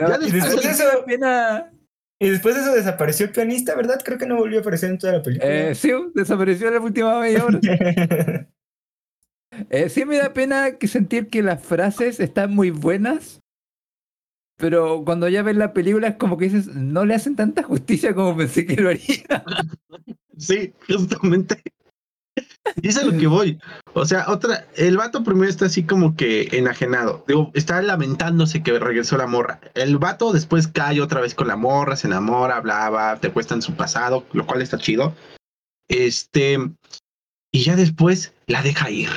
Ya 0.00 0.16
Y 0.16 0.30
después- 0.30 0.32
después 0.32 0.62
de 0.62 0.70
eso, 0.70 1.04
Pena. 1.06 1.72
y 2.20 2.28
después 2.30 2.54
de 2.54 2.60
eso 2.62 2.72
desapareció 2.74 3.26
el 3.26 3.32
pianista, 3.32 3.74
¿verdad? 3.74 4.00
Creo 4.04 4.16
que 4.16 4.26
no 4.26 4.36
volvió 4.36 4.58
a 4.58 4.60
aparecer 4.60 4.90
en 4.90 4.98
toda 4.98 5.14
la 5.14 5.22
película. 5.22 5.50
Eh, 5.70 5.74
sí, 5.74 5.90
desapareció 6.14 6.68
en 6.68 6.74
la 6.74 6.80
última 6.80 7.18
media 7.20 7.44
hora. 7.44 7.58
Eh, 9.70 9.88
sí 9.88 10.04
me 10.04 10.18
da 10.18 10.32
pena 10.32 10.72
que 10.78 10.86
sentir 10.86 11.26
que 11.28 11.42
las 11.42 11.60
frases 11.62 12.20
están 12.20 12.54
muy 12.54 12.70
buenas, 12.70 13.40
pero 14.58 15.04
cuando 15.04 15.28
ya 15.28 15.42
ves 15.42 15.56
la 15.56 15.72
película 15.72 16.08
es 16.08 16.16
como 16.16 16.36
que 16.36 16.46
dices, 16.46 16.66
no 16.66 17.04
le 17.04 17.14
hacen 17.14 17.36
tanta 17.36 17.62
justicia 17.62 18.14
como 18.14 18.36
pensé 18.36 18.66
que 18.66 18.76
lo 18.76 18.90
haría. 18.90 19.44
Sí, 20.36 20.72
justamente. 20.86 21.62
Y 22.82 22.88
es 22.88 23.04
lo 23.04 23.16
que 23.16 23.26
voy. 23.26 23.58
O 23.94 24.04
sea, 24.04 24.26
otra, 24.28 24.66
el 24.76 24.96
vato 24.96 25.24
primero 25.24 25.48
está 25.48 25.66
así 25.66 25.84
como 25.84 26.14
que 26.16 26.48
enajenado. 26.52 27.24
Digo, 27.26 27.50
está 27.54 27.80
lamentándose 27.82 28.62
que 28.62 28.78
regresó 28.78 29.16
la 29.16 29.26
morra. 29.26 29.60
El 29.74 29.98
vato 29.98 30.32
después 30.32 30.68
cae 30.68 31.00
otra 31.00 31.20
vez 31.20 31.34
con 31.34 31.48
la 31.48 31.56
morra, 31.56 31.96
se 31.96 32.06
enamora, 32.06 32.60
bla, 32.60 32.90
bla, 32.90 33.18
te 33.20 33.30
cuestan 33.30 33.62
su 33.62 33.74
pasado, 33.74 34.26
lo 34.32 34.46
cual 34.46 34.62
está 34.62 34.78
chido. 34.78 35.14
Este, 35.88 36.58
y 37.52 37.62
ya 37.62 37.76
después 37.76 38.34
la 38.46 38.62
deja 38.62 38.90
ir. 38.90 39.10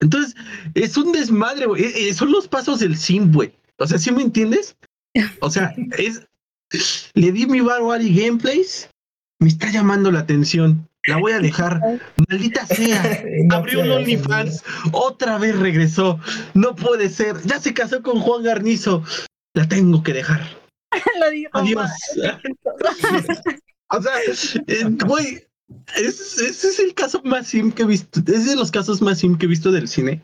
Entonces, 0.00 0.34
es 0.74 0.96
un 0.96 1.12
desmadre, 1.12 1.66
güey. 1.66 1.84
Eh, 1.84 2.08
eh, 2.08 2.14
Son 2.14 2.30
los 2.30 2.48
pasos 2.48 2.80
del 2.80 2.96
sim, 2.96 3.32
güey. 3.32 3.54
O 3.78 3.86
sea, 3.86 3.98
¿sí 3.98 4.10
me 4.12 4.22
entiendes? 4.22 4.76
O 5.40 5.50
sea, 5.50 5.74
es. 5.98 6.26
Le 7.14 7.30
di 7.32 7.46
mi 7.46 7.60
Bar 7.60 7.82
Wari 7.82 8.14
Gameplays. 8.14 8.88
Me 9.40 9.48
está 9.48 9.70
llamando 9.70 10.10
la 10.10 10.20
atención. 10.20 10.88
La 11.06 11.18
voy 11.18 11.32
a 11.32 11.38
dejar. 11.40 11.80
Maldita 12.28 12.66
sea. 12.66 13.22
Abrió 13.50 13.80
un 13.82 13.90
OnlyFans. 13.90 14.64
Otra 14.92 15.38
vez 15.38 15.56
regresó. 15.58 16.18
No 16.54 16.74
puede 16.74 17.08
ser. 17.10 17.36
Ya 17.44 17.60
se 17.60 17.74
casó 17.74 18.02
con 18.02 18.20
Juan 18.20 18.42
Garnizo. 18.42 19.04
La 19.54 19.68
tengo 19.68 20.02
que 20.02 20.14
dejar. 20.14 20.40
Lo 21.20 21.30
dijo 21.30 21.50
Adiós. 21.52 21.90
O 23.88 24.02
sea, 24.02 24.12
eh, 24.66 24.84
güey, 25.06 25.44
es- 25.96 26.38
ese 26.38 26.68
es 26.68 26.78
el 26.80 26.94
caso 26.94 27.20
más 27.24 27.48
sim 27.48 27.70
que 27.70 27.82
he 27.82 27.86
visto. 27.86 28.20
Es 28.26 28.46
de 28.46 28.56
los 28.56 28.70
casos 28.70 29.02
más 29.02 29.18
sim 29.18 29.36
que 29.36 29.46
he 29.46 29.48
visto 29.48 29.70
del 29.70 29.88
cine. 29.88 30.22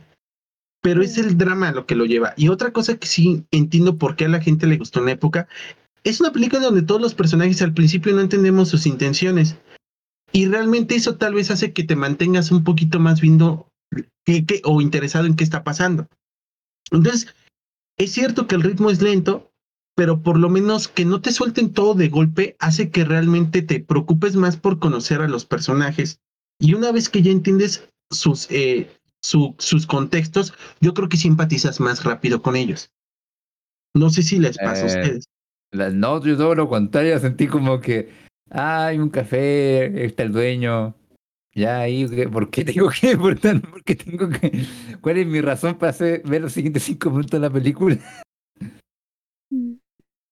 Pero 0.83 1.03
es 1.03 1.19
el 1.19 1.37
drama 1.37 1.73
lo 1.73 1.87
que 1.87 1.95
lo 1.95 2.07
lleva. 2.07 2.33
Y 2.37 2.49
otra 2.49 2.73
cosa 2.73 2.97
que 2.97 3.07
sí 3.07 3.45
entiendo 3.51 3.99
por 3.99 4.17
qué 4.17 4.25
a 4.25 4.29
la 4.29 4.41
gente 4.41 4.67
le 4.67 4.79
gustó 4.79 5.01
en 5.01 5.07
la 5.07 5.13
época. 5.13 5.49
Es 6.05 6.21
una 6.21 6.33
película 6.33 6.63
donde 6.63 6.83
todos 6.83 7.01
los 7.01 7.15
personajes 7.15 7.61
al 7.61 7.75
principio 7.75 8.15
no 8.15 8.21
entendemos 8.21 8.69
sus 8.69 8.87
intenciones. 8.87 9.57
Y 10.33 10.47
realmente 10.47 10.95
eso 10.95 11.17
tal 11.17 11.35
vez 11.35 11.51
hace 11.51 11.73
que 11.73 11.85
te 11.85 11.97
mantengas 11.97 12.51
un 12.51 12.65
poquito 12.65 12.99
más 13.01 13.21
viendo 13.21 13.69
o 14.65 14.81
interesado 14.81 15.27
en 15.27 15.35
qué 15.35 15.45
está 15.45 15.65
pasando. 15.65 16.07
Entonces, 16.91 17.35
es 17.99 18.13
cierto 18.13 18.47
que 18.47 18.55
el 18.55 18.63
ritmo 18.63 18.91
es 18.91 19.03
lento, 19.03 19.53
pero 19.97 20.23
por 20.23 20.39
lo 20.39 20.49
menos 20.49 20.89
que 20.89 21.05
no 21.05 21.21
te 21.21 21.33
suelten 21.33 21.73
todo 21.73 21.95
de 21.95 22.09
golpe 22.09 22.57
hace 22.59 22.91
que 22.91 23.05
realmente 23.05 23.63
te 23.63 23.81
preocupes 23.81 24.37
más 24.37 24.57
por 24.57 24.79
conocer 24.79 25.21
a 25.21 25.29
los 25.29 25.45
personajes. 25.45 26.21
Y 26.59 26.75
una 26.75 26.93
vez 26.93 27.09
que 27.09 27.23
ya 27.23 27.33
entiendes 27.33 27.89
sus, 28.11 28.47
eh, 28.51 28.91
su- 29.23 29.55
sus 29.59 29.87
contextos, 29.87 30.55
yo 30.81 30.95
creo 30.95 31.09
que 31.09 31.17
simpatizas 31.17 31.81
más 31.81 32.05
rápido 32.05 32.43
con 32.43 32.57
ellos. 32.57 32.91
No 33.95 34.11
sé 34.11 34.23
si 34.23 34.39
les 34.39 34.57
pasa 34.59 34.83
a 34.83 34.85
Eh, 34.85 34.87
ustedes. 34.87 35.25
La- 35.73 35.91
No, 35.91 36.25
yo 36.25 36.37
todo 36.37 36.55
lo 36.55 36.69
contrario, 36.69 37.19
sentí 37.19 37.47
como 37.47 37.81
que, 37.81 38.11
hay 38.51 38.99
un 38.99 39.11
café, 39.11 40.05
está 40.05 40.23
el 40.25 40.33
dueño, 40.33 40.95
ya 41.55 41.81
ahí, 41.81 42.09
¿qué- 42.09 42.29
¿por 42.29 42.51
qué 42.51 42.65
tengo 42.65 42.89
que, 42.91 43.17
por 43.75 43.85
qué 43.85 43.95
tengo 43.97 44.29
que, 44.29 44.65
cuál 45.01 45.19
es 45.19 45.27
mi 45.27 45.41
razón 45.41 45.77
para 45.79 45.91
hacer, 45.91 46.23
ver 46.25 46.41
los 46.43 46.53
siguientes 46.53 46.83
cinco 46.85 47.11
minutos 47.11 47.31
de 47.33 47.39
la 47.41 47.51
película? 47.51 47.99
Mm. 49.51 49.75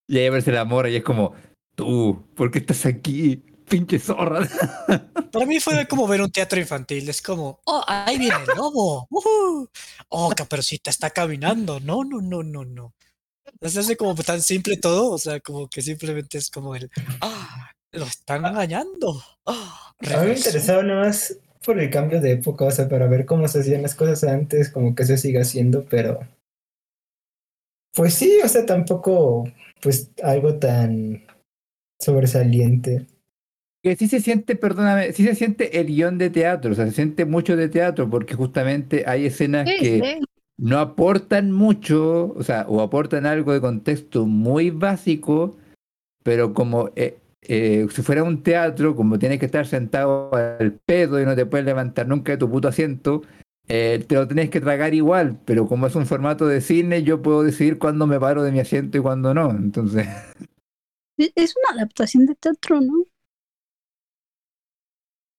Y 0.07 0.17
ahí 0.17 0.29
verse 0.29 0.51
la 0.51 0.65
mora 0.65 0.89
y 0.89 0.95
es 0.95 1.03
como, 1.03 1.33
tú, 1.75 2.23
¿por 2.35 2.49
qué 2.51 2.59
estás 2.59 2.85
aquí? 2.85 3.43
Pinche 3.69 3.99
zorra. 3.99 4.47
Para 5.31 5.45
mí 5.45 5.59
fue 5.59 5.87
como 5.87 6.07
ver 6.07 6.21
un 6.21 6.31
teatro 6.31 6.59
infantil. 6.59 7.07
Es 7.09 7.21
como, 7.21 7.59
oh, 7.65 7.83
ahí 7.87 8.17
viene 8.17 8.35
el 8.35 8.57
lobo. 8.57 9.07
ujú. 9.09 9.69
Oh, 10.09 10.31
Caperucita 10.35 10.89
está 10.89 11.09
caminando. 11.11 11.79
No, 11.79 12.03
no, 12.03 12.19
no, 12.21 12.41
no, 12.43 12.65
no. 12.65 12.93
Se 13.61 13.79
hace 13.79 13.95
como 13.97 14.15
tan 14.15 14.41
simple 14.41 14.77
todo. 14.77 15.11
O 15.11 15.17
sea, 15.17 15.39
como 15.39 15.67
que 15.69 15.81
simplemente 15.81 16.37
es 16.37 16.49
como 16.49 16.75
el, 16.75 16.89
ah, 17.21 17.69
lo 17.91 18.05
están 18.05 18.45
engañando. 18.45 19.23
Ah, 19.45 19.93
A 19.99 20.03
mí 20.03 20.09
me 20.09 20.15
regresó". 20.17 20.49
interesaba 20.49 20.83
nada 20.83 21.05
más 21.05 21.37
por 21.63 21.79
el 21.79 21.89
cambio 21.91 22.21
de 22.21 22.31
época, 22.31 22.65
o 22.65 22.71
sea, 22.71 22.87
para 22.89 23.07
ver 23.07 23.25
cómo 23.25 23.47
se 23.47 23.59
hacían 23.59 23.81
las 23.83 23.93
cosas 23.95 24.23
antes, 24.23 24.69
como 24.71 24.95
que 24.95 25.05
se 25.05 25.17
sigue 25.17 25.41
haciendo, 25.41 25.85
pero. 25.89 26.19
Pues 27.93 28.13
sí, 28.13 28.39
o 28.43 28.47
sea, 28.47 28.65
tampoco, 28.65 29.45
pues 29.81 30.11
algo 30.23 30.57
tan 30.57 31.25
sobresaliente. 31.99 33.07
Que 33.81 33.95
sí 33.95 34.07
se 34.07 34.19
siente, 34.19 34.55
perdóname, 34.55 35.13
sí 35.13 35.23
se 35.23 35.35
siente 35.35 35.79
el 35.79 35.87
guion 35.87 36.17
de 36.17 36.29
teatro, 36.29 36.71
o 36.71 36.75
sea, 36.75 36.85
se 36.85 36.91
siente 36.91 37.25
mucho 37.25 37.55
de 37.55 37.69
teatro, 37.69 38.09
porque 38.09 38.35
justamente 38.35 39.05
hay 39.07 39.25
escenas 39.25 39.69
Sí, 39.69 39.77
que 39.79 40.17
sí. 40.19 40.25
no 40.57 40.79
aportan 40.79 41.51
mucho, 41.51 42.33
o 42.33 42.43
sea, 42.43 42.65
o 42.67 42.81
aportan 42.81 43.25
algo 43.25 43.53
de 43.53 43.61
contexto 43.61 44.25
muy 44.25 44.69
básico, 44.69 45.55
pero 46.23 46.53
como 46.53 46.89
eh, 46.97 47.19
eh, 47.41 47.87
si 47.89 48.01
fuera 48.01 48.23
un 48.23 48.43
teatro, 48.43 48.95
como 48.97 49.17
tienes 49.17 49.39
que 49.39 49.45
estar 49.45 49.65
sentado 49.65 50.33
al 50.35 50.73
pedo 50.85 51.21
y 51.21 51.25
no 51.25 51.35
te 51.35 51.45
puedes 51.45 51.65
levantar 51.65 52.05
nunca 52.05 52.33
de 52.33 52.37
tu 52.37 52.49
puto 52.51 52.67
asiento, 52.67 53.21
eh, 53.69 54.03
te 54.05 54.15
lo 54.15 54.27
tienes 54.27 54.49
que 54.49 54.59
tragar 54.59 54.93
igual, 54.93 55.39
pero 55.45 55.67
como 55.67 55.87
es 55.87 55.95
un 55.95 56.05
formato 56.05 56.47
de 56.47 56.59
cine, 56.59 57.03
yo 57.03 57.21
puedo 57.21 57.43
decidir 57.43 57.79
cuándo 57.79 58.07
me 58.07 58.19
paro 58.19 58.43
de 58.43 58.51
mi 58.51 58.59
asiento 58.59 58.97
y 58.97 59.01
cuándo 59.01 59.33
no, 59.33 59.51
entonces... 59.51 60.05
Es 61.17 61.53
una 61.55 61.79
adaptación 61.79 62.25
de 62.25 62.35
teatro, 62.35 62.81
¿no? 62.81 63.05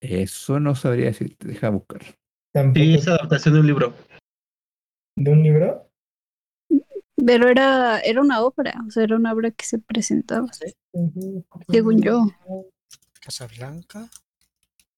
Eso 0.00 0.58
no 0.60 0.74
sabría 0.74 1.06
decirte, 1.06 1.46
deja 1.48 1.68
buscar. 1.70 2.00
Tampoco 2.52 2.84
Sí, 2.84 2.94
es 2.94 3.06
adaptación 3.08 3.54
de 3.54 3.60
un 3.60 3.66
libro. 3.66 3.94
de 5.16 5.30
un 5.30 5.42
libro. 5.42 5.86
Pero 7.26 7.48
era, 7.48 8.00
era 8.00 8.20
una 8.22 8.40
obra, 8.40 8.74
o 8.86 8.90
sea, 8.90 9.02
era 9.04 9.16
una 9.16 9.32
obra 9.34 9.50
que 9.50 9.66
se 9.66 9.78
presentaba, 9.78 10.48
según 11.68 12.00
yo. 12.00 12.26
Casablanca. 13.20 14.08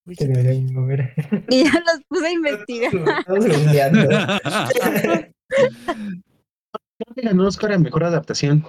Uy, 0.07 0.15
Te. 0.17 0.27
Y 1.49 1.65
ya 1.65 1.81
las 1.81 2.01
puse 2.09 2.27
a 2.27 2.33
investigar. 2.33 2.93
Estamos. 2.95 3.45
Creo 6.99 7.15
que 7.17 7.23
ganó 7.23 7.47
Oscar 7.47 7.73
a 7.73 7.79
mejor 7.79 8.05
adaptación. 8.05 8.65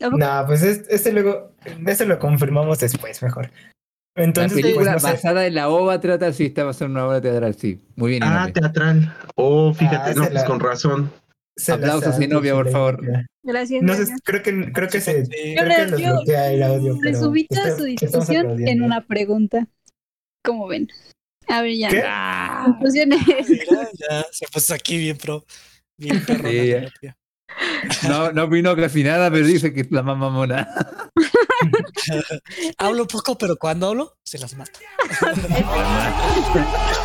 No, 0.00 0.44
pues 0.46 0.62
es- 0.62 0.84
este 0.88 1.12
luego, 1.12 1.52
este 1.86 2.04
lo 2.06 2.18
confirmamos 2.18 2.78
después, 2.80 3.22
mejor. 3.22 3.50
La 4.16 4.24
Entonces, 4.24 4.52
pues, 4.52 4.62
película 4.62 4.98
sé. 4.98 5.06
basada 5.06 5.46
en 5.46 5.54
la 5.56 5.68
obra 5.68 6.00
teatral, 6.00 6.34
sí, 6.34 6.46
está 6.46 6.64
basada 6.64 6.86
en 6.86 6.92
una 6.92 7.06
obra 7.06 7.20
teatral, 7.20 7.54
sí. 7.54 7.80
Muy 7.96 8.10
bien, 8.10 8.22
Ah, 8.22 8.48
teatral. 8.52 9.12
Oh, 9.34 9.72
fíjate, 9.74 10.10
Ah, 10.10 10.14
no, 10.14 10.22
pues 10.22 10.34
la- 10.34 10.44
con 10.44 10.60
razón. 10.60 11.10
se 11.56 11.72
la 11.72 11.76
Aplausos, 11.76 12.04
sabe, 12.14 12.26
Zenobia, 12.26 12.54
por 12.54 12.66
la 12.66 12.72
favor. 12.72 13.00
Gracias. 13.42 13.82
No 13.82 13.94
sé, 13.94 14.06
creo 14.24 14.42
que, 14.42 14.72
creo 14.72 14.88
que 14.88 15.00
se, 15.00 15.24
Sí. 15.26 15.54
creo 15.56 15.76
que 15.76 15.86
los 15.90 16.00
Yo- 16.00 16.12
bloquea 16.16 16.52
el 16.52 16.62
audio, 16.62 16.96
pero 17.00 17.12
Resumí 17.12 17.46
toda 17.46 17.62
está- 17.68 17.76
su 17.78 17.84
discusión 17.84 18.68
en 18.68 18.82
una 18.82 19.04
pregunta. 19.06 19.66
¿Cómo 20.44 20.66
ven? 20.68 20.88
A 21.48 21.62
ver, 21.62 21.76
ya. 21.76 21.88
¿Qué? 21.88 22.02
Conclusiones. 22.64 23.18
Mira, 23.48 23.88
ya 23.98 24.26
se 24.30 24.46
puso 24.52 24.74
aquí 24.74 24.96
bien 24.98 25.16
pro. 25.18 25.44
Bien 25.98 26.24
perro. 26.24 26.48
Sí, 26.48 26.68
ya. 27.02 27.16
No, 28.08 28.32
no 28.32 28.48
vino 28.48 28.74
casi 28.76 29.04
nada, 29.04 29.30
pero 29.30 29.46
dice 29.46 29.72
que 29.72 29.82
es 29.82 29.90
la 29.90 30.02
más 30.02 30.16
mamona. 30.16 30.68
hablo 32.78 33.06
poco, 33.06 33.36
pero 33.38 33.56
cuando 33.56 33.88
hablo, 33.88 34.16
se 34.24 34.38
las 34.38 34.54
mata. 34.56 34.78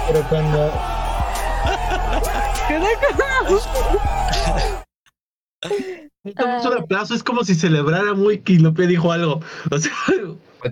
Pero 0.08 0.24
cuando 0.30 0.72
Entonces, 6.24 6.72
un 6.72 6.78
aplauso 6.78 7.14
es 7.16 7.24
como 7.24 7.44
si 7.44 7.56
celebrara 7.56 8.14
muy 8.14 8.40
que 8.40 8.54
López 8.54 8.88
dijo 8.88 9.12
algo. 9.12 9.42
O 9.72 9.78
sea, 9.78 9.92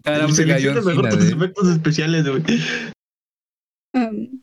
de 0.03 0.33
selecciona 0.33 0.81
John 0.81 0.85
mejor 0.85 1.09
tus 1.09 1.25
de- 1.25 1.35
efectos 1.35 1.67
especiales, 1.69 2.27
güey. 2.27 2.43
Um, 3.93 4.41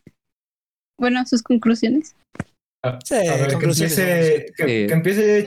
bueno, 0.99 1.25
sus 1.27 1.43
conclusiones. 1.43 2.17
A, 2.85 2.99
Sí, 3.05 3.15
a 3.15 3.37
ver, 3.37 3.49
que 3.59 3.65
empiece, 3.65 4.47
que, 4.57 4.63
Sí. 4.65 4.87
que 4.87 4.93
empiece 4.93 5.47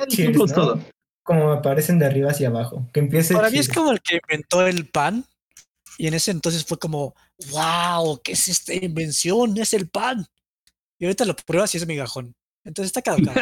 todo. 0.53 0.79
Como 1.23 1.51
aparecen 1.51 1.99
de 1.99 2.05
arriba 2.05 2.31
hacia 2.31 2.47
abajo. 2.47 2.87
Que 2.93 3.01
empiece 3.01 3.33
Para 3.33 3.49
mí 3.49 3.57
es 3.57 3.67
como 3.69 3.91
el 3.91 4.01
que 4.01 4.19
inventó 4.23 4.65
el 4.65 4.87
pan. 4.87 5.25
Y 5.97 6.07
en 6.07 6.13
ese 6.13 6.31
entonces 6.31 6.63
fue 6.63 6.77
como, 6.77 7.15
wow, 7.51 8.21
¿qué 8.23 8.33
es 8.33 8.47
esta 8.47 8.73
invención? 8.73 9.57
Es 9.57 9.73
el 9.73 9.89
pan. 9.89 10.25
Y 10.99 11.05
ahorita 11.05 11.25
lo 11.25 11.35
pruebas 11.35 11.73
y 11.73 11.77
es 11.77 11.87
migajón. 11.87 12.33
Entonces 12.63 12.87
está 12.95 13.01
caducado. 13.01 13.39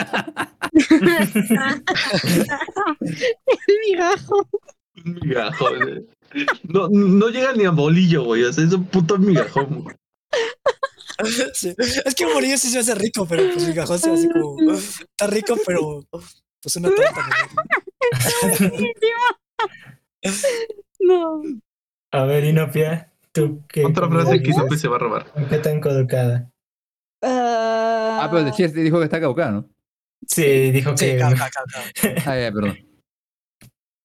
El 3.46 3.80
migajo. 3.88 4.48
Güey. 5.60 6.06
No, 6.64 6.88
no 6.90 7.30
llega 7.30 7.54
ni 7.54 7.66
a 7.66 7.72
bolillo, 7.72 8.24
güey. 8.24 8.44
O 8.44 8.54
sea, 8.54 8.64
es 8.64 8.74
un 8.74 8.86
puto 8.86 9.18
migajón. 9.18 9.82
güey. 9.84 9.96
Sí. 11.54 11.74
Es 12.04 12.14
que 12.14 12.26
un 12.26 12.34
bolillo 12.34 12.58
sí 12.58 12.70
se 12.70 12.80
hace 12.80 12.94
rico, 12.94 13.26
pero 13.26 13.44
pues 13.54 13.66
migajón 13.68 13.98
se 13.98 14.12
hace 14.12 14.30
como, 14.30 14.74
está 14.74 15.28
rico, 15.28 15.56
pero 15.66 16.06
pues 16.62 16.76
una 16.76 16.90
torta. 16.90 17.26
¿no? 21.00 21.42
No. 21.42 21.42
A 22.12 22.24
ver, 22.26 22.44
Inopia, 22.46 23.12
tú 23.32 23.64
qué. 23.68 23.86
Otra 23.86 24.10
frase 24.10 24.42
que? 24.42 24.52
López 24.52 24.82
se 24.82 24.88
va 24.88 24.96
a 24.96 25.00
robar. 25.00 25.32
¿Por 25.32 25.48
qué 25.48 25.58
tan 25.60 25.80
colocada? 25.80 26.50
Ah, 27.22 28.28
pero 28.32 28.44
de 28.44 28.52
Cheers 28.52 28.74
dijo 28.74 28.98
que 29.00 29.06
está 29.06 29.20
caducado, 29.20 29.52
¿no? 29.52 29.70
Sí, 30.28 30.72
dijo 30.72 30.96
Sí, 30.98 31.06
que. 31.06 31.18
ca- 31.18 31.34
ca- 31.36 31.50
ca- 31.50 31.64
ca. 31.72 31.82
Ah, 32.32 32.40
ya, 32.40 32.52
perdón. 32.52 32.78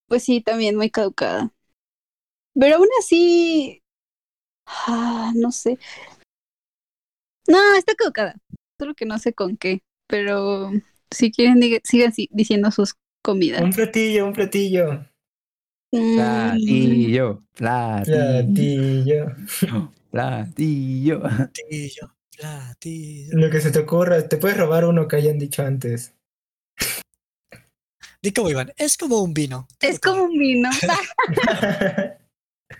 Pues 0.06 0.24
sí, 0.24 0.40
también 0.40 0.76
muy 0.76 0.90
caducada. 0.90 1.50
Pero 2.54 2.76
aún 2.76 2.88
así. 2.98 3.82
ah, 4.66 5.32
no 5.34 5.50
sé. 5.52 5.78
No, 7.50 7.74
está 7.76 7.94
caducada. 7.94 8.36
Solo 8.78 8.94
que 8.94 9.04
no 9.06 9.18
sé 9.18 9.32
con 9.34 9.56
qué. 9.56 9.82
Pero 10.06 10.70
si 11.10 11.30
quieren, 11.32 11.60
diga- 11.60 11.80
sigan 11.84 12.12
si- 12.12 12.28
diciendo 12.32 12.70
sus 12.70 12.94
comidas. 13.22 13.60
Un 13.62 13.72
platillo, 13.72 14.26
un 14.26 14.32
platillo. 14.32 15.06
Mm, 15.92 16.14
Platillo, 16.16 17.42
platillo, 17.54 18.14
Platillo. 18.14 19.26
platillo. 20.10 21.20
Platillo, 21.20 22.14
platillo. 22.36 23.38
Lo 23.38 23.50
que 23.50 23.60
se 23.60 23.70
te 23.72 23.80
ocurra. 23.80 24.28
Te 24.28 24.36
puedes 24.36 24.56
robar 24.56 24.84
uno 24.84 25.08
que 25.08 25.16
hayan 25.16 25.38
dicho 25.38 25.62
antes. 25.64 26.14
Di 28.22 28.32
como 28.32 28.50
Iván, 28.50 28.72
es 28.76 28.96
como 28.96 29.18
un 29.22 29.32
vino. 29.34 29.66
es 29.80 29.98
como 29.98 30.24
un 30.24 30.38
vino. 30.38 30.68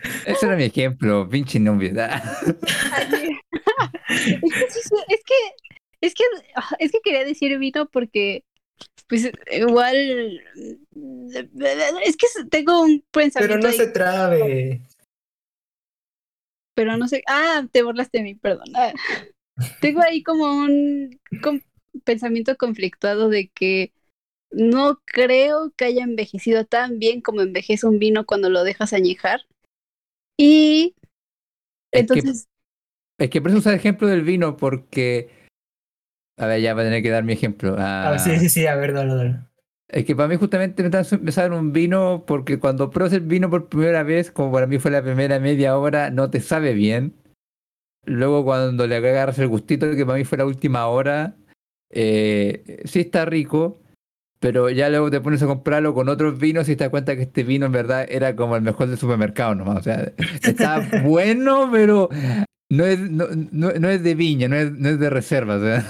Ese 0.26 0.46
era 0.46 0.56
mi 0.56 0.64
ejemplo, 0.64 1.28
pinche 1.28 1.58
novia. 1.60 2.22
es 4.08 4.52
que 4.52 4.70
sí, 4.70 4.80
sí, 4.82 4.94
es 5.08 5.20
que 5.24 5.34
es 6.02 6.14
que 6.14 6.24
ah, 6.56 6.76
es 6.78 6.92
que 6.92 7.00
quería 7.02 7.24
decir 7.24 7.58
vino 7.58 7.88
porque 7.88 8.44
pues 9.06 9.30
igual 9.52 10.40
es 12.04 12.16
que 12.16 12.26
tengo 12.50 12.82
un 12.82 13.00
Pero 13.00 13.10
pensamiento 13.12 13.66
no 13.66 13.68
ahí, 13.68 13.76
se 13.76 13.86
trabe. 13.88 14.80
pero 16.74 16.96
no 16.96 17.08
sé 17.08 17.22
ah 17.26 17.66
te 17.70 17.82
burlaste 17.82 18.18
de 18.18 18.24
mí 18.24 18.34
perdón 18.34 18.64
Ah. 18.74 18.92
tengo 19.80 20.00
ahí 20.02 20.22
como 20.22 20.44
un 20.54 21.20
con- 21.42 21.62
pensamiento 22.04 22.56
conflictuado 22.56 23.28
de 23.28 23.48
que 23.48 23.92
no 24.52 25.00
creo 25.04 25.72
que 25.76 25.84
haya 25.84 26.02
envejecido 26.04 26.64
tan 26.64 26.98
bien 26.98 27.20
como 27.20 27.42
envejece 27.42 27.86
un 27.86 27.98
vino 27.98 28.24
cuando 28.26 28.48
lo 28.48 28.64
dejas 28.64 28.92
añejar 28.92 29.42
y 30.42 30.94
Es 31.92 32.06
que- 32.06 32.18
entonces 32.20 32.48
Es 33.18 33.28
que 33.28 33.42
por 33.42 33.50
eso 33.50 33.58
usa 33.58 33.72
el 33.72 33.78
ejemplo 33.78 34.08
del 34.08 34.22
vino, 34.22 34.56
porque. 34.56 35.28
A 36.38 36.46
ver, 36.46 36.62
ya 36.62 36.72
va 36.72 36.80
a 36.80 36.84
tener 36.84 37.02
que 37.02 37.10
dar 37.10 37.22
mi 37.22 37.34
ejemplo. 37.34 37.76
Ah, 37.78 38.12
Ah, 38.14 38.18
sí, 38.18 38.38
sí, 38.38 38.48
sí, 38.48 38.66
a 38.66 38.74
ver, 38.76 38.94
dale, 38.94 39.14
dale. 39.14 39.40
Es 39.88 40.06
que 40.06 40.16
para 40.16 40.28
mí 40.28 40.36
justamente 40.36 40.82
me 40.82 40.88
empezando 40.88 41.58
un 41.58 41.72
vino, 41.72 42.24
porque 42.26 42.58
cuando 42.58 42.88
pruebas 42.90 43.12
el 43.12 43.22
vino 43.22 43.50
por 43.50 43.68
primera 43.68 44.02
vez, 44.04 44.30
como 44.30 44.52
para 44.52 44.66
mí 44.66 44.78
fue 44.78 44.90
la 44.90 45.02
primera 45.02 45.38
media 45.38 45.76
hora, 45.76 46.10
no 46.10 46.30
te 46.30 46.40
sabe 46.40 46.72
bien. 46.72 47.12
Luego 48.06 48.42
cuando 48.44 48.86
le 48.86 48.96
agarras 48.96 49.38
el 49.38 49.48
gustito, 49.48 49.94
que 49.94 50.06
para 50.06 50.16
mí 50.16 50.24
fue 50.24 50.38
la 50.38 50.46
última 50.46 50.86
hora, 50.86 51.36
eh, 51.90 52.82
sí 52.86 53.00
está 53.00 53.26
rico, 53.26 53.82
pero 54.40 54.70
ya 54.70 54.88
luego 54.88 55.10
te 55.10 55.20
pones 55.20 55.42
a 55.42 55.46
comprarlo 55.46 55.94
con 55.94 56.08
otros 56.08 56.38
vinos 56.38 56.68
y 56.68 56.76
te 56.76 56.84
das 56.84 56.90
cuenta 56.90 57.14
que 57.14 57.22
este 57.22 57.44
vino 57.44 57.66
en 57.66 57.72
verdad 57.72 58.06
era 58.08 58.34
como 58.34 58.56
el 58.56 58.62
mejor 58.62 58.88
del 58.88 58.98
supermercado 58.98 59.54
nomás. 59.54 59.78
O 59.78 59.82
sea, 59.82 60.12
está 60.42 61.02
bueno, 61.04 61.68
pero 61.70 62.08
no 62.70 62.84
es, 62.86 62.98
no, 62.98 63.26
no- 63.52 63.72
no 63.72 63.88
es 63.88 64.02
de 64.02 64.14
viña, 64.14 64.48
no 64.48 64.56
es, 64.56 64.72
no 64.72 64.88
es 64.88 64.98
de 64.98 65.10
reserva. 65.10 65.56
O 65.56 65.60
sea. 65.60 65.86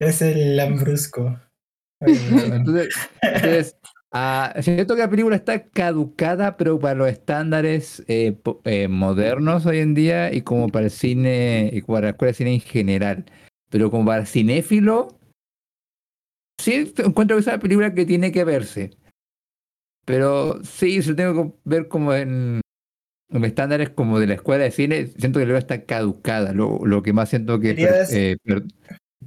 Es 0.00 0.22
el 0.22 0.56
lambrusco. 0.56 1.38
Entonces, 2.00 2.94
entonces, 3.22 3.76
ah, 4.12 4.54
siento 4.60 4.94
que 4.94 5.02
la 5.02 5.10
película 5.10 5.34
está 5.34 5.64
caducada, 5.64 6.56
pero 6.56 6.78
para 6.78 6.94
los 6.94 7.08
estándares 7.08 8.04
eh, 8.06 8.36
eh, 8.64 8.86
modernos 8.86 9.66
hoy 9.66 9.78
en 9.78 9.94
día 9.94 10.32
y 10.32 10.42
como 10.42 10.68
para 10.68 10.84
el 10.84 10.90
cine 10.92 11.70
y 11.72 11.82
para 11.82 12.02
la 12.02 12.08
escuela 12.10 12.30
de 12.30 12.34
cine 12.34 12.54
en 12.54 12.60
general. 12.60 13.24
Pero 13.70 13.90
como 13.90 14.06
para 14.06 14.20
el 14.20 14.26
cinéfilo, 14.28 15.17
sí 16.58 16.92
encuentro 16.98 17.36
que 17.36 17.40
es 17.40 17.46
una 17.46 17.58
película 17.58 17.94
que 17.94 18.04
tiene 18.06 18.32
que 18.32 18.44
verse. 18.44 18.90
Pero 20.04 20.62
sí, 20.64 21.02
se 21.02 21.10
lo 21.10 21.16
tengo 21.16 21.52
que 21.52 21.58
ver 21.64 21.88
como 21.88 22.14
en, 22.14 22.60
en 23.30 23.44
estándares 23.44 23.90
como 23.90 24.18
de 24.18 24.26
la 24.26 24.34
escuela 24.34 24.64
de 24.64 24.70
cine. 24.70 25.06
Siento 25.18 25.38
que 25.38 25.44
la 25.46 25.52
película 25.54 25.58
está 25.58 25.84
caducada. 25.84 26.52
Lo, 26.52 26.80
lo 26.84 27.02
que 27.02 27.12
más 27.12 27.28
siento 27.28 27.60
que 27.60 27.74
per- 27.74 28.06
eh, 28.10 28.36
per- 28.42 28.64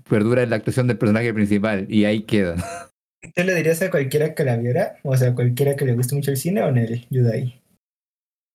perdura 0.10 0.44
es 0.44 0.50
la 0.50 0.56
actuación 0.56 0.88
del 0.88 0.98
personaje 0.98 1.34
principal 1.34 1.86
y 1.90 2.06
ahí 2.06 2.24
queda. 2.24 2.56
¿Tú 3.36 3.44
le 3.44 3.54
dirías 3.54 3.82
a 3.84 3.92
cualquiera 3.92 4.34
que 4.34 4.44
la 4.44 4.58
viera? 4.58 4.98
O 5.04 5.16
sea, 5.16 5.36
cualquiera 5.36 5.76
que 5.76 5.86
le 5.86 5.94
guste 5.94 6.16
mucho 6.16 6.32
el 6.32 6.38
cine 6.38 6.64
o 6.64 6.70
en 6.70 6.78
el 6.78 7.08
Yudai. 7.12 7.62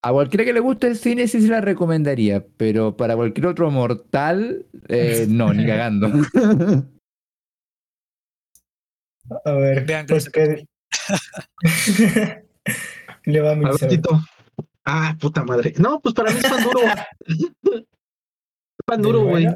A 0.03 0.13
cualquiera 0.13 0.45
que 0.45 0.53
le 0.53 0.61
guste 0.61 0.89
el 0.89 0.97
cine 0.97 1.29
sí 1.29 1.41
se 1.41 1.49
la 1.49 1.61
recomendaría, 1.61 2.45
pero 2.57 2.97
para 2.97 3.15
cualquier 3.17 3.47
otro 3.47 3.71
mortal, 3.71 4.67
eh, 4.89 5.27
no, 5.29 5.53
ni 5.53 5.65
cagando. 5.67 6.11
A 9.45 9.53
ver, 9.53 9.85
Vean 9.85 10.07
pues 10.07 10.29
que... 10.31 10.67
le 13.25 13.41
va 13.41 13.51
a 13.51 13.53
A 13.53 13.57
mi 13.57 13.65
ver, 13.65 13.89
Tito. 13.89 14.21
Ah, 14.85 15.17
puta 15.21 15.45
madre. 15.45 15.75
No, 15.79 16.01
pues 16.01 16.15
para 16.15 16.31
mí 16.31 16.39
es 16.39 16.49
pan 16.49 16.63
duro. 16.63 16.81
pan 18.87 19.03
duro, 19.03 19.19
¿Del 19.21 19.29
güey. 19.29 19.47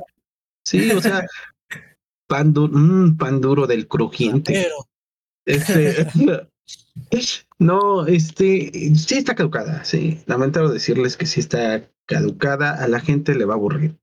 Sí, 0.65 0.91
o 0.91 1.01
sea, 1.01 1.27
pan 2.27 2.53
duro, 2.53 2.75
pan 3.17 3.41
duro 3.41 3.67
del 3.67 3.87
crujiente. 3.87 4.69
Este, 5.47 6.07
No, 7.59 8.07
este, 8.07 8.71
sí 8.95 9.17
está 9.17 9.35
caducada, 9.35 9.85
sí. 9.85 10.23
Lamento 10.27 10.69
decirles 10.69 11.17
que 11.17 11.27
sí 11.27 11.41
está 11.41 11.89
caducada, 12.07 12.83
a 12.83 12.89
la 12.89 13.01
gente 13.01 13.35
le 13.35 13.45
va 13.45 13.55
a 13.55 13.57
aburrir. 13.57 13.99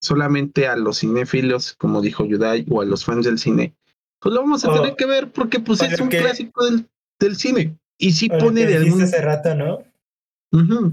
Solamente 0.00 0.66
a 0.66 0.76
los 0.76 1.00
cinéfilos, 1.00 1.74
como 1.74 2.00
dijo 2.00 2.24
Yudai, 2.24 2.64
o 2.70 2.80
a 2.80 2.86
los 2.86 3.04
fans 3.04 3.26
del 3.26 3.38
cine, 3.38 3.76
pues 4.20 4.34
lo 4.34 4.40
vamos 4.40 4.64
a 4.64 4.70
O- 4.70 4.74
tener 4.74 4.96
que 4.96 5.06
ver 5.06 5.30
porque 5.30 5.60
pues 5.60 5.80
es 5.82 6.00
un 6.00 6.08
que- 6.08 6.18
clásico 6.18 6.64
del, 6.64 6.86
del 7.20 7.36
cine. 7.36 7.76
Y 7.98 8.12
sí 8.12 8.28
pone 8.28 8.60
que 8.62 8.66
de 8.68 8.76
algún... 8.76 9.02
hace 9.02 9.20
rato, 9.20 9.54
¿no? 9.54 9.78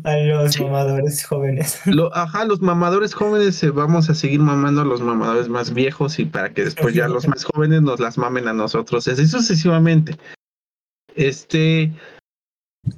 A 0.03 0.17
los 0.17 0.53
Sí. 0.53 0.63
mamadores 0.63 1.23
jóvenes. 1.25 1.79
Lo- 1.85 2.13
ajá, 2.15 2.43
los 2.45 2.61
mamadores 2.61 3.13
jóvenes 3.13 3.61
eh, 3.63 3.69
vamos 3.69 4.09
a 4.09 4.15
seguir 4.15 4.39
mamando 4.41 4.81
a 4.81 4.85
los 4.85 5.01
mamadores 5.01 5.47
más 5.47 5.73
viejos 5.73 6.19
y 6.19 6.25
para 6.25 6.53
que 6.53 6.65
después 6.65 6.93
ya 6.93 7.07
los 7.07 7.27
más 7.27 7.45
jóvenes 7.45 7.81
nos 7.81 7.99
las 7.99 8.17
mamen 8.17 8.47
a 8.47 8.53
nosotros, 8.53 9.07
así 9.07 9.25
sucesivamente. 9.27 10.17
Este, 11.15 11.93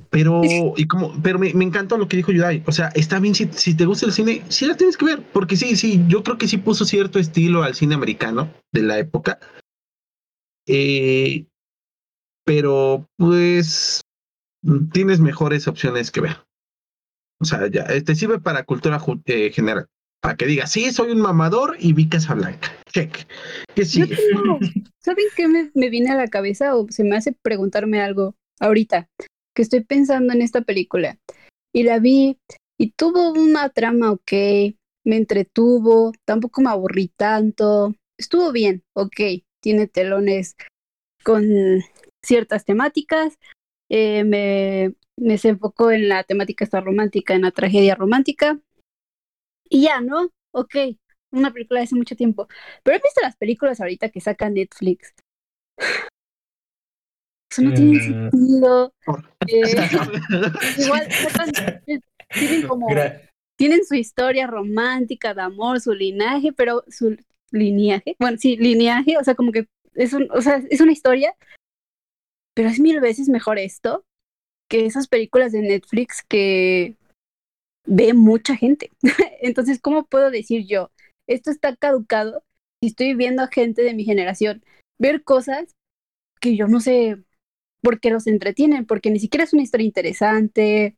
pero, 0.09 0.41
y 0.75 0.87
como, 0.87 1.13
pero 1.21 1.37
me, 1.37 1.53
me 1.53 1.63
encantó 1.65 1.97
lo 1.97 2.07
que 2.07 2.17
dijo 2.17 2.31
Yudai. 2.31 2.63
O 2.65 2.71
sea, 2.71 2.87
está 2.95 3.19
bien 3.19 3.35
si, 3.35 3.47
si 3.51 3.75
te 3.75 3.85
gusta 3.85 4.05
el 4.07 4.11
cine, 4.13 4.41
sí 4.49 4.65
la 4.65 4.75
tienes 4.75 4.97
que 4.97 5.05
ver, 5.05 5.21
porque 5.31 5.55
sí, 5.55 5.75
sí, 5.75 6.03
yo 6.07 6.23
creo 6.23 6.37
que 6.37 6.47
sí 6.47 6.57
puso 6.57 6.85
cierto 6.85 7.19
estilo 7.19 7.61
al 7.63 7.75
cine 7.75 7.93
americano 7.95 8.49
de 8.73 8.81
la 8.81 8.97
época. 8.97 9.37
Eh, 10.67 11.45
pero, 12.45 13.07
pues, 13.17 14.01
tienes 14.91 15.19
mejores 15.19 15.67
opciones 15.67 16.11
que 16.11 16.21
ver. 16.21 16.37
O 17.39 17.45
sea, 17.45 17.67
ya, 17.67 17.83
eh, 17.83 18.01
te 18.01 18.15
sirve 18.15 18.39
para 18.39 18.63
cultura 18.63 19.01
eh, 19.25 19.51
general. 19.51 19.87
Para 20.21 20.35
que 20.35 20.45
digas, 20.45 20.71
sí, 20.71 20.91
soy 20.91 21.11
un 21.11 21.21
mamador 21.21 21.77
y 21.79 21.93
vi 21.93 22.09
Casablanca. 22.09 22.71
Check. 22.91 23.27
Tengo- 23.75 24.59
¿Saben 24.99 25.25
qué 25.35 25.47
me, 25.47 25.71
me 25.75 25.89
viene 25.89 26.11
a 26.11 26.15
la 26.15 26.27
cabeza 26.27 26.75
o 26.75 26.87
se 26.89 27.03
me 27.03 27.15
hace 27.15 27.31
preguntarme 27.31 28.01
algo 28.01 28.35
ahorita? 28.59 29.07
Que 29.55 29.61
estoy 29.61 29.81
pensando 29.81 30.33
en 30.33 30.41
esta 30.41 30.61
película 30.61 31.17
y 31.73 31.83
la 31.83 31.99
vi 31.99 32.39
y 32.77 32.91
tuvo 32.91 33.31
una 33.31 33.69
trama 33.69 34.11
ok, 34.11 34.31
me 35.05 35.15
entretuvo, 35.17 36.11
tampoco 36.25 36.61
me 36.61 36.69
aburrí 36.69 37.11
tanto, 37.15 37.95
estuvo 38.17 38.51
bien, 38.51 38.83
ok, 38.93 39.19
tiene 39.61 39.87
telones 39.87 40.55
con 41.23 41.45
ciertas 42.23 42.65
temáticas, 42.65 43.37
eh, 43.89 44.23
me, 44.23 44.93
me 45.17 45.37
se 45.37 45.49
enfocó 45.49 45.91
en 45.91 46.09
la 46.09 46.23
temática 46.23 46.63
esta 46.63 46.81
romántica, 46.81 47.33
en 47.33 47.41
la 47.43 47.51
tragedia 47.51 47.95
romántica 47.95 48.59
y 49.69 49.83
ya, 49.83 50.01
¿no? 50.01 50.29
Ok, 50.51 50.75
una 51.31 51.51
película 51.51 51.79
de 51.79 51.85
hace 51.85 51.95
mucho 51.95 52.15
tiempo. 52.15 52.47
Pero 52.83 52.97
he 52.97 53.01
visto 53.01 53.21
las 53.21 53.35
películas 53.35 53.81
ahorita 53.81 54.09
que 54.09 54.21
saca 54.21 54.49
Netflix. 54.49 55.13
Eso 57.51 57.61
no 57.61 57.73
tiene 57.73 57.95
Mm. 57.95 58.29
sentido. 58.31 58.93
Eh, 59.47 59.75
igual 60.77 61.11
sacan, 61.11 61.51
tienen 62.33 62.61
como, 62.67 62.87
Gra- 62.89 63.29
tienen 63.57 63.85
su 63.85 63.95
historia 63.95 64.47
romántica 64.47 65.33
de 65.33 65.41
amor, 65.41 65.79
su 65.79 65.93
linaje, 65.93 66.51
pero 66.53 66.83
su 66.87 67.17
lineaje, 67.51 68.15
bueno, 68.19 68.37
sí, 68.37 68.57
lineaje, 68.57 69.17
o 69.17 69.23
sea, 69.23 69.35
como 69.35 69.51
que 69.51 69.67
es 69.95 70.13
un, 70.13 70.27
o 70.31 70.41
sea, 70.41 70.63
es 70.69 70.81
una 70.81 70.91
historia, 70.91 71.35
pero 72.53 72.69
es 72.69 72.79
mil 72.79 72.99
veces 72.99 73.29
mejor 73.29 73.59
esto 73.59 74.05
que 74.69 74.85
esas 74.85 75.07
películas 75.07 75.51
de 75.51 75.61
Netflix 75.61 76.23
que 76.27 76.95
ve 77.85 78.13
mucha 78.13 78.55
gente. 78.55 78.91
Entonces, 79.41 79.79
¿cómo 79.79 80.05
puedo 80.05 80.29
decir 80.29 80.65
yo? 80.67 80.91
Esto 81.27 81.51
está 81.51 81.75
caducado 81.75 82.43
y 82.81 82.87
estoy 82.87 83.15
viendo 83.15 83.43
a 83.43 83.47
gente 83.47 83.81
de 83.81 83.93
mi 83.93 84.03
generación 84.03 84.63
ver 84.99 85.23
cosas 85.23 85.75
que 86.39 86.55
yo 86.55 86.67
no 86.67 86.79
sé 86.79 87.17
por 87.81 87.99
qué 87.99 88.09
los 88.09 88.27
entretienen, 88.27 88.85
porque 88.85 89.09
ni 89.09 89.19
siquiera 89.19 89.43
es 89.43 89.53
una 89.53 89.63
historia 89.63 89.85
interesante. 89.85 90.97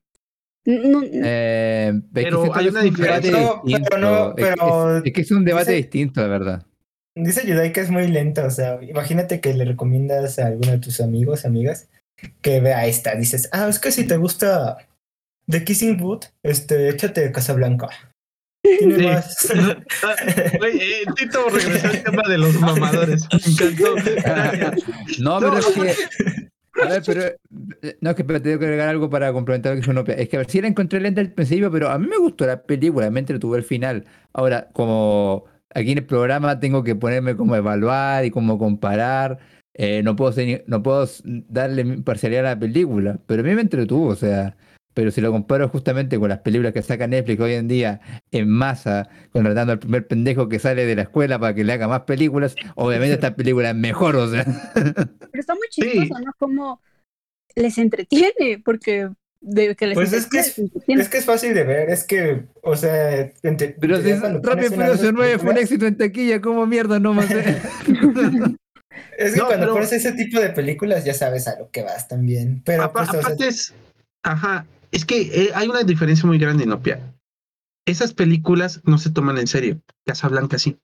No, 0.65 1.01
Eh, 1.03 1.91
es 1.95 2.01
que 2.03 2.09
Pero 2.13 2.53
hay 2.55 2.67
una 2.67 2.79
es 2.81 2.85
un 2.85 2.91
diferencia. 2.95 3.31
debate 3.31 3.31
No, 3.31 3.61
pero 3.63 3.63
distinto. 3.65 3.97
no, 3.97 4.27
Es 4.29 4.35
que 4.35 4.41
es- 4.41 4.55
pero 4.59 4.97
es, 5.05 5.13
que 5.13 5.21
es 5.21 5.31
un 5.31 5.45
debate 5.45 5.71
dice- 5.71 5.81
distinto, 5.83 6.21
la 6.21 6.27
verdad. 6.27 6.65
Dice 7.15 7.45
Yudai 7.47 7.73
que 7.73 7.81
es 7.81 7.89
muy 7.89 8.07
lenta, 8.07 8.45
o 8.45 8.51
sea, 8.51 8.79
imagínate 8.81 9.41
que 9.41 9.53
le 9.53 9.65
recomiendas 9.65 10.39
a 10.39 10.47
alguno 10.47 10.71
de 10.71 10.79
tus 10.79 11.01
amigos, 11.01 11.43
amigas, 11.45 11.89
que 12.41 12.59
vea 12.61 12.85
esta. 12.85 13.15
Dices, 13.15 13.49
ah, 13.51 13.67
es 13.69 13.79
que 13.79 13.91
si 13.91 14.05
te 14.05 14.15
gusta 14.17 14.77
The 15.49 15.63
Kissing 15.63 15.97
Booth, 15.97 16.25
este, 16.43 16.89
échate 16.89 17.31
Casablanca. 17.31 17.89
Tiene 18.61 18.95
Sí. 18.99 19.05
más. 19.05 19.47
Eh, 20.61 21.03
Tito 21.15 21.49
regresó 21.49 21.87
al 21.87 22.03
tema 22.03 22.23
de 22.27 22.37
los 22.37 22.53
mamadores. 22.59 23.27
Me 23.31 23.65
encantó. 23.65 23.95
No, 25.19 25.39
No, 25.39 25.39
pero 25.39 25.57
es 25.57 25.65
que. 25.67 26.48
A 26.81 26.87
ver, 26.87 27.03
pero. 27.05 27.23
eh, 27.81 27.97
No, 28.01 28.11
es 28.11 28.15
que 28.15 28.23
pero 28.23 28.41
tengo 28.41 28.59
que 28.59 28.65
agregar 28.65 28.89
algo 28.89 29.09
para 29.09 29.31
complementar 29.33 29.71
lo 29.71 29.75
que 29.75 29.81
dice 29.81 29.91
Unopia. 29.91 30.15
Es 30.15 30.29
que 30.29 30.37
a 30.37 30.39
ver, 30.39 30.49
sí 30.49 30.61
la 30.61 30.67
encontré 30.67 30.99
lenta 30.99 31.21
al 31.21 31.31
principio, 31.33 31.71
pero 31.71 31.89
a 31.89 31.97
mí 31.99 32.07
me 32.07 32.17
gustó 32.17 32.45
la 32.45 32.63
película, 32.63 33.09
me 33.11 33.19
entretuvo 33.19 33.55
el 33.55 33.63
final. 33.63 34.05
Ahora, 34.33 34.69
como 34.73 35.45
aquí 35.73 35.91
en 35.91 35.99
el 35.99 36.05
programa 36.05 36.59
tengo 36.59 36.83
que 36.83 36.95
ponerme 36.95 37.35
como 37.35 37.55
evaluar 37.55 38.25
y 38.25 38.31
como 38.31 38.57
comparar, 38.57 39.39
eh, 39.73 40.01
no 40.03 40.15
puedo 40.15 40.33
no 40.67 40.83
puedo 40.83 41.07
darle 41.23 42.01
parcialidad 42.03 42.45
a 42.47 42.49
la 42.55 42.59
película, 42.59 43.19
pero 43.25 43.41
a 43.41 43.45
mí 43.45 43.53
me 43.55 43.61
entretuvo, 43.61 44.07
o 44.07 44.15
sea. 44.15 44.55
Pero 44.99 45.11
si 45.11 45.21
lo 45.21 45.31
comparo 45.31 45.69
justamente 45.69 46.19
con 46.19 46.27
las 46.27 46.39
películas 46.39 46.73
que 46.73 46.81
saca 46.81 47.07
Netflix 47.07 47.39
hoy 47.39 47.53
en 47.53 47.69
día 47.69 48.01
en 48.31 48.49
masa, 48.49 49.07
contratando 49.31 49.71
al 49.71 49.79
primer 49.79 50.05
pendejo 50.05 50.49
que 50.49 50.59
sale 50.59 50.85
de 50.85 50.93
la 50.93 51.03
escuela 51.03 51.39
para 51.39 51.55
que 51.55 51.63
le 51.63 51.71
haga 51.71 51.87
más 51.87 52.01
películas, 52.01 52.53
obviamente 52.75 53.13
esta 53.13 53.33
película 53.33 53.69
es 53.69 53.77
mejor, 53.77 54.17
o 54.17 54.29
sea. 54.29 54.43
pero 54.75 55.39
está 55.39 55.55
muy 55.55 55.67
Sí. 55.71 55.83
chistoso, 55.83 56.19
¿no? 56.19 56.33
Como 56.37 56.81
les 57.55 57.77
entretiene, 57.77 58.61
porque 58.65 59.07
de 59.39 59.73
que 59.77 59.87
les 59.87 59.95
Pues 59.95 60.11
es 60.11 60.25
que 60.25 60.39
es- 60.39 60.47
les 60.47 60.59
entretiene. 60.59 61.01
Es 61.01 61.07
que 61.07 61.17
es 61.19 61.25
fácil 61.25 61.53
de 61.53 61.63
ver, 61.63 61.89
es 61.89 62.03
que, 62.03 62.43
o 62.61 62.75
sea, 62.75 63.21
ente- 63.41 63.77
Pero 63.79 64.01
si 64.01 64.11
Rápido 64.11 64.71
Furioso 64.71 64.93
esas 64.95 65.13
9 65.13 65.39
fue 65.39 65.51
un 65.51 65.57
éxito 65.59 65.85
en 65.87 65.95
taquilla, 65.95 66.41
¿cómo 66.41 66.65
mierda 66.67 66.99
no 66.99 67.13
más? 67.13 67.29
Es 69.17 69.31
que 69.33 69.39
No, 69.39 69.45
cuando 69.47 69.65
pero- 69.67 69.73
pones 69.75 69.93
ese 69.93 70.11
tipo 70.11 70.41
de 70.41 70.49
películas 70.49 71.05
ya 71.05 71.13
sabes 71.13 71.47
a 71.47 71.57
lo 71.57 71.69
que 71.71 71.83
vas 71.83 72.09
también. 72.09 72.61
Pero 72.65 72.91
pues, 72.91 73.07
o 73.07 73.11
sea, 73.13 73.21
aparte 73.21 73.47
es, 73.47 73.73
ajá, 74.23 74.65
es 74.91 75.05
que 75.05 75.21
eh, 75.21 75.51
hay 75.55 75.67
una 75.67 75.83
diferencia 75.83 76.25
muy 76.25 76.37
grande, 76.37 76.65
Nopia. 76.65 77.15
Esas 77.85 78.13
películas 78.13 78.81
no 78.83 78.97
se 78.97 79.09
toman 79.09 79.37
en 79.37 79.47
serio. 79.47 79.81
Casablanca 80.05 80.57
sí. 80.59 80.77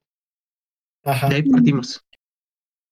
ajá. 1.03 1.29
De 1.29 1.35
ahí 1.35 1.43
partimos. 1.43 2.03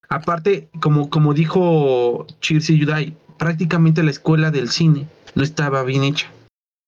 Aparte, 0.08 0.68
como, 0.80 1.10
como 1.10 1.34
dijo 1.34 2.26
Chirsi 2.40 2.78
Yudai, 2.78 3.16
prácticamente 3.38 4.02
la 4.02 4.10
escuela 4.10 4.50
del 4.50 4.68
cine 4.68 5.08
no 5.34 5.42
estaba 5.42 5.82
bien 5.82 6.04
hecha. 6.04 6.30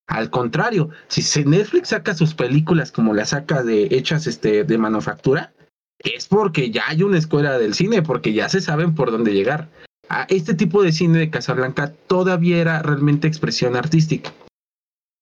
Al 0.06 0.30
contrario, 0.30 0.90
si 1.08 1.44
Netflix 1.44 1.88
saca 1.88 2.14
sus 2.14 2.34
películas 2.34 2.92
como 2.92 3.12
las 3.12 3.30
saca 3.30 3.64
de 3.64 3.88
hechas 3.90 4.26
este, 4.28 4.62
de 4.62 4.78
manufactura, 4.78 5.52
es 5.98 6.28
porque 6.28 6.70
ya 6.70 6.84
hay 6.88 7.02
una 7.02 7.18
escuela 7.18 7.58
del 7.58 7.74
cine, 7.74 8.02
porque 8.02 8.32
ya 8.32 8.48
se 8.48 8.60
saben 8.60 8.94
por 8.94 9.10
dónde 9.10 9.34
llegar. 9.34 9.68
A 10.08 10.22
este 10.28 10.54
tipo 10.54 10.82
de 10.82 10.92
cine 10.92 11.18
de 11.18 11.30
Casablanca 11.30 11.92
todavía 12.06 12.58
era 12.58 12.82
realmente 12.82 13.26
expresión 13.26 13.76
artística. 13.76 14.32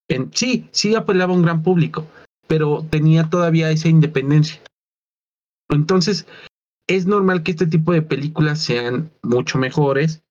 En, 0.08 0.30
sí, 0.34 0.68
sí 0.72 0.94
apelaba 0.94 1.32
a 1.32 1.36
un 1.36 1.42
gran 1.42 1.62
público, 1.62 2.06
pero 2.46 2.84
tenía 2.90 3.30
todavía 3.30 3.70
esa 3.70 3.88
independencia. 3.88 4.60
Entonces, 5.70 6.26
es 6.86 7.06
normal 7.06 7.42
que 7.42 7.52
este 7.52 7.66
tipo 7.66 7.92
de 7.92 8.02
películas 8.02 8.60
sean 8.60 9.10
mucho 9.22 9.58
mejores 9.58 10.22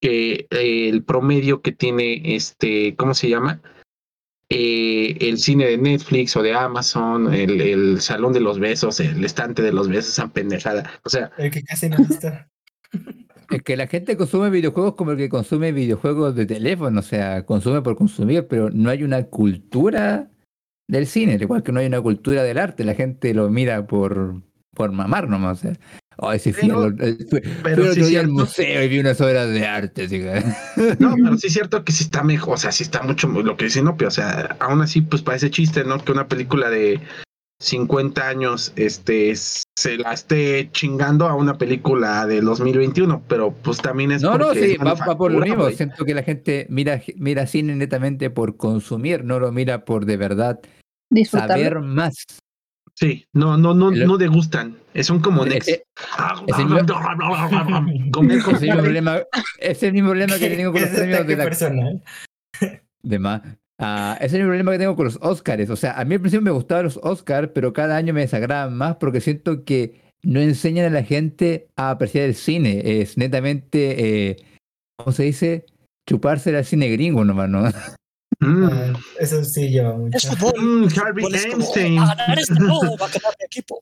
que 0.00 0.46
eh, 0.50 0.88
el 0.88 1.04
promedio 1.04 1.62
que 1.62 1.72
tiene 1.72 2.34
este, 2.34 2.96
¿cómo 2.96 3.14
se 3.14 3.30
llama? 3.30 3.60
Eh, 4.48 5.16
el 5.20 5.38
cine 5.38 5.66
de 5.66 5.78
Netflix 5.78 6.36
o 6.36 6.42
de 6.42 6.54
Amazon, 6.54 7.32
el, 7.32 7.60
el 7.60 8.00
salón 8.00 8.32
de 8.32 8.40
los 8.40 8.58
besos, 8.58 9.00
el 9.00 9.24
estante 9.24 9.62
de 9.62 9.72
los 9.72 9.88
besos, 9.88 10.12
esa 10.12 10.28
pendejada. 10.28 11.00
O 11.04 11.08
sea, 11.08 11.32
El 11.38 11.50
que 11.50 11.62
casi 11.62 11.88
no 11.88 11.96
está. 11.98 12.48
es 13.50 13.62
que 13.62 13.76
la 13.76 13.86
gente 13.86 14.16
consume 14.16 14.50
videojuegos 14.50 14.94
como 14.94 15.12
el 15.12 15.16
que 15.16 15.28
consume 15.28 15.72
videojuegos 15.72 16.34
de 16.34 16.46
teléfono, 16.46 17.00
o 17.00 17.02
sea, 17.02 17.44
consume 17.44 17.82
por 17.82 17.96
consumir, 17.96 18.46
pero 18.48 18.70
no 18.70 18.90
hay 18.90 19.02
una 19.02 19.24
cultura 19.24 20.30
del 20.88 21.06
cine, 21.06 21.34
al 21.34 21.42
igual 21.42 21.62
que 21.62 21.72
no 21.72 21.80
hay 21.80 21.86
una 21.86 22.00
cultura 22.00 22.42
del 22.42 22.58
arte, 22.58 22.84
la 22.84 22.94
gente 22.94 23.34
lo 23.34 23.48
mira 23.50 23.86
por, 23.86 24.40
por 24.74 24.92
mamar 24.92 25.28
nomás. 25.28 25.58
O 26.18 26.30
sea, 26.30 26.38
sí, 26.38 26.52
fui, 26.52 26.68
Pero- 26.68 26.94
pero 27.62 27.92
sí 27.92 28.02
día 28.02 28.20
al 28.20 28.28
museo 28.28 28.82
y 28.82 28.88
vi 28.88 29.00
unas 29.00 29.20
obras 29.20 29.50
de 29.50 29.66
arte. 29.66 30.04
así 30.04 30.18
que- 30.20 30.42
no, 30.98 31.14
pero 31.14 31.36
sí 31.36 31.48
es 31.48 31.52
cierto 31.52 31.84
que 31.84 31.92
sí 31.92 32.04
está 32.04 32.22
mejor, 32.22 32.54
o 32.54 32.56
sea, 32.56 32.72
sí 32.72 32.84
está 32.84 33.02
mucho 33.02 33.28
lo 33.28 33.56
que 33.56 33.64
dice 33.66 33.82
Nopia, 33.82 34.08
o 34.08 34.12
sea, 34.12 34.56
aún 34.60 34.80
así, 34.80 35.02
pues 35.02 35.22
parece 35.22 35.50
chiste, 35.50 35.84
¿no? 35.84 36.02
Que 36.02 36.12
una 36.12 36.28
película 36.28 36.70
de 36.70 37.00
50 37.60 38.28
años, 38.28 38.72
este, 38.76 39.34
se 39.76 39.98
la 39.98 40.12
esté 40.14 40.70
chingando 40.72 41.28
a 41.28 41.34
una 41.34 41.58
película 41.58 42.26
de 42.26 42.40
2021, 42.40 43.22
pero 43.28 43.52
pues 43.52 43.76
también 43.78 44.10
es 44.10 44.22
No, 44.22 44.38
no, 44.38 44.46
porque 44.46 44.66
sí, 44.68 44.72
es 44.72 44.78
va, 44.78 44.94
va 44.94 45.18
por 45.18 45.30
lo 45.30 45.40
mismo. 45.40 45.68
Siento 45.70 46.04
que 46.04 46.14
la 46.14 46.22
gente 46.22 46.66
mira, 46.70 47.02
mira 47.16 47.46
cine 47.46 47.76
netamente 47.76 48.30
por 48.30 48.56
consumir, 48.56 49.22
no 49.22 49.38
lo 49.38 49.52
mira 49.52 49.84
por 49.84 50.06
de 50.06 50.16
verdad 50.16 50.60
saber 51.30 51.80
más. 51.80 52.14
Sí, 52.94 53.26
no, 53.34 53.58
no, 53.58 53.74
no, 53.74 53.90
El- 53.90 54.06
no 54.06 54.16
degustan. 54.16 54.78
Son 55.02 55.20
como 55.20 55.44
nex. 55.44 55.68
Ese 55.68 55.84
es 56.46 56.58
el 56.58 56.64
mismo 58.62 58.80
problema, 58.80 59.20
es 59.58 59.82
el 59.82 59.92
mismo 59.92 60.08
problema 60.08 60.38
que 60.38 60.48
tengo 60.48 60.72
con 60.72 60.80
los 60.80 60.90
ataque 60.90 61.24
de 61.24 61.36
la 61.36 61.44
personal. 61.44 62.02
de 63.02 63.18
más. 63.18 63.42
Ah, 63.78 64.16
ese 64.20 64.36
es 64.36 64.40
el 64.40 64.46
problema 64.46 64.72
que 64.72 64.78
tengo 64.78 64.96
con 64.96 65.04
los 65.04 65.18
Oscars. 65.20 65.68
O 65.70 65.76
sea, 65.76 65.98
a 66.00 66.04
mí 66.04 66.14
al 66.14 66.20
principio 66.20 66.42
me 66.42 66.50
gustaban 66.50 66.84
los 66.84 66.98
Oscars, 67.02 67.50
pero 67.54 67.72
cada 67.72 67.96
año 67.96 68.14
me 68.14 68.22
desagradan 68.22 68.74
más 68.76 68.96
porque 68.96 69.20
siento 69.20 69.64
que 69.64 70.00
no 70.22 70.40
enseñan 70.40 70.86
a 70.86 70.90
la 70.90 71.02
gente 71.04 71.68
a 71.76 71.90
apreciar 71.90 72.24
el 72.24 72.34
cine. 72.34 73.00
Es 73.00 73.18
netamente, 73.18 74.30
eh, 74.30 74.36
¿cómo 74.98 75.12
se 75.12 75.24
dice? 75.24 75.66
Chuparse 76.08 76.56
al 76.56 76.64
cine 76.64 76.88
gringo 76.88 77.24
nomás, 77.24 77.48
¿no? 77.50 77.68
Mm. 78.40 78.94
Eso 79.18 79.44
sí 79.44 79.68
lleva 79.68 79.94
mucho. 79.96 80.16
Es 80.16 80.26
fútbol. 80.36 80.52
Mm, 80.62 80.88
Harvey 80.98 81.24
fútbol 81.24 81.34
es 81.34 81.46
como, 81.46 81.56
Einstein. 81.64 81.98
"A 81.98 82.14
ganar 82.14 82.38
este 82.38 82.54
juego, 82.54 82.96
va 82.98 83.06
a 83.06 83.08
ganar 83.08 83.34
mi 83.38 83.44
equipo. 83.44 83.80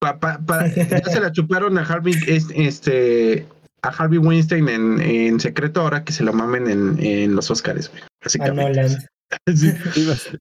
Pa- 0.00 0.18
pa- 0.18 0.38
pa- 0.44 0.66
ya 0.74 1.02
se 1.04 1.20
la 1.20 1.32
chuparon 1.32 1.76
a 1.78 1.82
Harvey, 1.82 2.14
es- 2.26 2.48
este, 2.54 3.46
a 3.82 3.88
Harvey 3.88 4.18
Weinstein 4.18 4.68
en, 4.68 5.00
en 5.00 5.40
secreto 5.40 5.80
ahora 5.80 6.04
que 6.04 6.12
se 6.12 6.24
lo 6.24 6.32
mamen 6.32 6.68
en, 6.68 6.98
en 7.04 7.34
los 7.34 7.50
Oscars, 7.50 7.90
güey. 7.90 8.02
A 8.02 8.06
Básicamente. 8.24 8.82
Nolan. 8.82 8.96
Sí, 9.54 9.72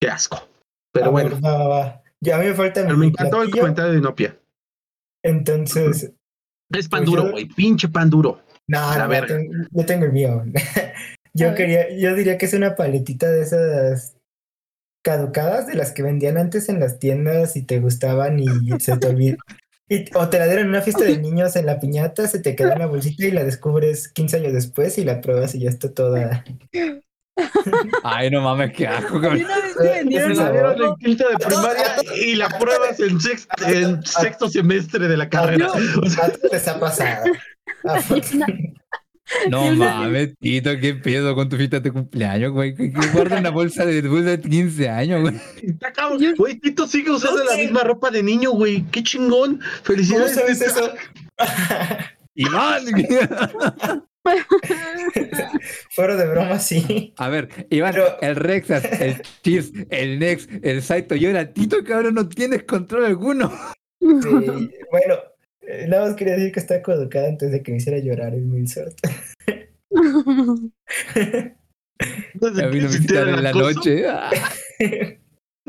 qué 0.00 0.08
asco. 0.08 0.48
Pero 0.92 1.06
A 1.06 1.10
bueno, 1.10 1.30
ver, 1.30 1.44
va, 1.44 1.58
va, 1.58 1.68
va. 1.68 2.02
Ya 2.20 2.36
a 2.36 2.40
mí 2.40 2.46
me 2.46 2.54
falta 2.54 2.82
pero 2.82 2.94
mi 2.94 3.00
me 3.00 3.06
encantó 3.06 3.42
el 3.42 3.50
comentario 3.50 3.92
de 3.92 3.98
Inopia. 3.98 4.38
Entonces, 5.24 6.12
Es 6.72 6.88
pan 6.88 7.00
Pues 7.00 7.10
duro, 7.10 7.24
yo- 7.26 7.30
güey. 7.32 7.46
Pinche 7.46 7.88
pan 7.88 8.10
duro. 8.10 8.42
no, 8.68 8.92
no, 8.94 8.98
no, 9.04 9.08
verga. 9.08 9.36
tengo- 9.36 9.52
yo 9.70 9.86
tengo 9.86 10.04
el 10.04 10.12
mío. 10.12 10.44
A 10.54 11.30
Yo 11.34 11.46
ver. 11.48 11.54
quería, 11.56 11.96
yo 11.96 12.14
diría 12.16 12.36
que 12.38 12.46
es 12.46 12.54
una 12.54 12.74
paletita 12.74 13.28
de 13.30 13.42
esas 13.42 14.16
caducadas 15.04 15.66
de 15.68 15.74
las 15.74 15.92
que 15.92 16.02
vendían 16.02 16.36
antes 16.36 16.68
en 16.68 16.80
las 16.80 16.98
tiendas 16.98 17.54
y 17.56 17.62
te 17.64 17.78
gustaban 17.80 18.40
y 18.40 18.46
se 18.80 18.96
te 18.98 19.06
olvidó. 19.08 19.36
Y, 19.88 20.04
o 20.16 20.28
te 20.28 20.38
la 20.38 20.46
dieron 20.46 20.64
en 20.64 20.70
una 20.70 20.82
fiesta 20.82 21.04
de 21.04 21.18
niños 21.18 21.54
en 21.56 21.64
la 21.66 21.78
piñata, 21.80 22.26
se 22.26 22.40
te 22.40 22.56
queda 22.56 22.72
en 22.72 22.80
la 22.80 22.86
bolsita 22.86 23.24
y 23.26 23.30
la 23.30 23.44
descubres 23.44 24.08
15 24.08 24.36
años 24.38 24.52
después 24.52 24.98
y 24.98 25.04
la 25.04 25.20
pruebas 25.20 25.54
y 25.54 25.60
ya 25.60 25.70
está 25.70 25.92
toda. 25.92 26.44
Ay, 28.02 28.30
no 28.30 28.40
mames, 28.42 28.72
qué 28.72 28.86
asco. 28.86 29.20
Cabrón. 29.20 29.44
una 29.44 29.56
vez 29.60 29.76
me 29.78 29.88
vendieron 29.90 30.32
Ese 30.32 30.40
La 30.40 30.46
algo. 30.48 30.60
dieron 30.74 30.82
en 30.90 30.94
quinto 30.96 31.28
de 31.28 31.36
primaria 31.44 31.84
y 32.24 32.34
la 32.36 32.48
pruebas 32.58 33.00
en 33.00 33.20
sexto, 33.20 33.66
en 33.66 34.02
sexto 34.04 34.48
semestre 34.48 35.08
de 35.08 35.16
la 35.16 35.28
carrera. 35.28 35.68
O 36.02 36.08
sea, 36.10 36.32
les 36.52 36.68
ha 36.68 36.78
pasado. 36.80 37.24
No 39.50 39.74
mames, 39.76 40.38
Tito, 40.40 40.70
qué 40.80 40.94
pedo 40.94 41.34
con 41.34 41.50
tu 41.50 41.56
fiesta 41.58 41.80
de 41.80 41.92
cumpleaños, 41.92 42.50
güey. 42.50 42.74
Que, 42.74 42.90
guarda 43.12 43.38
una 43.38 43.50
bolsa 43.50 43.84
de 43.84 44.00
bolsa 44.00 44.30
de 44.30 44.40
15 44.40 44.88
años, 44.88 45.20
güey. 45.20 45.34
está 45.62 45.92
cabrón. 45.92 46.18
Yo- 46.18 46.34
Güey, 46.34 46.58
Tito 46.58 46.86
sigue 46.86 47.10
usando 47.10 47.44
la 47.44 47.52
sé. 47.52 47.64
misma 47.64 47.82
ropa 47.84 48.10
de 48.10 48.22
niño, 48.22 48.52
güey. 48.52 48.84
Qué 48.90 49.02
chingón. 49.02 49.56
¿Cómo 49.58 49.82
Felicidades. 49.82 50.34
sabes 50.34 50.58
Tito. 50.60 50.70
eso? 50.70 50.94
Iván. 52.36 52.86
Fuera 55.90 56.16
de 56.16 56.26
broma, 56.28 56.58
sí. 56.58 57.14
A 57.16 57.28
ver, 57.28 57.48
Iván, 57.70 57.92
Pero- 57.94 58.20
el 58.20 58.36
Rexas, 58.36 58.84
el 59.00 59.22
Chips, 59.42 59.72
el 59.90 60.18
Nex, 60.18 60.48
el 60.62 60.82
Saito 60.82 61.14
y 61.14 61.26
ahora 61.26 61.52
Tito, 61.52 61.82
cabrón, 61.84 62.14
no 62.14 62.28
tienes 62.28 62.64
control 62.64 63.06
alguno. 63.06 63.50
Sí, 64.00 64.70
bueno, 64.90 65.16
eh, 65.62 65.86
nada 65.88 66.06
más 66.06 66.16
quería 66.16 66.34
decir 66.34 66.52
que 66.52 66.60
está 66.60 66.80
caducada 66.82 67.28
antes 67.28 67.50
de 67.50 67.62
que 67.62 67.72
me 67.72 67.78
hiciera 67.78 67.98
llorar 67.98 68.34
el 68.34 68.42
Milsort. 68.42 68.96
Antes 72.00 72.54
de 72.54 72.64
A 72.64 72.68
mí 72.68 72.78
no 72.80 72.88
me 72.88 72.96
en 73.32 73.42
la 73.42 73.52
noche. 73.52 74.08
Ah. 74.08 74.30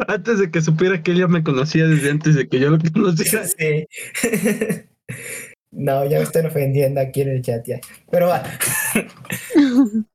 Antes 0.07 0.39
de 0.39 0.51
que 0.51 0.61
supiera 0.61 1.01
que 1.01 1.11
ella 1.11 1.27
me 1.27 1.43
conocía 1.43 1.85
desde 1.87 2.11
antes 2.11 2.33
de 2.35 2.47
que 2.47 2.59
yo 2.59 2.69
lo 2.69 2.77
conociera. 2.93 3.45
Sí. 3.45 3.85
No, 5.71 6.05
ya 6.05 6.17
me 6.17 6.23
están 6.23 6.47
ofendiendo 6.47 6.99
aquí 6.99 7.21
en 7.21 7.29
el 7.29 7.41
chat 7.41 7.65
ya. 7.65 7.79
Pero 8.09 8.27
va. 8.27 8.43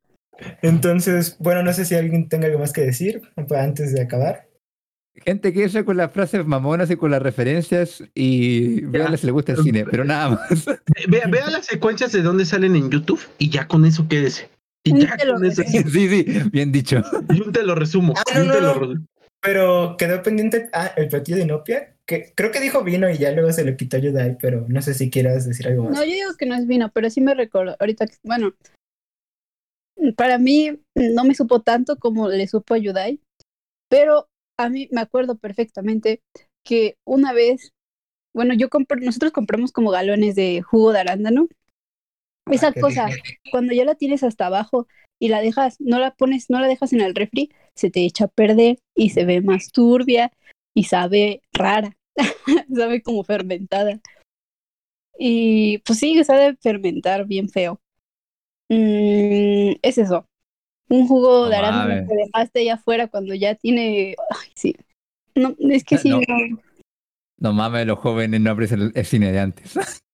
Entonces, 0.63 1.37
bueno, 1.39 1.63
no 1.63 1.73
sé 1.73 1.85
si 1.85 1.95
alguien 1.95 2.29
tenga 2.29 2.47
algo 2.47 2.59
más 2.59 2.73
que 2.73 2.83
decir 2.83 3.23
antes 3.57 3.93
de 3.93 4.03
acabar. 4.03 4.49
Gente 5.25 5.53
que 5.53 5.63
eso 5.63 5.85
con 5.85 5.97
las 5.97 6.11
frases 6.11 6.45
mamonas 6.45 6.91
y 6.91 6.97
con 6.97 7.13
las 7.13 7.23
referencias 7.23 8.03
y 8.15 8.81
veanle 8.81 9.17
si 9.17 9.27
le 9.27 9.33
gusta 9.33 9.53
el 9.53 9.63
cine, 9.63 9.85
pero 9.89 10.05
nada 10.05 10.31
más. 10.31 10.67
Vea, 11.09 11.29
vea 11.29 11.51
las 11.51 11.67
secuencias 11.67 12.11
de 12.11 12.23
dónde 12.23 12.45
salen 12.45 12.75
en 12.75 12.91
YouTube 12.91 13.21
y 13.39 13.49
ya 13.49 13.69
con 13.69 13.85
eso 13.85 14.09
quédese. 14.09 14.49
Y 14.83 15.01
ya 15.01 15.17
con 15.17 15.45
eso. 15.45 15.63
Sí, 15.65 15.83
sí, 15.85 16.25
bien 16.51 16.73
dicho. 16.73 17.01
Yo 17.33 17.53
te 17.53 17.63
lo 17.63 17.77
resumo. 17.77 18.15
Ah, 18.17 18.39
no, 18.39 18.45
no, 18.45 18.61
lo. 18.61 18.95
Pero 19.41 19.97
quedó 19.97 20.23
pendiente 20.23 20.69
ah, 20.73 20.93
el 20.97 21.09
platillo 21.09 21.37
de 21.37 21.45
Inopia, 21.45 21.94
que 22.07 22.33
creo 22.35 22.51
que 22.51 22.61
dijo 22.61 22.85
vino 22.85 23.09
y 23.11 23.19
ya 23.19 23.33
luego 23.33 23.53
se 23.53 23.65
le 23.65 23.77
quitó 23.77 23.99
Yudai, 23.99 24.37
pero 24.39 24.67
no 24.69 24.83
sé 24.83 24.95
si 24.95 25.11
quieras 25.11 25.47
decir 25.47 25.67
algo 25.69 25.85
más. 25.85 25.93
No, 25.95 26.05
yo 26.05 26.13
digo 26.13 26.35
que 26.39 26.47
no 26.47 26.55
es 26.55 26.67
vino, 26.67 26.91
pero 26.93 27.09
sí 27.11 27.21
me 27.21 27.35
recuerdo. 27.35 27.77
Ahorita, 27.81 28.07
que- 28.07 28.17
bueno, 28.23 28.53
para 30.17 30.39
mí 30.39 30.79
no 30.95 31.25
me 31.25 31.35
supo 31.35 31.63
tanto 31.63 31.97
como 31.97 32.29
le 32.29 32.47
supo 32.47 32.75
a 32.75 32.79
Yudai, 32.79 33.21
pero 33.89 34.29
a 34.59 34.69
mí 34.69 34.89
me 34.93 35.01
acuerdo 35.01 35.37
perfectamente 35.37 36.21
que 36.65 36.97
una 37.07 37.33
vez, 37.33 37.73
bueno, 38.35 38.55
yo 38.55 38.69
compré, 38.69 39.01
nosotros 39.01 39.33
compramos 39.33 39.73
como 39.73 39.91
galones 39.91 40.35
de 40.35 40.63
jugo 40.63 40.93
de 40.93 41.01
arándano. 41.01 41.49
Esa 42.51 42.69
Ah, 42.69 42.73
qué 42.75 42.81
cosa, 42.81 43.09
cuando 43.51 43.73
ya 43.73 43.85
la 43.87 43.95
tienes 43.95 44.23
hasta 44.23 44.47
abajo 44.47 44.87
y 45.19 45.29
la 45.29 45.41
dejas, 45.41 45.81
no 45.81 45.99
la 45.99 46.15
pones, 46.15 46.51
no 46.51 46.61
la 46.61 46.69
dejas 46.69 46.93
en 46.93 47.01
el 47.01 47.15
refri, 47.15 47.51
se 47.75 47.91
te 47.91 48.05
echa 48.05 48.27
a 48.27 48.29
perder 48.29 48.79
y 48.95 49.11
se 49.11 49.25
ve 49.25 49.41
más 49.41 49.73
turbia 49.73 50.31
y 50.75 50.85
sabe 50.85 51.43
rara, 51.53 51.97
sabe 52.75 53.03
como 53.03 53.25
fermentada. 53.25 54.01
Y 55.19 55.79
pues 55.79 56.01
sí, 56.01 56.23
sabe 56.25 56.57
fermentar 56.57 57.27
bien 57.27 57.49
feo. 57.49 57.81
Mm, 58.69 59.77
es 59.83 59.99
eso. 59.99 60.27
Un 60.89 61.07
jugo 61.07 61.45
No 61.45 61.49
de 61.51 61.57
arándano 61.57 62.09
que 62.09 62.15
dejaste 62.15 62.61
allá 62.61 62.75
afuera 62.75 63.09
cuando 63.09 63.35
ya 63.35 63.55
tiene. 63.55 64.17
Ay, 64.31 64.49
sí. 64.55 64.77
No, 65.35 65.55
es 65.59 65.85
que 65.85 65.99
sí, 65.99 66.11
No. 66.11 66.21
no. 66.27 66.63
No 67.37 67.53
mames, 67.53 67.87
los 67.87 67.99
jóvenes 67.99 68.41
no 68.41 68.51
aprecian 68.51 68.81
el, 68.81 68.93
el 68.95 69.05
cine 69.05 69.33
de 69.33 69.41
antes. 69.41 69.75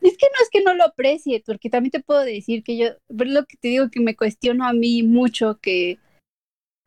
Es 0.00 0.16
que 0.16 0.26
no 0.26 0.42
es 0.42 0.48
que 0.50 0.62
no 0.62 0.74
lo 0.74 0.84
aprecie, 0.84 1.42
porque 1.44 1.70
también 1.70 1.90
te 1.90 2.00
puedo 2.00 2.20
decir 2.20 2.62
que 2.62 2.76
yo, 2.76 2.86
pero 3.08 3.28
es 3.28 3.34
lo 3.34 3.44
que 3.46 3.56
te 3.56 3.66
digo 3.66 3.90
que 3.90 4.00
me 4.00 4.14
cuestiono 4.14 4.64
a 4.64 4.72
mí 4.72 5.02
mucho 5.02 5.58
que 5.60 5.98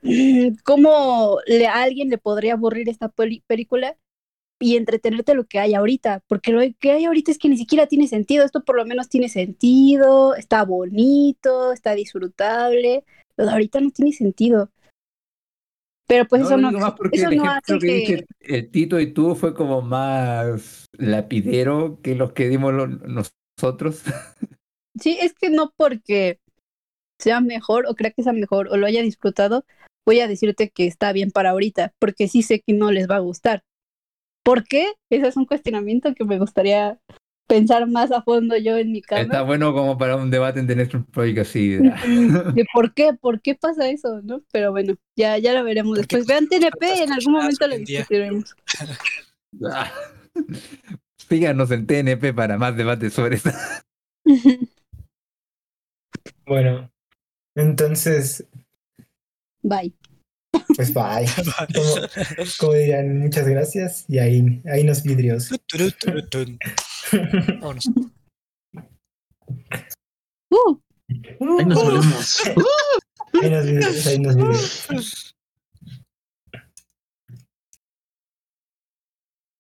cómo 0.64 1.38
le, 1.46 1.68
a 1.68 1.84
alguien 1.84 2.10
le 2.10 2.18
podría 2.18 2.54
aburrir 2.54 2.90
esta 2.90 3.10
película 3.10 3.98
y 4.60 4.78
entretenerte 4.78 5.34
lo 5.34 5.46
que 5.46 5.60
hay 5.60 5.74
ahorita, 5.74 6.24
porque 6.28 6.52
lo 6.52 6.62
que 6.80 6.92
hay 6.92 7.06
ahorita 7.06 7.32
es 7.32 7.40
que 7.40 7.50
ni 7.50 7.58
siquiera 7.58 7.88
tiene 7.88 8.08
sentido, 8.08 8.46
esto 8.46 8.64
por 8.64 8.76
lo 8.76 8.86
menos 8.86 9.10
tiene 9.10 9.28
sentido, 9.28 10.36
está 10.36 10.64
bonito, 10.64 11.74
está 11.74 11.96
disfrutable, 11.96 13.04
lo 13.38 13.46
de 13.46 13.52
ahorita 13.52 13.82
no 13.82 13.90
tiene 13.90 14.12
sentido. 14.14 14.70
Pero 16.08 16.26
pues 16.26 16.44
eso 16.44 16.58
no, 16.58 16.72
más 16.74 16.94
porque 16.94 17.18
eso 17.18 17.30
el 17.30 17.38
no 17.38 17.50
hace 17.50 17.80
que 17.80 18.26
el 18.42 18.70
Tito 18.70 19.00
y 19.00 19.14
tú 19.14 19.34
fue 19.34 19.54
como 19.54 19.82
más 19.82 20.86
lapidero 20.98 22.00
que 22.04 22.16
los 22.16 22.34
que 22.34 22.50
dimos 22.50 22.74
nosotros. 22.74 24.04
Sí, 25.00 25.18
es 25.22 25.34
que 25.34 25.50
no 25.50 25.74
porque 25.78 26.40
sea 27.18 27.40
mejor 27.40 27.86
o 27.88 27.96
crea 27.96 28.12
que 28.12 28.24
sea 28.24 28.34
mejor 28.34 28.68
o 28.68 28.78
lo 28.78 28.88
haya 28.88 29.02
disfrutado, 29.02 29.64
voy 30.06 30.20
a 30.20 30.28
decirte 30.28 30.70
que 30.70 30.88
está 30.88 31.12
bien 31.14 31.32
para 31.32 31.52
ahorita, 31.52 31.94
porque 32.00 32.28
sí 32.28 32.42
sé 32.44 32.62
que 32.62 32.74
no 32.74 32.92
les 32.92 33.10
va 33.10 33.18
a 33.18 33.20
gustar. 33.20 33.64
¿Por 34.44 34.64
qué? 34.64 34.94
Ese 35.10 35.28
es 35.28 35.38
un 35.38 35.46
cuestionamiento 35.46 36.14
que 36.16 36.26
me 36.26 36.40
gustaría 36.40 37.00
pensar 37.48 37.86
más 37.88 38.12
a 38.12 38.22
fondo 38.22 38.56
yo 38.58 38.78
en 38.78 38.92
mi 38.94 39.00
Está 39.00 39.26
cama. 39.26 39.42
bueno 39.44 39.74
como 39.74 39.98
para 39.98 40.16
un 40.16 40.32
debate 40.32 40.62
en 40.62 40.68
Netflix 40.68 41.06
Project 41.12 41.40
así. 41.40 41.78
Ujú, 41.78 42.52
De 42.56 42.66
por 42.74 42.94
qué, 42.94 43.14
por 43.14 43.42
qué 43.42 43.56
pasa 43.56 43.90
eso, 43.90 44.22
¿no? 44.24 44.42
Pero 44.52 44.72
bueno, 44.72 44.96
ya, 45.18 45.38
ya 45.38 45.54
lo 45.54 45.64
veremos 45.64 45.98
¿Por 45.98 46.08
qué 46.08 46.18
después. 46.18 46.28
Vean 46.28 46.48
TNP, 46.48 47.04
en 47.04 47.12
algún 47.12 47.34
momento 47.34 47.68
lo 47.68 47.78
discutiremos. 47.78 48.56
Síganos 51.30 51.72
en 51.72 51.86
TNP 51.86 52.34
para 52.34 52.58
más 52.58 52.76
debates 52.76 53.14
sobre 53.14 53.36
esto. 53.36 53.52
Bueno, 56.46 56.92
entonces, 57.56 58.46
Bye. 59.64 59.94
pues 60.76 60.94
bye. 60.94 61.26
Como, 61.74 61.96
como 62.60 62.74
dirían, 62.74 63.20
muchas 63.20 63.48
gracias 63.48 64.06
y 64.08 64.20
ahí, 64.20 64.62
ahí 64.66 64.84
nos 64.84 65.04
vidrios. 65.04 65.50
Vámonos. 67.62 67.90
Uh. 70.50 70.80
Ahí 71.10 71.66
nos 71.66 71.84
volvemos. 71.84 72.42
Ahí 73.42 73.50
nos 73.50 73.66
vidrios, 73.66 74.08
ahí 74.08 74.20
nos 74.20 74.36
vidrios. 74.36 75.36